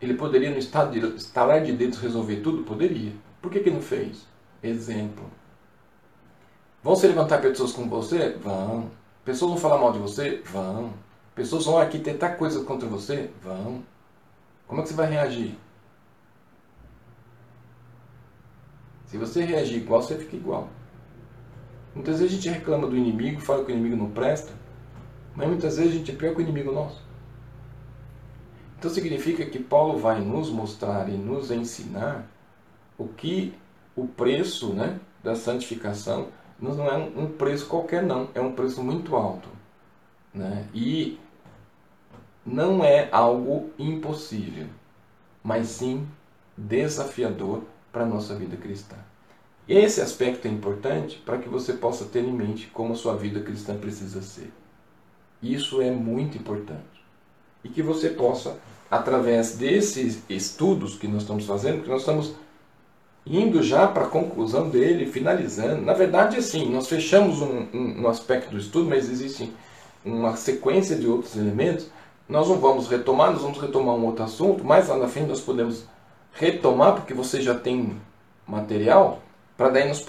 Ele 0.00 0.14
poderia, 0.14 0.50
no 0.50 0.58
estado 0.58 0.92
de 0.92 1.16
estalar 1.16 1.62
de 1.62 1.72
dedos, 1.72 1.98
resolver 1.98 2.36
tudo? 2.36 2.62
Poderia. 2.62 3.12
Por 3.42 3.50
que, 3.50 3.60
que 3.60 3.70
não 3.70 3.82
fez? 3.82 4.26
Exemplo. 4.62 5.24
Vão 6.82 6.94
se 6.94 7.06
levantar 7.06 7.42
pessoas 7.42 7.72
com 7.72 7.88
você? 7.88 8.30
Vão. 8.30 8.90
Pessoas 9.24 9.50
vão 9.50 9.60
falar 9.60 9.78
mal 9.78 9.92
de 9.92 9.98
você? 9.98 10.42
Vão. 10.46 10.94
Pessoas 11.34 11.66
vão 11.66 11.78
arquitetar 11.78 12.36
coisas 12.36 12.64
contra 12.64 12.88
você? 12.88 13.30
Vão. 13.42 13.82
Como 14.66 14.80
é 14.80 14.82
que 14.82 14.88
você 14.90 14.94
vai 14.94 15.10
reagir? 15.10 15.58
Se 19.10 19.18
você 19.18 19.44
reagir 19.44 19.78
igual, 19.78 20.00
você 20.00 20.16
fica 20.16 20.36
igual. 20.36 20.68
Muitas 21.92 22.20
vezes 22.20 22.32
a 22.32 22.36
gente 22.36 22.48
reclama 22.48 22.86
do 22.86 22.96
inimigo, 22.96 23.40
fala 23.40 23.64
que 23.64 23.72
o 23.72 23.74
inimigo 23.74 23.96
não 23.96 24.08
presta, 24.08 24.52
mas 25.34 25.48
muitas 25.48 25.76
vezes 25.78 25.92
a 25.92 25.96
gente 25.96 26.12
é 26.12 26.14
pior 26.14 26.32
que 26.32 26.38
o 26.38 26.42
inimigo 26.42 26.70
nosso. 26.70 27.02
Então 28.78 28.88
significa 28.88 29.44
que 29.44 29.58
Paulo 29.58 29.98
vai 29.98 30.20
nos 30.20 30.48
mostrar 30.48 31.08
e 31.08 31.16
nos 31.16 31.50
ensinar 31.50 32.24
o 32.96 33.08
que 33.08 33.52
o 33.96 34.06
preço 34.06 34.72
né, 34.74 35.00
da 35.24 35.34
santificação 35.34 36.28
não 36.60 36.86
é 36.86 36.96
um 36.96 37.26
preço 37.32 37.66
qualquer 37.66 38.04
não, 38.04 38.28
é 38.32 38.40
um 38.40 38.52
preço 38.52 38.80
muito 38.80 39.16
alto. 39.16 39.48
Né? 40.32 40.68
E 40.72 41.18
não 42.46 42.84
é 42.84 43.08
algo 43.10 43.70
impossível, 43.76 44.68
mas 45.42 45.66
sim 45.66 46.06
desafiador 46.56 47.64
para 47.92 48.04
a 48.04 48.06
nossa 48.06 48.34
vida 48.34 48.56
cristã. 48.56 48.96
Esse 49.68 50.00
aspecto 50.00 50.48
é 50.48 50.50
importante 50.50 51.22
para 51.24 51.38
que 51.38 51.48
você 51.48 51.72
possa 51.72 52.04
ter 52.04 52.24
em 52.24 52.32
mente 52.32 52.66
como 52.72 52.92
a 52.92 52.96
sua 52.96 53.16
vida 53.16 53.40
cristã 53.40 53.76
precisa 53.76 54.20
ser. 54.20 54.52
Isso 55.42 55.80
é 55.80 55.90
muito 55.90 56.36
importante. 56.36 56.80
E 57.62 57.68
que 57.68 57.82
você 57.82 58.10
possa, 58.10 58.58
através 58.90 59.56
desses 59.56 60.22
estudos 60.28 60.96
que 60.96 61.06
nós 61.06 61.22
estamos 61.22 61.46
fazendo, 61.46 61.82
que 61.82 61.88
nós 61.88 62.00
estamos 62.00 62.34
indo 63.24 63.62
já 63.62 63.86
para 63.86 64.04
a 64.04 64.08
conclusão 64.08 64.68
dele, 64.68 65.06
finalizando. 65.06 65.82
Na 65.82 65.92
verdade, 65.92 66.36
assim, 66.36 66.70
nós 66.70 66.88
fechamos 66.88 67.40
um, 67.40 67.66
um, 67.72 68.02
um 68.02 68.08
aspecto 68.08 68.50
do 68.50 68.58
estudo, 68.58 68.88
mas 68.88 69.08
existe 69.10 69.52
uma 70.04 70.36
sequência 70.36 70.96
de 70.96 71.06
outros 71.06 71.36
elementos. 71.36 71.86
Nós 72.28 72.48
não 72.48 72.58
vamos 72.58 72.88
retomar, 72.88 73.30
nós 73.30 73.42
vamos 73.42 73.58
retomar 73.58 73.94
um 73.94 74.06
outro 74.06 74.24
assunto. 74.24 74.64
Mais 74.64 74.88
lá 74.88 74.96
na 74.96 75.08
frente 75.08 75.28
nós 75.28 75.40
podemos 75.40 75.84
retomar, 76.32 76.94
porque 76.94 77.14
você 77.14 77.40
já 77.40 77.54
tem 77.54 77.96
material, 78.46 79.22
para 79.56 79.68
daí 79.68 79.86
nós 79.86 80.04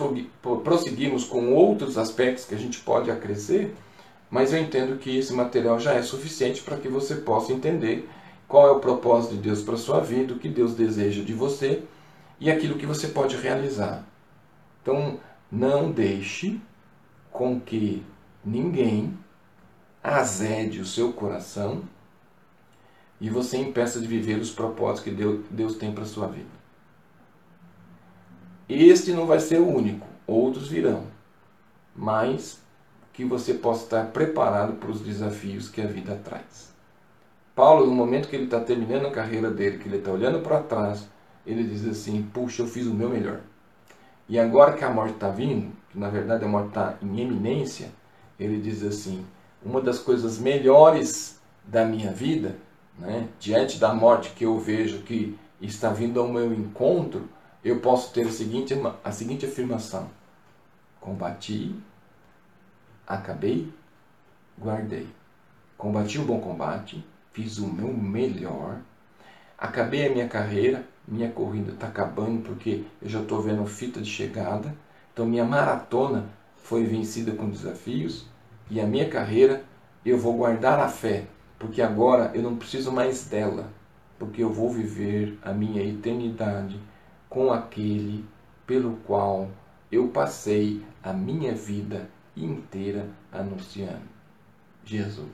prosseguirmos 0.64 1.26
com 1.26 1.54
outros 1.54 1.98
aspectos 1.98 2.46
que 2.46 2.56
a 2.56 2.58
gente 2.58 2.80
pode 2.80 3.12
acrescer, 3.12 3.76
mas 4.30 4.54
eu 4.54 4.60
entendo 4.60 4.98
que 4.98 5.18
esse 5.18 5.34
material 5.34 5.80
já 5.80 5.94
é 5.94 6.02
suficiente 6.02 6.62
para 6.62 6.78
que 6.78 6.88
você 6.88 7.16
possa 7.16 7.52
entender 7.52 8.10
qual 8.48 8.68
é 8.68 8.72
o 8.72 8.80
propósito 8.80 9.36
de 9.36 9.42
Deus 9.42 9.62
para 9.62 9.76
a 9.76 9.78
sua 9.78 10.00
vida, 10.00 10.34
o 10.34 10.40
que 10.40 10.48
Deus 10.48 10.74
deseja 10.74 11.22
de 11.22 11.34
você 11.34 11.84
e 12.40 12.50
aquilo 12.50 12.78
que 12.78 12.86
você 12.86 13.10
pode 13.10 13.36
realizar. 13.36 14.06
Então, 14.82 15.20
não 15.52 15.92
deixe 15.92 16.60
com 17.32 17.60
que 17.60 18.04
ninguém 18.44 19.18
azede 20.04 20.80
o 20.80 20.86
seu 20.86 21.14
coração 21.14 21.84
e 23.22 23.30
você 23.30 23.56
impeça 23.58 24.02
de 24.02 24.08
viver 24.08 24.40
os 24.40 24.50
propósitos 24.50 25.04
que 25.04 25.12
Deus, 25.12 25.46
Deus 25.52 25.76
tem 25.76 25.92
para 25.94 26.04
a 26.04 26.08
sua 26.08 26.26
vida. 26.26 26.50
Este 28.68 29.14
não 29.14 29.28
vai 29.28 29.40
ser 29.40 29.60
o 29.60 29.68
único, 29.68 30.08
outros 30.26 30.68
virão. 30.68 31.04
Mas 31.96 32.60
que 33.14 33.24
você 33.24 33.54
possa 33.54 33.84
estar 33.84 34.06
preparado 34.08 34.74
para 34.74 34.90
os 34.90 35.02
desafios 35.02 35.70
que 35.70 35.82
a 35.82 35.86
vida 35.86 36.20
traz. 36.24 36.74
Paulo, 37.54 37.86
no 37.86 37.94
momento 37.94 38.28
que 38.28 38.36
ele 38.36 38.46
está 38.46 38.60
terminando 38.60 39.06
a 39.06 39.12
carreira 39.12 39.52
dele, 39.52 39.78
que 39.78 39.88
ele 39.88 39.98
está 39.98 40.12
olhando 40.12 40.40
para 40.40 40.64
trás, 40.64 41.08
ele 41.46 41.64
diz 41.64 41.86
assim: 41.86 42.24
Puxa, 42.34 42.64
eu 42.64 42.68
fiz 42.68 42.88
o 42.88 42.94
meu 42.94 43.10
melhor. 43.10 43.42
E 44.28 44.40
agora 44.40 44.74
que 44.74 44.84
a 44.84 44.90
morte 44.90 45.14
está 45.14 45.30
vindo, 45.30 45.72
que 45.92 46.00
na 46.00 46.10
verdade 46.10 46.44
a 46.44 46.48
morte 46.48 46.70
está 46.70 46.98
em 47.04 47.20
eminência, 47.20 47.92
ele 48.40 48.60
diz 48.60 48.82
assim: 48.82 49.24
Uma 49.64 49.80
das 49.80 50.00
coisas 50.00 50.40
melhores 50.40 51.40
da 51.64 51.86
minha 51.86 52.12
vida, 52.12 52.56
né, 53.02 53.28
diante 53.40 53.80
da 53.80 53.94
morte 53.94 54.30
que 54.30 54.46
eu 54.46 54.60
vejo 54.60 55.00
que 55.00 55.38
está 55.60 55.90
vindo 55.90 56.20
ao 56.20 56.28
meu 56.28 56.54
encontro, 56.54 57.28
eu 57.64 57.80
posso 57.80 58.14
ter 58.14 58.28
a 58.28 58.32
seguinte, 58.32 58.76
a 59.04 59.12
seguinte 59.12 59.46
afirmação: 59.46 60.08
Combati, 61.00 61.76
acabei, 63.08 63.74
guardei. 64.58 65.08
Combati 65.78 66.20
o 66.20 66.24
bom 66.24 66.40
combate, 66.40 67.04
fiz 67.34 67.58
o 67.58 67.68
meu 67.68 67.92
melhor, 67.92 68.78
acabei 69.58 70.06
a 70.06 70.12
minha 70.12 70.28
carreira, 70.28 70.86
minha 71.08 71.32
corrida 71.32 71.72
está 71.72 71.88
acabando 71.88 72.44
porque 72.44 72.84
eu 73.02 73.10
já 73.10 73.20
estou 73.20 73.42
vendo 73.42 73.66
fita 73.66 74.00
de 74.00 74.10
chegada, 74.10 74.76
então 75.12 75.26
minha 75.26 75.44
maratona 75.44 76.30
foi 76.58 76.84
vencida 76.84 77.32
com 77.32 77.50
desafios 77.50 78.28
e 78.70 78.80
a 78.80 78.86
minha 78.86 79.10
carreira 79.10 79.64
eu 80.06 80.20
vou 80.20 80.38
guardar 80.38 80.80
a 80.80 80.88
fé, 80.88 81.26
porque 81.62 81.80
agora 81.80 82.32
eu 82.34 82.42
não 82.42 82.56
preciso 82.56 82.92
mais 82.92 83.26
dela, 83.26 83.72
porque 84.18 84.42
eu 84.42 84.52
vou 84.52 84.72
viver 84.72 85.38
a 85.44 85.54
minha 85.54 85.84
eternidade 85.84 86.80
com 87.30 87.54
aquele 87.54 88.26
pelo 88.66 88.98
qual 89.06 89.48
eu 89.92 90.08
passei 90.08 90.84
a 91.04 91.14
minha 91.14 91.54
vida 91.54 92.10
inteira 92.36 93.08
anunciando 93.32 94.10
Jesus. 94.84 95.30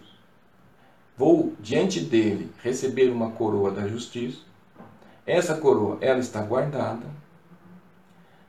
Vou 1.15 1.53
diante 1.61 2.01
dele 2.01 2.51
receber 2.61 3.09
uma 3.09 3.31
coroa 3.31 3.71
da 3.71 3.87
justiça. 3.87 4.41
Essa 5.25 5.55
coroa, 5.55 5.97
ela 6.01 6.19
está 6.19 6.41
guardada. 6.41 7.05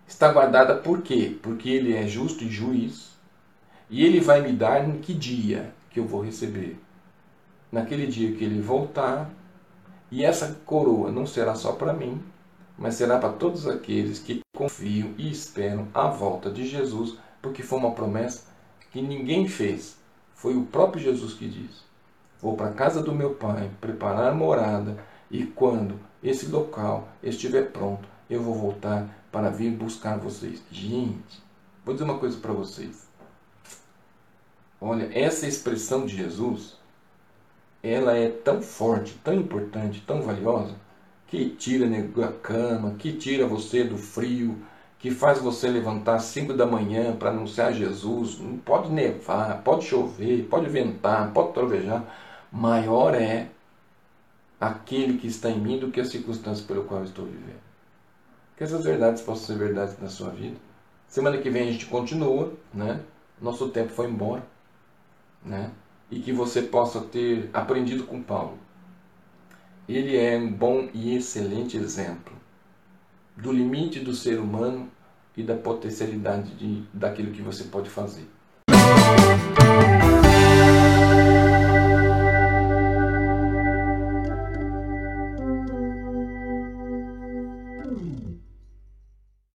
Está 0.05 0.33
guardada 0.33 0.75
por 0.75 1.01
quê? 1.01 1.39
Porque 1.41 1.71
ele 1.71 1.95
é 1.95 2.09
justo 2.09 2.43
e 2.43 2.51
juiz. 2.51 3.17
E 3.89 4.05
ele 4.05 4.19
vai 4.19 4.41
me 4.41 4.53
dar 4.53 4.89
em 4.89 4.99
que 4.99 5.15
dia 5.15 5.73
que 5.91 6.01
eu 6.01 6.05
vou 6.05 6.25
receber? 6.25 6.77
Naquele 7.71 8.07
dia 8.07 8.35
que 8.35 8.45
ele 8.45 8.61
voltar. 8.61 9.31
E 10.11 10.25
essa 10.25 10.59
coroa 10.65 11.11
não 11.11 11.27
será 11.27 11.55
só 11.55 11.73
para 11.73 11.93
mim, 11.93 12.23
mas 12.79 12.95
será 12.95 13.19
para 13.19 13.33
todos 13.33 13.67
aqueles 13.67 14.19
que 14.19 14.41
confiam 14.57 15.13
e 15.19 15.31
esperam 15.31 15.87
a 15.93 16.09
volta 16.09 16.51
de 16.51 16.67
Jesus, 16.67 17.19
porque 17.43 17.63
foi 17.63 17.79
uma 17.79 17.93
promessa 17.93 18.45
que 18.91 19.03
ninguém 19.03 19.47
fez. 19.47 19.99
Foi 20.35 20.57
o 20.57 20.65
próprio 20.65 21.03
Jesus 21.03 21.35
que 21.35 21.49
disse. 21.49 21.83
Vou 22.41 22.57
para 22.57 22.69
a 22.69 22.73
casa 22.73 23.03
do 23.03 23.15
meu 23.15 23.35
pai 23.35 23.71
preparar 23.81 24.35
morada, 24.35 24.97
e 25.31 25.45
quando 25.45 25.99
esse 26.23 26.47
local 26.47 27.09
estiver 27.23 27.71
pronto, 27.71 28.09
eu 28.31 28.43
vou 28.43 28.55
voltar 28.55 29.09
para 29.31 29.51
vir 29.51 29.73
buscar 29.73 30.17
vocês. 30.17 30.63
Gente, 30.71 31.43
vou 31.85 31.95
dizer 31.95 32.05
uma 32.05 32.19
coisa 32.19 32.39
para 32.39 32.53
vocês. 32.53 33.07
Olha, 34.81 35.11
essa 35.13 35.47
expressão 35.47 36.07
de 36.07 36.17
Jesus, 36.17 36.78
ela 37.83 38.17
é 38.17 38.29
tão 38.29 38.61
forte, 38.63 39.19
tão 39.23 39.35
importante, 39.35 40.03
tão 40.07 40.23
valiosa, 40.23 40.75
que 41.27 41.51
tira 41.51 41.87
a 42.25 42.33
cama, 42.33 42.95
que 42.99 43.13
tira 43.13 43.47
você 43.47 43.85
do 43.85 43.99
frio, 43.99 44.57
que 44.99 45.11
faz 45.11 45.39
você 45.39 45.69
levantar 45.69 46.17
às 46.17 46.25
5 46.25 46.55
da 46.55 46.67
manhã 46.67 47.15
para 47.15 47.31
anunciar 47.31 47.73
Jesus. 47.73 48.39
Não 48.41 48.59
pode 48.59 48.91
nevar, 48.91 49.63
pode 49.63 49.85
chover, 49.85 50.47
pode 50.49 50.69
ventar, 50.69 51.33
pode 51.33 51.53
trovejar 51.53 52.05
maior 52.53 53.15
é 53.15 53.49
aquele 54.61 55.19
que 55.19 55.27
está 55.27 55.51
em 55.51 55.61
mim 55.61 55.79
do 55.79 55.91
que 55.91 56.01
a 56.01 56.05
circunstância 56.05 56.67
pelo 56.67 56.85
qual 56.85 57.01
eu 57.01 57.07
estou 57.07 57.25
vivendo. 57.25 57.61
Que 58.57 58.65
essas 58.65 58.85
verdades 58.85 59.23
possam 59.23 59.47
ser 59.47 59.59
verdades 59.59 59.99
na 60.01 60.09
sua 60.09 60.31
vida. 60.31 60.57
Semana 61.07 61.39
que 61.39 61.49
vem 61.49 61.69
a 61.69 61.73
gente 61.73 61.87
continua, 61.87 62.53
né? 62.75 63.01
Nosso 63.41 63.69
tempo 63.69 63.91
foi 63.91 64.09
embora, 64.09 64.45
né? 65.45 65.71
E 66.11 66.21
que 66.21 66.33
você 66.33 66.63
possa 66.63 67.01
ter 67.01 67.51
aprendido 67.53 68.05
com 68.05 68.23
Paulo. 68.23 68.59
Ele 69.89 70.17
é 70.17 70.37
um 70.37 70.51
bom 70.51 70.89
e 70.93 71.15
excelente 71.15 71.77
exemplo 71.77 72.39
do 73.37 73.53
limite 73.53 74.01
do 74.01 74.15
ser 74.15 74.41
humano 74.41 74.89
e 75.37 75.43
da 75.43 75.55
potencialidade 75.55 76.51
de, 76.55 76.83
daquilo 76.93 77.31
que 77.31 77.41
você 77.41 77.65
pode 77.65 77.89
fazer. 77.89 78.27